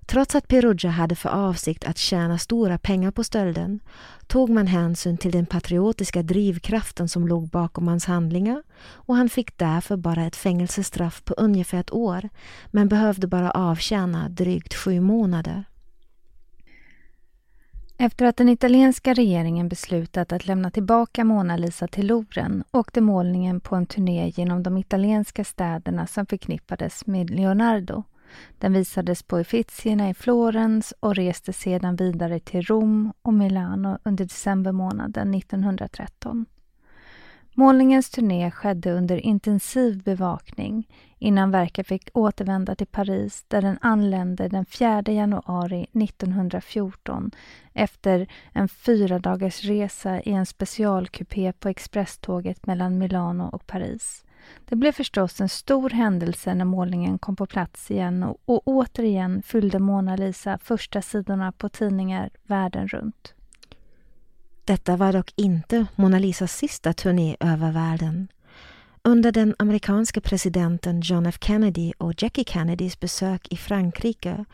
Trots 0.05 0.35
att 0.35 0.47
Perugia 0.47 0.91
hade 0.91 1.15
för 1.15 1.29
avsikt 1.29 1.83
att 1.83 1.97
tjäna 1.97 2.37
stora 2.37 2.77
pengar 2.77 3.11
på 3.11 3.23
stölden 3.23 3.79
tog 4.27 4.49
man 4.49 4.67
hänsyn 4.67 5.17
till 5.17 5.31
den 5.31 5.45
patriotiska 5.45 6.23
drivkraften 6.23 7.09
som 7.09 7.27
låg 7.27 7.49
bakom 7.49 7.87
hans 7.87 8.05
handlingar 8.05 8.63
och 8.87 9.15
han 9.15 9.29
fick 9.29 9.57
därför 9.57 9.97
bara 9.97 10.25
ett 10.25 10.35
fängelsestraff 10.35 11.23
på 11.23 11.33
ungefär 11.33 11.79
ett 11.79 11.93
år 11.93 12.29
men 12.67 12.89
behövde 12.89 13.27
bara 13.27 13.51
avtjäna 13.51 14.29
drygt 14.29 14.73
sju 14.73 14.99
månader. 14.99 15.65
Efter 17.97 18.25
att 18.25 18.37
den 18.37 18.49
italienska 18.49 19.13
regeringen 19.13 19.69
beslutat 19.69 20.31
att 20.31 20.47
lämna 20.47 20.71
tillbaka 20.71 21.23
Mona 21.23 21.57
Lisa 21.57 21.87
till 21.87 22.07
Louvren 22.07 22.63
åkte 22.71 23.01
målningen 23.01 23.59
på 23.59 23.75
en 23.75 23.85
turné 23.85 24.31
genom 24.35 24.63
de 24.63 24.77
italienska 24.77 25.43
städerna 25.43 26.07
som 26.07 26.25
förknippades 26.25 27.05
med 27.05 27.29
Leonardo. 27.29 28.03
Den 28.59 28.73
visades 28.73 29.23
på 29.23 29.39
Uffizierna 29.39 30.09
i 30.09 30.13
Florens 30.13 30.93
och 30.99 31.15
reste 31.15 31.53
sedan 31.53 31.95
vidare 31.95 32.39
till 32.39 32.61
Rom 32.61 33.13
och 33.21 33.33
Milano 33.33 33.97
under 34.03 34.25
december 34.25 34.71
månaden 34.71 35.33
1913. 35.33 36.45
Målningens 37.57 38.09
turné 38.09 38.51
skedde 38.51 38.91
under 38.91 39.17
intensiv 39.17 40.03
bevakning 40.03 40.87
innan 41.19 41.51
verket 41.51 41.87
fick 41.87 42.09
återvända 42.13 42.75
till 42.75 42.87
Paris 42.87 43.45
där 43.47 43.61
den 43.61 43.77
anlände 43.81 44.47
den 44.47 44.65
4 44.65 45.01
januari 45.07 45.87
1914 45.93 47.31
efter 47.73 48.27
en 48.53 48.67
fyra 48.67 49.19
dagars 49.19 49.63
resa 49.63 50.21
i 50.21 50.31
en 50.31 50.45
specialkupé 50.45 51.53
på 51.53 51.69
expresståget 51.69 52.65
mellan 52.65 52.97
Milano 52.97 53.49
och 53.53 53.67
Paris. 53.67 54.25
Det 54.65 54.75
blev 54.75 54.91
förstås 54.91 55.41
en 55.41 55.49
stor 55.49 55.89
händelse 55.89 56.53
när 56.55 56.65
målningen 56.65 57.19
kom 57.19 57.35
på 57.35 57.45
plats 57.45 57.91
igen 57.91 58.23
och, 58.23 58.37
och 58.45 58.61
återigen 58.65 59.41
fyllde 59.41 59.79
Mona 59.79 60.15
Lisa 60.15 60.57
första 60.63 61.01
sidorna 61.01 61.51
på 61.51 61.69
tidningar 61.69 62.29
världen 62.43 62.87
runt. 62.87 63.33
Detta 64.65 64.95
var 64.95 65.13
dock 65.13 65.33
inte 65.35 65.85
Mona 65.95 66.19
Lisas 66.19 66.57
sista 66.57 66.93
turné 66.93 67.35
över 67.39 67.71
världen. 67.71 68.27
Under 69.03 69.31
den 69.31 69.55
amerikanske 69.59 70.21
presidenten 70.21 71.01
John 71.01 71.25
F 71.25 71.37
Kennedy 71.41 71.93
och 71.97 72.23
Jackie 72.23 72.43
Kennedys 72.43 72.99
besök 72.99 73.47
i 73.51 73.57
Frankrike 73.57 74.45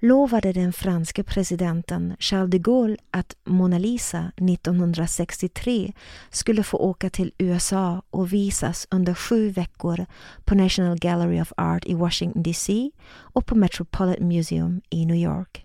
lovade 0.00 0.52
den 0.52 0.72
franske 0.72 1.22
presidenten 1.22 2.16
Charles 2.18 2.50
de 2.50 2.58
Gaulle 2.58 2.96
att 3.10 3.36
Mona 3.44 3.78
Lisa 3.78 4.32
1963 4.36 5.92
skulle 6.30 6.62
få 6.62 6.76
åka 6.76 7.10
till 7.10 7.32
USA 7.38 8.02
och 8.10 8.32
visas 8.32 8.86
under 8.90 9.14
sju 9.14 9.50
veckor 9.50 10.06
på 10.44 10.54
National 10.54 10.98
Gallery 10.98 11.40
of 11.40 11.52
Art 11.56 11.84
i 11.84 11.94
Washington 11.94 12.42
DC 12.42 12.90
och 13.14 13.46
på 13.46 13.54
Metropolitan 13.54 14.28
Museum 14.28 14.80
i 14.90 15.06
New 15.06 15.16
York. 15.16 15.64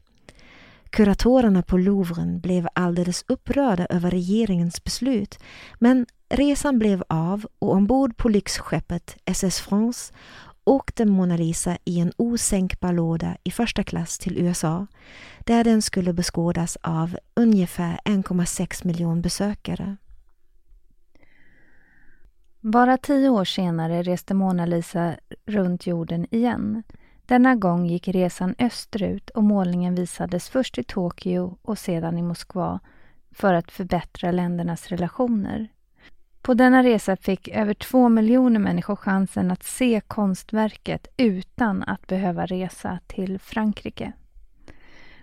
Kuratorerna 0.90 1.62
på 1.62 1.78
Louvren 1.78 2.40
blev 2.40 2.68
alldeles 2.74 3.26
upprörda 3.28 3.86
över 3.90 4.12
regeringens 4.12 4.84
beslut 4.84 5.40
men 5.80 6.06
resan 6.30 6.80
blev 6.80 7.04
av 7.10 7.46
och 7.60 7.72
ombord 7.72 8.18
på 8.18 8.30
lyxskeppet 8.30 9.18
SS 9.26 9.60
France 9.60 10.14
åkte 10.64 11.06
Mona 11.06 11.38
Lisa 11.38 11.78
i 11.86 12.00
en 12.00 12.12
osänkbar 12.18 12.94
låda 12.94 13.38
i 13.44 13.52
första 13.52 13.84
klass 13.84 14.20
till 14.20 14.38
USA 14.38 14.88
där 15.40 15.64
den 15.64 15.82
skulle 15.82 16.14
beskådas 16.14 16.78
av 16.82 17.18
ungefär 17.34 18.00
1,6 18.06 18.88
miljon 18.88 19.22
besökare. 19.22 19.98
Bara 22.60 22.98
tio 22.98 23.30
år 23.30 23.46
senare 23.46 24.04
reste 24.04 24.34
Mona 24.34 24.66
Lisa 24.66 25.16
runt 25.46 25.88
jorden 25.88 26.28
igen. 26.32 26.84
Denna 27.30 27.56
gång 27.56 27.86
gick 27.86 28.08
resan 28.08 28.56
österut 28.60 29.30
och 29.30 29.44
målningen 29.44 29.96
visades 29.96 30.50
först 30.50 30.78
i 30.78 30.84
Tokyo 30.84 31.58
och 31.62 31.78
sedan 31.78 32.18
i 32.18 32.22
Moskva 32.22 32.80
för 33.32 33.54
att 33.54 33.72
förbättra 33.72 34.32
ländernas 34.32 34.88
relationer. 34.88 35.68
På 36.42 36.54
denna 36.54 36.84
resa 36.84 37.16
fick 37.16 37.48
över 37.48 37.74
två 37.74 38.10
miljoner 38.10 38.60
människor 38.60 38.96
chansen 38.96 39.52
att 39.52 39.64
se 39.64 40.02
konstverket 40.08 41.08
utan 41.18 41.84
att 41.84 42.08
behöva 42.08 42.46
resa 42.46 43.00
till 43.08 43.40
Frankrike. 43.40 44.12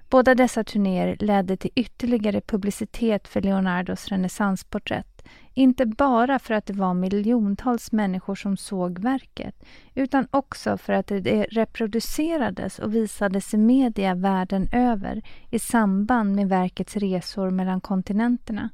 Båda 0.09 0.35
dessa 0.35 0.65
turnéer 0.65 1.17
ledde 1.21 1.57
till 1.57 1.71
ytterligare 1.75 2.41
publicitet 2.41 3.29
för 3.29 3.41
Leonardos 3.41 4.09
renässansporträtt. 4.09 5.16
Inte 5.55 5.87
bara 5.87 6.39
för 6.39 6.55
att 6.55 6.66
det 6.66 6.72
var 6.72 6.95
miljontals 6.95 7.93
människor 7.93 8.35
som 8.35 8.57
såg 8.57 8.99
verket 8.99 9.64
utan 9.95 10.27
också 10.31 10.79
för 10.79 10.93
att 10.93 11.07
det 11.07 11.47
reproducerades 11.51 12.79
och 12.79 12.95
visades 12.95 13.55
i 13.55 13.57
media 13.57 14.14
världen 14.14 14.68
över 14.72 15.22
i 15.51 15.59
samband 15.59 16.37
med 16.37 16.49
verkets 16.49 16.97
resor 16.97 17.51
mellan 17.51 17.81
kontinenterna. 17.81 18.70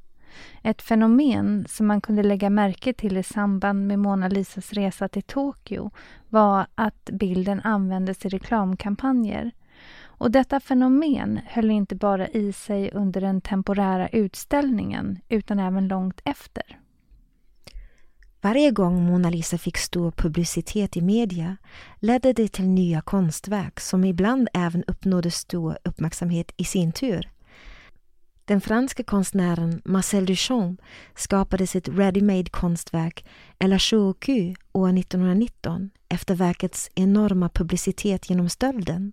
Ett 0.62 0.82
fenomen 0.82 1.64
som 1.68 1.86
man 1.86 2.00
kunde 2.00 2.22
lägga 2.22 2.50
märke 2.50 2.92
till 2.92 3.16
i 3.16 3.22
samband 3.22 3.86
med 3.86 3.98
Mona 3.98 4.28
Lisas 4.28 4.72
resa 4.72 5.08
till 5.08 5.22
Tokyo 5.22 5.90
var 6.28 6.66
att 6.74 7.10
bilden 7.12 7.60
användes 7.60 8.24
i 8.24 8.28
reklamkampanjer. 8.28 9.50
Och 10.22 10.30
detta 10.30 10.60
fenomen 10.60 11.40
höll 11.46 11.70
inte 11.70 11.94
bara 11.94 12.28
i 12.28 12.52
sig 12.52 12.90
under 12.92 13.20
den 13.20 13.40
temporära 13.40 14.08
utställningen 14.08 15.18
utan 15.28 15.58
även 15.58 15.88
långt 15.88 16.20
efter. 16.24 16.78
Varje 18.40 18.70
gång 18.70 19.02
Mona 19.02 19.30
Lisa 19.30 19.58
fick 19.58 19.76
stor 19.76 20.10
publicitet 20.10 20.96
i 20.96 21.00
media 21.00 21.56
ledde 21.96 22.32
det 22.32 22.48
till 22.48 22.68
nya 22.68 23.00
konstverk 23.00 23.80
som 23.80 24.04
ibland 24.04 24.48
även 24.54 24.84
uppnådde 24.86 25.30
stor 25.30 25.78
uppmärksamhet 25.84 26.52
i 26.56 26.64
sin 26.64 26.92
tur. 26.92 27.30
Den 28.44 28.60
franske 28.60 29.02
konstnären 29.02 29.82
Marcel 29.84 30.26
Duchamp 30.26 30.80
skapade 31.14 31.66
sitt 31.66 31.88
ready-made 31.88 32.50
konstverk 32.50 33.24
La 33.60 33.78
Choucu 33.78 34.54
år 34.72 34.98
1919 34.98 35.90
efter 36.08 36.34
verkets 36.34 36.90
enorma 36.94 37.48
publicitet 37.48 38.30
genom 38.30 38.48
stölden. 38.48 39.12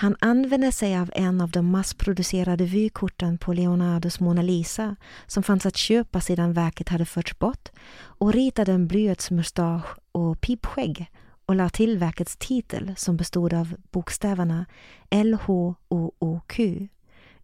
Han 0.00 0.16
använde 0.20 0.72
sig 0.72 0.98
av 0.98 1.10
en 1.14 1.40
av 1.40 1.50
de 1.50 1.70
massproducerade 1.70 2.64
vykorten 2.64 3.38
på 3.38 3.52
Leonardos 3.52 4.20
Mona 4.20 4.42
Lisa 4.42 4.96
som 5.26 5.42
fanns 5.42 5.66
att 5.66 5.76
köpa 5.76 6.20
sedan 6.20 6.52
verket 6.52 6.88
hade 6.88 7.04
förts 7.04 7.38
bort 7.38 7.68
och 7.98 8.32
ritade 8.32 8.72
en 8.72 8.86
blyertsmustasch 8.86 9.98
och 10.12 10.40
pipskägg 10.40 11.10
och 11.46 11.54
lade 11.54 11.70
till 11.70 11.98
verkets 11.98 12.36
titel 12.36 12.94
som 12.96 13.16
bestod 13.16 13.54
av 13.54 13.74
bokstäverna 13.90 14.66
L-H-O-O-Q. 15.10 16.88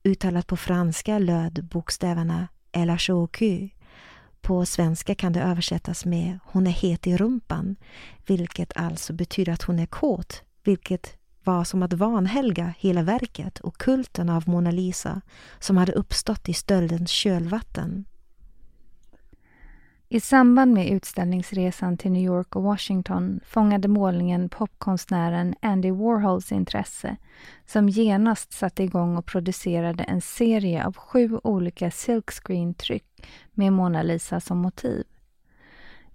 Uttalat 0.05 0.47
på 0.47 0.57
franska 0.57 1.19
löd 1.19 1.65
bokstäverna 1.65 2.49
LHOQ. 2.73 3.43
På 4.41 4.67
svenska 4.67 5.15
kan 5.15 5.33
det 5.33 5.43
översättas 5.43 6.05
med 6.05 6.39
Hon 6.45 6.67
är 6.67 6.71
het 6.71 7.07
i 7.07 7.17
rumpan, 7.17 7.77
vilket 8.27 8.77
alltså 8.77 9.13
betyder 9.13 9.53
att 9.53 9.63
hon 9.63 9.79
är 9.79 9.87
kåt, 9.87 10.43
vilket 10.65 11.17
var 11.47 11.65
som 11.65 11.83
att 11.83 11.93
vanhelga 11.93 12.75
hela 12.79 13.03
verket 13.03 13.61
och 13.61 13.77
kulten 13.77 14.29
av 14.29 14.49
Mona 14.49 14.71
Lisa 14.71 15.21
som 15.59 15.77
hade 15.77 15.93
uppstått 15.93 16.49
i 16.49 16.55
stöldens 16.55 17.11
kölvatten. 17.11 18.05
I 20.09 20.21
samband 20.21 20.73
med 20.73 20.89
utställningsresan 20.89 21.97
till 21.97 22.13
New 22.13 22.23
York 22.23 22.57
och 22.57 22.63
Washington 22.63 23.41
fångade 23.47 23.89
målningen 23.89 24.49
popkonstnären 24.49 25.55
Andy 25.63 25.91
Warhols 25.91 26.53
intresse 26.53 27.17
som 27.67 27.89
genast 27.89 28.53
satte 28.53 28.83
igång 28.83 29.17
och 29.17 29.27
producerade 29.27 30.05
en 30.05 30.21
serie 30.21 30.87
av 30.87 30.97
sju 30.97 31.39
olika 31.45 31.91
silkscreen-tryck 31.91 33.27
med 33.53 33.73
Mona 33.73 34.03
Lisa 34.03 34.41
som 34.41 34.59
motiv. 34.59 35.05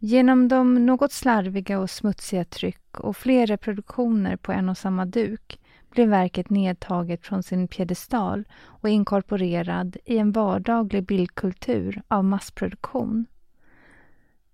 Genom 0.01 0.47
de 0.47 0.85
något 0.85 1.11
slarviga 1.11 1.79
och 1.79 1.89
smutsiga 1.89 2.45
tryck 2.45 2.99
och 2.99 3.17
fler 3.17 3.47
reproduktioner 3.47 4.35
på 4.35 4.51
en 4.51 4.69
och 4.69 4.77
samma 4.77 5.05
duk 5.05 5.59
blev 5.89 6.09
verket 6.09 6.49
nedtaget 6.49 7.25
från 7.25 7.43
sin 7.43 7.67
piedestal 7.67 8.43
och 8.61 8.89
inkorporerad 8.89 9.97
i 10.05 10.17
en 10.17 10.31
vardaglig 10.31 11.05
bildkultur 11.05 12.01
av 12.07 12.23
massproduktion. 12.23 13.25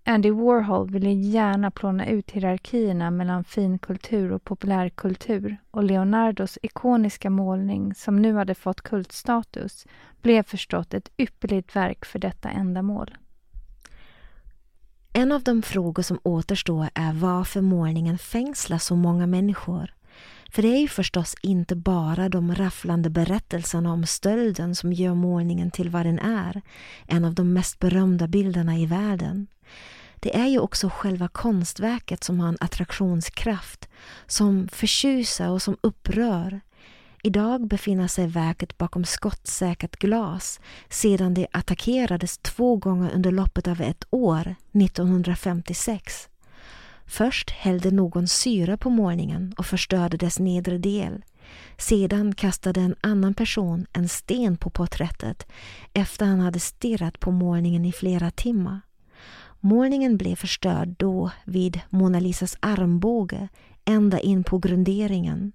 Andy 0.04 0.30
Warhol 0.30 0.90
ville 0.90 1.10
gärna 1.10 1.70
plåna 1.70 2.06
ut 2.06 2.30
hierarkierna 2.30 3.10
mellan 3.10 3.44
finkultur 3.44 4.32
och 4.32 4.44
populärkultur 4.44 5.56
och 5.70 5.84
Leonardos 5.84 6.58
ikoniska 6.62 7.30
målning, 7.30 7.94
som 7.94 8.22
nu 8.22 8.34
hade 8.34 8.54
fått 8.54 8.80
kultstatus, 8.80 9.86
blev 10.22 10.42
förstått 10.42 10.94
ett 10.94 11.10
ypperligt 11.18 11.76
verk 11.76 12.04
för 12.04 12.18
detta 12.18 12.48
ändamål. 12.48 13.14
En 15.16 15.32
av 15.32 15.42
de 15.42 15.62
frågor 15.62 16.02
som 16.02 16.20
återstår 16.22 16.88
är 16.94 17.12
varför 17.12 17.60
målningen 17.60 18.18
fängslar 18.18 18.78
så 18.78 18.96
många 18.96 19.26
människor. 19.26 19.94
För 20.50 20.62
det 20.62 20.68
är 20.68 20.80
ju 20.80 20.88
förstås 20.88 21.34
inte 21.42 21.76
bara 21.76 22.28
de 22.28 22.54
rafflande 22.54 23.10
berättelserna 23.10 23.92
om 23.92 24.06
stölden 24.06 24.74
som 24.74 24.92
gör 24.92 25.14
målningen 25.14 25.70
till 25.70 25.90
vad 25.90 26.06
den 26.06 26.18
är, 26.18 26.62
en 27.06 27.24
av 27.24 27.34
de 27.34 27.52
mest 27.52 27.78
berömda 27.78 28.28
bilderna 28.28 28.78
i 28.78 28.86
världen. 28.86 29.46
Det 30.16 30.36
är 30.36 30.46
ju 30.46 30.58
också 30.58 30.88
själva 30.88 31.28
konstverket 31.28 32.24
som 32.24 32.40
har 32.40 32.48
en 32.48 32.58
attraktionskraft, 32.60 33.88
som 34.26 34.68
förtjusar 34.68 35.48
och 35.48 35.62
som 35.62 35.76
upprör. 35.80 36.60
Idag 37.26 37.68
befinner 37.68 38.08
sig 38.08 38.26
verket 38.26 38.78
bakom 38.78 39.04
skottsäkert 39.04 39.96
glas 39.96 40.60
sedan 40.88 41.34
det 41.34 41.46
attackerades 41.52 42.38
två 42.38 42.76
gånger 42.76 43.10
under 43.14 43.30
loppet 43.30 43.68
av 43.68 43.80
ett 43.80 44.04
år, 44.10 44.54
1956. 44.72 46.28
Först 47.06 47.50
hällde 47.50 47.90
någon 47.90 48.28
syra 48.28 48.76
på 48.76 48.90
målningen 48.90 49.54
och 49.58 49.66
förstörde 49.66 50.16
dess 50.16 50.38
nedre 50.38 50.78
del. 50.78 51.24
Sedan 51.78 52.34
kastade 52.34 52.80
en 52.80 52.94
annan 53.00 53.34
person 53.34 53.86
en 53.92 54.08
sten 54.08 54.56
på 54.56 54.70
porträttet 54.70 55.46
efter 55.92 56.26
han 56.26 56.40
hade 56.40 56.60
stirrat 56.60 57.20
på 57.20 57.30
målningen 57.30 57.84
i 57.84 57.92
flera 57.92 58.30
timmar. 58.30 58.80
Målningen 59.60 60.16
blev 60.16 60.36
förstörd 60.36 60.88
då 60.88 61.30
vid 61.44 61.80
Mona 61.88 62.20
Lisas 62.20 62.56
armbåge 62.60 63.48
ända 63.84 64.20
in 64.20 64.44
på 64.44 64.58
grunderingen. 64.58 65.52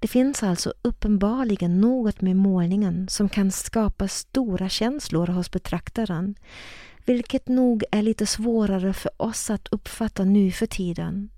Det 0.00 0.08
finns 0.08 0.42
alltså 0.42 0.72
uppenbarligen 0.82 1.80
något 1.80 2.20
med 2.20 2.36
målningen 2.36 3.08
som 3.08 3.28
kan 3.28 3.50
skapa 3.50 4.08
stora 4.08 4.68
känslor 4.68 5.26
hos 5.26 5.50
betraktaren 5.50 6.34
vilket 7.08 7.48
nog 7.48 7.84
är 7.90 8.02
lite 8.02 8.26
svårare 8.26 8.92
för 8.92 9.10
oss 9.16 9.50
att 9.50 9.68
uppfatta 9.68 10.24
nu 10.24 10.52
för 10.52 10.66
tiden. 10.66 11.30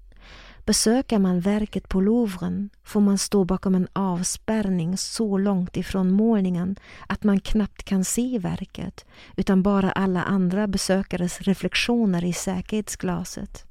Besöker 0.65 1.19
man 1.19 1.41
verket 1.41 1.89
på 1.89 2.01
Louvren 2.01 2.71
får 2.85 3.01
man 3.01 3.19
stå 3.19 3.45
bakom 3.45 3.75
en 3.75 3.89
avspärrning 3.93 4.97
så 4.97 5.39
långt 5.39 5.77
ifrån 5.77 6.13
målningen 6.13 6.77
att 7.07 7.25
man 7.25 7.41
knappt 7.41 7.83
kan 7.83 8.05
se 8.05 8.39
verket 8.39 9.05
utan 9.37 9.63
bara 9.63 9.93
alla 9.93 10.23
andra 10.23 10.67
besökares 10.67 11.41
reflektioner 11.41 12.25
i 12.25 12.33
säkerhetsglaset. 12.33 13.70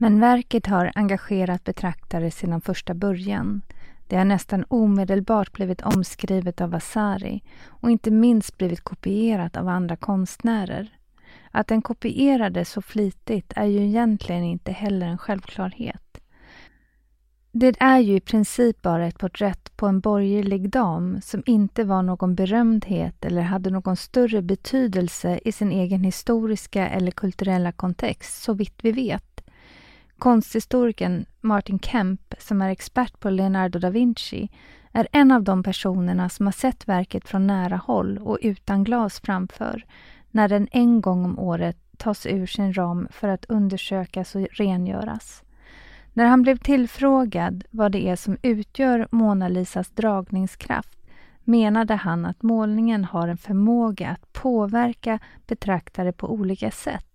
Men 0.00 0.20
verket 0.20 0.66
har 0.66 0.92
engagerat 0.94 1.64
betraktare 1.64 2.30
sedan 2.30 2.60
första 2.60 2.94
början. 2.94 3.62
Det 4.06 4.16
har 4.16 4.24
nästan 4.24 4.64
omedelbart 4.68 5.52
blivit 5.52 5.82
omskrivet 5.82 6.60
av 6.60 6.70
Vasari 6.70 7.42
och 7.66 7.90
inte 7.90 8.10
minst 8.10 8.58
blivit 8.58 8.80
kopierat 8.80 9.56
av 9.56 9.68
andra 9.68 9.96
konstnärer. 9.96 10.98
Att 11.50 11.66
den 11.66 11.82
kopierades 11.82 12.70
så 12.70 12.82
flitigt 12.82 13.52
är 13.56 13.64
ju 13.64 13.86
egentligen 13.86 14.44
inte 14.44 14.72
heller 14.72 15.06
en 15.06 15.18
självklarhet. 15.18 16.20
Det 17.52 17.76
är 17.80 17.98
ju 17.98 18.16
i 18.16 18.20
princip 18.20 18.82
bara 18.82 19.06
ett 19.06 19.18
porträtt 19.18 19.76
på 19.76 19.86
en 19.86 20.00
borgerlig 20.00 20.70
dam 20.70 21.20
som 21.20 21.42
inte 21.46 21.84
var 21.84 22.02
någon 22.02 22.34
berömdhet 22.34 23.24
eller 23.24 23.42
hade 23.42 23.70
någon 23.70 23.96
större 23.96 24.42
betydelse 24.42 25.40
i 25.44 25.52
sin 25.52 25.72
egen 25.72 26.04
historiska 26.04 26.88
eller 26.88 27.10
kulturella 27.10 27.72
kontext, 27.72 28.42
så 28.42 28.52
vitt 28.52 28.78
vi 28.82 28.92
vet. 28.92 29.27
Konsthistorikern 30.18 31.24
Martin 31.40 31.78
Kemp, 31.78 32.34
som 32.38 32.62
är 32.62 32.68
expert 32.68 33.20
på 33.20 33.30
Leonardo 33.30 33.78
da 33.78 33.90
Vinci, 33.90 34.48
är 34.92 35.08
en 35.12 35.32
av 35.32 35.42
de 35.42 35.62
personerna 35.62 36.28
som 36.28 36.46
har 36.46 36.52
sett 36.52 36.88
verket 36.88 37.28
från 37.28 37.46
nära 37.46 37.76
håll 37.76 38.18
och 38.18 38.38
utan 38.42 38.84
glas 38.84 39.20
framför, 39.20 39.84
när 40.30 40.48
den 40.48 40.68
en 40.70 41.00
gång 41.00 41.24
om 41.24 41.38
året 41.38 41.76
tas 41.96 42.26
ur 42.26 42.46
sin 42.46 42.72
ram 42.74 43.08
för 43.10 43.28
att 43.28 43.44
undersökas 43.44 44.34
och 44.34 44.46
rengöras. 44.52 45.42
När 46.12 46.24
han 46.24 46.42
blev 46.42 46.56
tillfrågad 46.56 47.64
vad 47.70 47.92
det 47.92 48.08
är 48.08 48.16
som 48.16 48.38
utgör 48.42 49.08
Mona 49.10 49.48
Lisas 49.48 49.90
dragningskraft 49.90 50.98
menade 51.44 51.94
han 51.94 52.26
att 52.26 52.42
målningen 52.42 53.04
har 53.04 53.28
en 53.28 53.38
förmåga 53.38 54.08
att 54.08 54.32
påverka 54.32 55.18
betraktare 55.46 56.12
på 56.12 56.30
olika 56.30 56.70
sätt, 56.70 57.07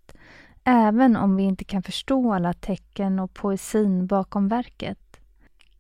även 0.64 1.16
om 1.16 1.36
vi 1.36 1.43
inte 1.43 1.64
kan 1.64 1.84
förstå 1.84 2.34
alla 2.34 2.53
tecken 2.53 3.20
och 3.20 3.34
poesin 3.34 4.07
bakom 4.07 4.47
verket. 4.47 4.99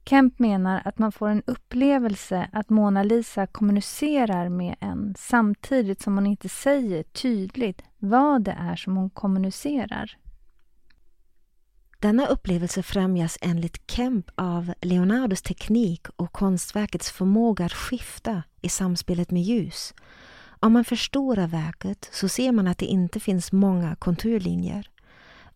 Kemp 0.05 0.39
menar 0.39 0.81
att 0.85 0.99
man 0.99 1.11
får 1.11 1.29
en 1.29 1.43
upplevelse 1.45 2.49
att 2.51 2.69
Mona 2.69 3.03
Lisa 3.03 3.47
kommunicerar 3.47 4.49
med 4.49 4.75
en 4.79 5.15
samtidigt 5.17 6.01
som 6.01 6.15
hon 6.15 6.27
inte 6.27 6.49
säger 6.49 7.03
tydligt 7.03 7.81
vad 7.97 8.43
det 8.43 8.57
är 8.59 8.75
som 8.75 8.97
hon 8.97 9.09
kommunicerar. 9.09 10.17
Denna 11.99 12.25
upplevelse 12.25 12.83
främjas 12.83 13.37
enligt 13.41 13.91
Kemp 13.91 14.29
av 14.35 14.73
Leonardos 14.81 15.41
teknik 15.41 16.07
och 16.15 16.31
konstverkets 16.31 17.11
förmåga 17.11 17.65
att 17.65 17.73
skifta 17.73 18.43
i 18.61 18.69
samspelet 18.69 19.31
med 19.31 19.41
ljus. 19.41 19.93
Om 20.63 20.73
man 20.73 20.83
förstorar 20.85 21.47
verket 21.47 22.09
så 22.11 22.29
ser 22.29 22.51
man 22.51 22.67
att 22.67 22.77
det 22.77 22.85
inte 22.85 23.19
finns 23.19 23.51
många 23.51 23.95
konturlinjer. 23.95 24.89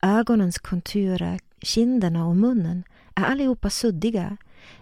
Ögonens 0.01 0.57
konturer, 0.57 1.39
kinderna 1.61 2.27
och 2.27 2.35
munnen 2.35 2.83
är 3.15 3.23
allihopa 3.23 3.69
suddiga, 3.69 4.37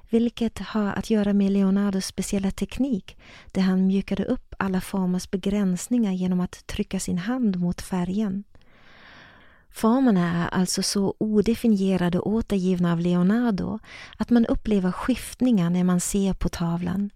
vilket 0.09 0.59
har 0.59 0.93
att 0.93 1.09
göra 1.09 1.33
med 1.33 1.51
Leonardos 1.51 2.05
speciella 2.05 2.51
teknik 2.51 3.17
där 3.51 3.61
han 3.61 3.87
mjukade 3.87 4.25
upp 4.25 4.55
alla 4.59 4.81
formers 4.81 5.31
begränsningar 5.31 6.11
genom 6.11 6.39
att 6.39 6.67
trycka 6.67 6.99
sin 6.99 7.17
hand 7.17 7.59
mot 7.59 7.81
färgen. 7.81 8.43
Formerna 9.69 10.45
är 10.45 10.47
alltså 10.47 10.83
så 10.83 11.15
odefinierade 11.17 12.19
och 12.19 12.31
återgivna 12.31 12.91
av 12.91 12.99
Leonardo 12.99 13.79
att 14.17 14.29
man 14.29 14.45
upplever 14.45 14.91
skiftningar 14.91 15.69
när 15.69 15.83
man 15.83 15.99
ser 15.99 16.33
på 16.33 16.49
tavlan, 16.49 17.09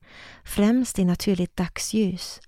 främst 0.44 1.00
i 1.00 1.06
naturligt 1.06 1.56
dagsljus. 1.56 2.42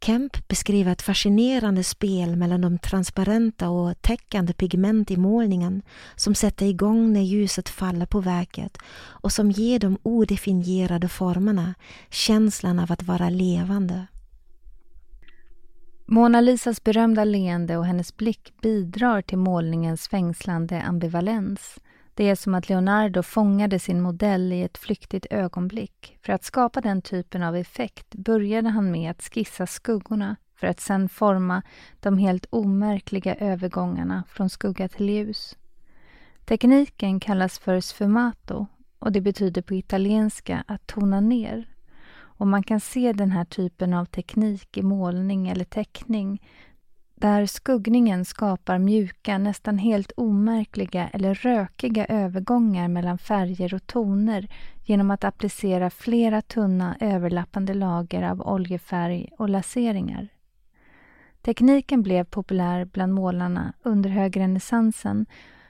Kemp 0.00 0.48
beskriver 0.48 0.92
ett 0.92 1.02
fascinerande 1.02 1.84
spel 1.84 2.36
mellan 2.36 2.60
de 2.60 2.78
transparenta 2.78 3.68
och 3.68 4.02
täckande 4.02 4.52
pigment 4.52 5.10
i 5.10 5.16
målningen 5.16 5.82
som 6.16 6.34
sätter 6.34 6.66
igång 6.66 7.12
när 7.12 7.20
ljuset 7.20 7.68
faller 7.68 8.06
på 8.06 8.20
verket 8.20 8.78
och 8.98 9.32
som 9.32 9.50
ger 9.50 9.78
de 9.78 9.98
odefinierade 10.02 11.08
formerna 11.08 11.74
känslan 12.10 12.78
av 12.78 12.92
att 12.92 13.02
vara 13.02 13.30
levande. 13.30 14.06
Mona 16.06 16.40
Lisas 16.40 16.84
berömda 16.84 17.24
leende 17.24 17.76
och 17.76 17.86
hennes 17.86 18.16
blick 18.16 18.52
bidrar 18.62 19.22
till 19.22 19.38
målningens 19.38 20.08
fängslande 20.08 20.82
ambivalens. 20.82 21.78
Det 22.18 22.28
är 22.28 22.34
som 22.34 22.54
att 22.54 22.68
Leonardo 22.68 23.22
fångade 23.22 23.78
sin 23.78 24.00
modell 24.00 24.52
i 24.52 24.62
ett 24.62 24.78
flyktigt 24.78 25.26
ögonblick. 25.30 26.18
För 26.22 26.32
att 26.32 26.44
skapa 26.44 26.80
den 26.80 27.02
typen 27.02 27.42
av 27.42 27.56
effekt 27.56 28.14
började 28.14 28.68
han 28.68 28.90
med 28.90 29.10
att 29.10 29.22
skissa 29.22 29.66
skuggorna 29.66 30.36
för 30.54 30.66
att 30.66 30.80
sedan 30.80 31.08
forma 31.08 31.62
de 32.00 32.18
helt 32.18 32.46
omärkliga 32.50 33.34
övergångarna 33.34 34.24
från 34.28 34.50
skugga 34.50 34.88
till 34.88 35.08
ljus. 35.08 35.56
Tekniken 36.44 37.20
kallas 37.20 37.58
för 37.58 37.80
sfumato 37.80 38.66
och 38.98 39.12
det 39.12 39.20
betyder 39.20 39.62
på 39.62 39.74
italienska 39.74 40.64
att 40.66 40.86
tona 40.86 41.20
ner. 41.20 41.68
Och 42.14 42.46
man 42.46 42.62
kan 42.62 42.80
se 42.80 43.12
den 43.12 43.30
här 43.30 43.44
typen 43.44 43.94
av 43.94 44.04
teknik 44.04 44.76
i 44.76 44.82
målning 44.82 45.48
eller 45.48 45.64
teckning 45.64 46.42
där 47.20 47.46
skuggningen 47.46 48.24
skapar 48.24 48.78
mjuka, 48.78 49.38
nästan 49.38 49.78
helt 49.78 50.12
omärkliga 50.16 51.08
eller 51.08 51.34
rökiga 51.34 52.06
övergångar 52.06 52.88
mellan 52.88 53.18
färger 53.18 53.74
och 53.74 53.86
toner 53.86 54.48
genom 54.84 55.10
att 55.10 55.24
applicera 55.24 55.90
flera 55.90 56.42
tunna 56.42 56.96
överlappande 57.00 57.74
lager 57.74 58.22
av 58.22 58.40
oljefärg 58.40 59.28
och 59.38 59.48
laseringar. 59.48 60.28
Tekniken 61.42 62.02
blev 62.02 62.24
populär 62.24 62.84
bland 62.84 63.14
målarna 63.14 63.72
under 63.82 64.10
högrenässansen 64.10 65.26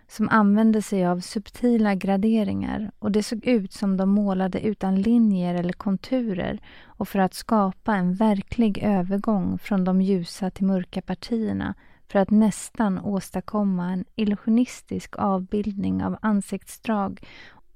som 0.08 0.28
använde 0.28 0.82
sig 0.82 1.06
av 1.06 1.20
subtila 1.20 1.94
graderingar 1.94 2.90
och 2.98 3.12
det 3.12 3.22
såg 3.22 3.44
ut 3.44 3.72
som 3.72 3.96
de 3.96 4.08
målade 4.08 4.60
utan 4.60 5.02
linjer 5.02 5.54
eller 5.54 5.72
konturer 5.72 6.60
och 6.84 7.08
för 7.08 7.18
att 7.18 7.34
skapa 7.34 7.94
en 7.94 8.14
verklig 8.14 8.78
övergång 8.78 9.58
från 9.58 9.84
de 9.84 10.00
ljusa 10.00 10.50
till 10.50 10.66
mörka 10.66 11.02
partierna 11.02 11.74
för 12.08 12.18
att 12.18 12.30
nästan 12.30 12.98
åstadkomma 12.98 13.92
en 13.92 14.04
illusionistisk 14.14 15.18
avbildning 15.18 16.04
av 16.04 16.16
ansiktsdrag 16.22 17.20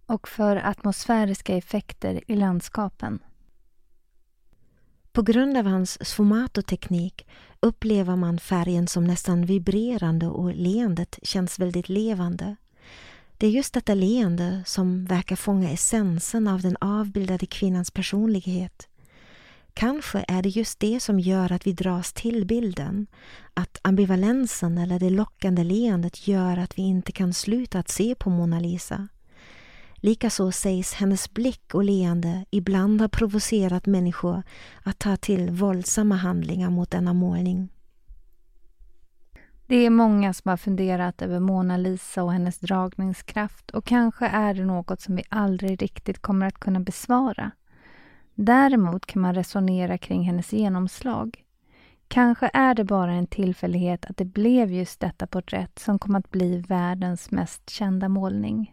och 0.07 0.29
för 0.29 0.57
atmosfäriska 0.57 1.57
effekter 1.57 2.21
i 2.27 2.37
landskapen. 2.37 3.19
På 5.13 5.23
grund 5.23 5.57
av 5.57 5.67
hans 5.67 6.09
sfumato-teknik 6.09 7.27
upplever 7.61 8.17
man 8.17 8.39
färgen 8.39 8.87
som 8.89 9.05
nästan 9.05 9.47
vibrerande 9.47 10.27
och 10.27 10.55
leendet 10.55 11.19
känns 11.23 11.59
väldigt 11.59 11.89
levande. 11.89 12.57
Det 13.37 13.47
är 13.47 13.51
just 13.51 13.75
detta 13.75 13.95
leende 13.95 14.63
som 14.67 15.05
verkar 15.05 15.37
fånga 15.37 15.71
essensen 15.71 16.49
av 16.49 16.61
den 16.61 16.77
avbildade 16.81 17.47
kvinnans 17.47 17.91
personlighet. 17.91 18.89
Kanske 19.75 20.25
är 20.29 20.43
det 20.43 20.49
just 20.49 20.81
det 20.81 21.01
som 21.01 21.21
gör 21.21 21.53
att 21.53 21.67
vi 21.67 21.73
dras 21.73 22.13
till 22.13 22.47
bilden. 22.47 23.07
Att 23.55 23.79
ambivalensen 23.83 24.79
eller 24.79 24.99
det 24.99 25.11
lockande 25.11 25.65
leendet 25.65 26.29
gör 26.29 26.57
att 26.57 26.79
vi 26.79 26.83
inte 26.83 27.13
kan 27.13 27.33
sluta 27.33 27.79
att 27.79 27.89
se 27.89 28.15
på 28.15 28.31
Mona 28.31 28.61
Lisa. 28.61 29.09
Likaså 30.05 30.53
sägs 30.53 30.95
hennes 30.95 31.35
blick 31.35 31.75
och 31.75 31.85
leende 31.85 32.45
ibland 32.51 33.01
ha 33.01 33.09
provocerat 33.09 33.87
människor 33.87 34.43
att 34.83 34.99
ta 34.99 35.17
till 35.17 35.51
våldsamma 35.51 36.15
handlingar 36.15 36.71
mot 36.71 36.91
denna 36.91 37.13
målning. 37.13 37.69
Det 39.67 39.77
är 39.77 39.91
många 39.91 40.33
som 40.33 40.49
har 40.49 40.57
funderat 40.57 41.23
över 41.23 41.41
Mona 41.41 41.77
Lisa 41.77 42.23
och 42.23 42.33
hennes 42.33 42.59
dragningskraft 42.59 43.71
och 43.71 43.85
kanske 43.85 44.27
är 44.27 44.55
det 44.55 44.65
något 44.65 45.01
som 45.01 45.17
vi 45.17 45.23
aldrig 45.29 45.83
riktigt 45.83 46.23
kommer 46.23 46.47
att 46.47 46.61
kunna 46.61 46.81
besvara. 46.81 47.51
Däremot 48.35 49.07
kan 49.07 49.23
man 49.23 49.35
resonera 49.35 49.99
kring 49.99 50.23
hennes 50.23 50.53
genomslag. 50.53 51.45
Kanske 52.09 52.51
är 52.55 52.75
det 52.75 52.85
bara 52.85 53.13
en 53.13 53.27
tillfällighet 53.27 54.05
att 54.05 54.17
det 54.17 54.25
blev 54.25 54.73
just 54.73 55.01
detta 55.01 55.27
porträtt 55.27 55.79
som 55.79 55.99
kom 55.99 56.15
att 56.15 56.31
bli 56.31 56.59
världens 56.59 57.31
mest 57.31 57.71
kända 57.71 58.09
målning. 58.09 58.73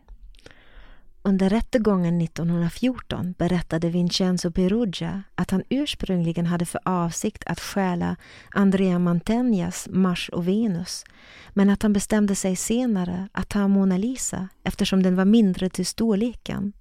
Under 1.30 1.50
rättegången 1.50 2.22
1914 2.22 3.34
berättade 3.38 3.90
Vincenzo 3.90 4.52
Perugia 4.52 5.24
att 5.36 5.52
han 5.52 5.64
ursprungligen 5.70 6.46
hade 6.46 6.66
för 6.66 6.82
avsikt 6.86 7.44
att 7.46 7.60
stjäla 7.60 8.16
Andrea 8.52 9.00
Mantegnas 9.00 9.88
Mars 9.92 10.30
och 10.30 10.48
Venus 10.48 11.04
men 11.50 11.70
att 11.70 11.84
han 11.84 11.94
bestämde 11.94 12.36
sig 12.36 12.56
senare 12.56 13.28
att 13.32 13.50
ta 13.50 13.68
Mona 13.68 13.98
Lisa 13.98 14.50
eftersom 14.64 15.04
den 15.04 15.16
var 15.16 15.26
mindre 15.26 15.70
till 15.70 15.86
storleken. 15.86 16.74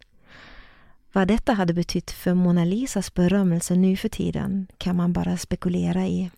Vad 1.12 1.28
detta 1.28 1.52
hade 1.52 1.74
betytt 1.74 2.10
för 2.10 2.34
Mona 2.34 2.64
Lisas 2.64 3.14
berömmelse 3.14 3.74
nu 3.74 3.96
för 3.96 4.08
tiden 4.08 4.66
kan 4.78 4.96
man 4.96 5.12
bara 5.12 5.36
spekulera 5.36 6.06
i. 6.06 6.30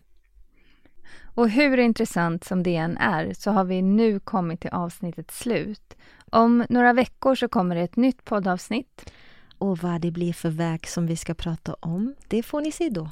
Och 1.33 1.49
hur 1.49 1.77
intressant 1.77 2.43
som 2.43 2.63
det 2.63 2.75
än 2.75 2.97
är 2.97 3.33
så 3.33 3.51
har 3.51 3.63
vi 3.63 3.81
nu 3.81 4.19
kommit 4.19 4.61
till 4.61 4.69
avsnittets 4.69 5.39
slut. 5.39 5.95
Om 6.33 6.65
några 6.69 6.93
veckor 6.93 7.35
så 7.35 7.47
kommer 7.47 7.75
det 7.75 7.81
ett 7.81 7.95
nytt 7.95 8.25
poddavsnitt. 8.25 9.11
Och 9.57 9.77
vad 9.77 10.01
det 10.01 10.11
blir 10.11 10.33
för 10.33 10.49
väg 10.49 10.87
som 10.87 11.07
vi 11.07 11.15
ska 11.15 11.33
prata 11.33 11.73
om, 11.73 12.15
det 12.27 12.43
får 12.43 12.61
ni 12.61 12.71
se 12.71 12.89
då. 12.89 13.11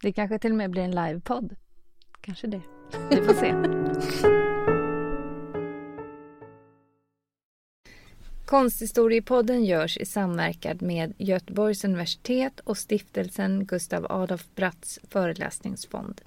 Det 0.00 0.12
kanske 0.12 0.38
till 0.38 0.50
och 0.50 0.56
med 0.56 0.70
blir 0.70 0.82
en 0.82 0.90
livepodd. 0.90 1.56
Kanske 2.20 2.46
det. 2.46 2.60
Vi 3.10 3.16
får 3.16 3.34
se. 3.34 3.54
Konsthistoriepodden 8.46 9.64
görs 9.64 9.96
i 9.96 10.06
samverkan 10.06 10.78
med 10.80 11.14
Göteborgs 11.18 11.84
universitet 11.84 12.60
och 12.60 12.78
stiftelsen 12.78 13.66
Gustav 13.66 14.06
Adolf 14.10 14.46
Bratts 14.54 14.98
föreläsningsfond. 15.08 16.20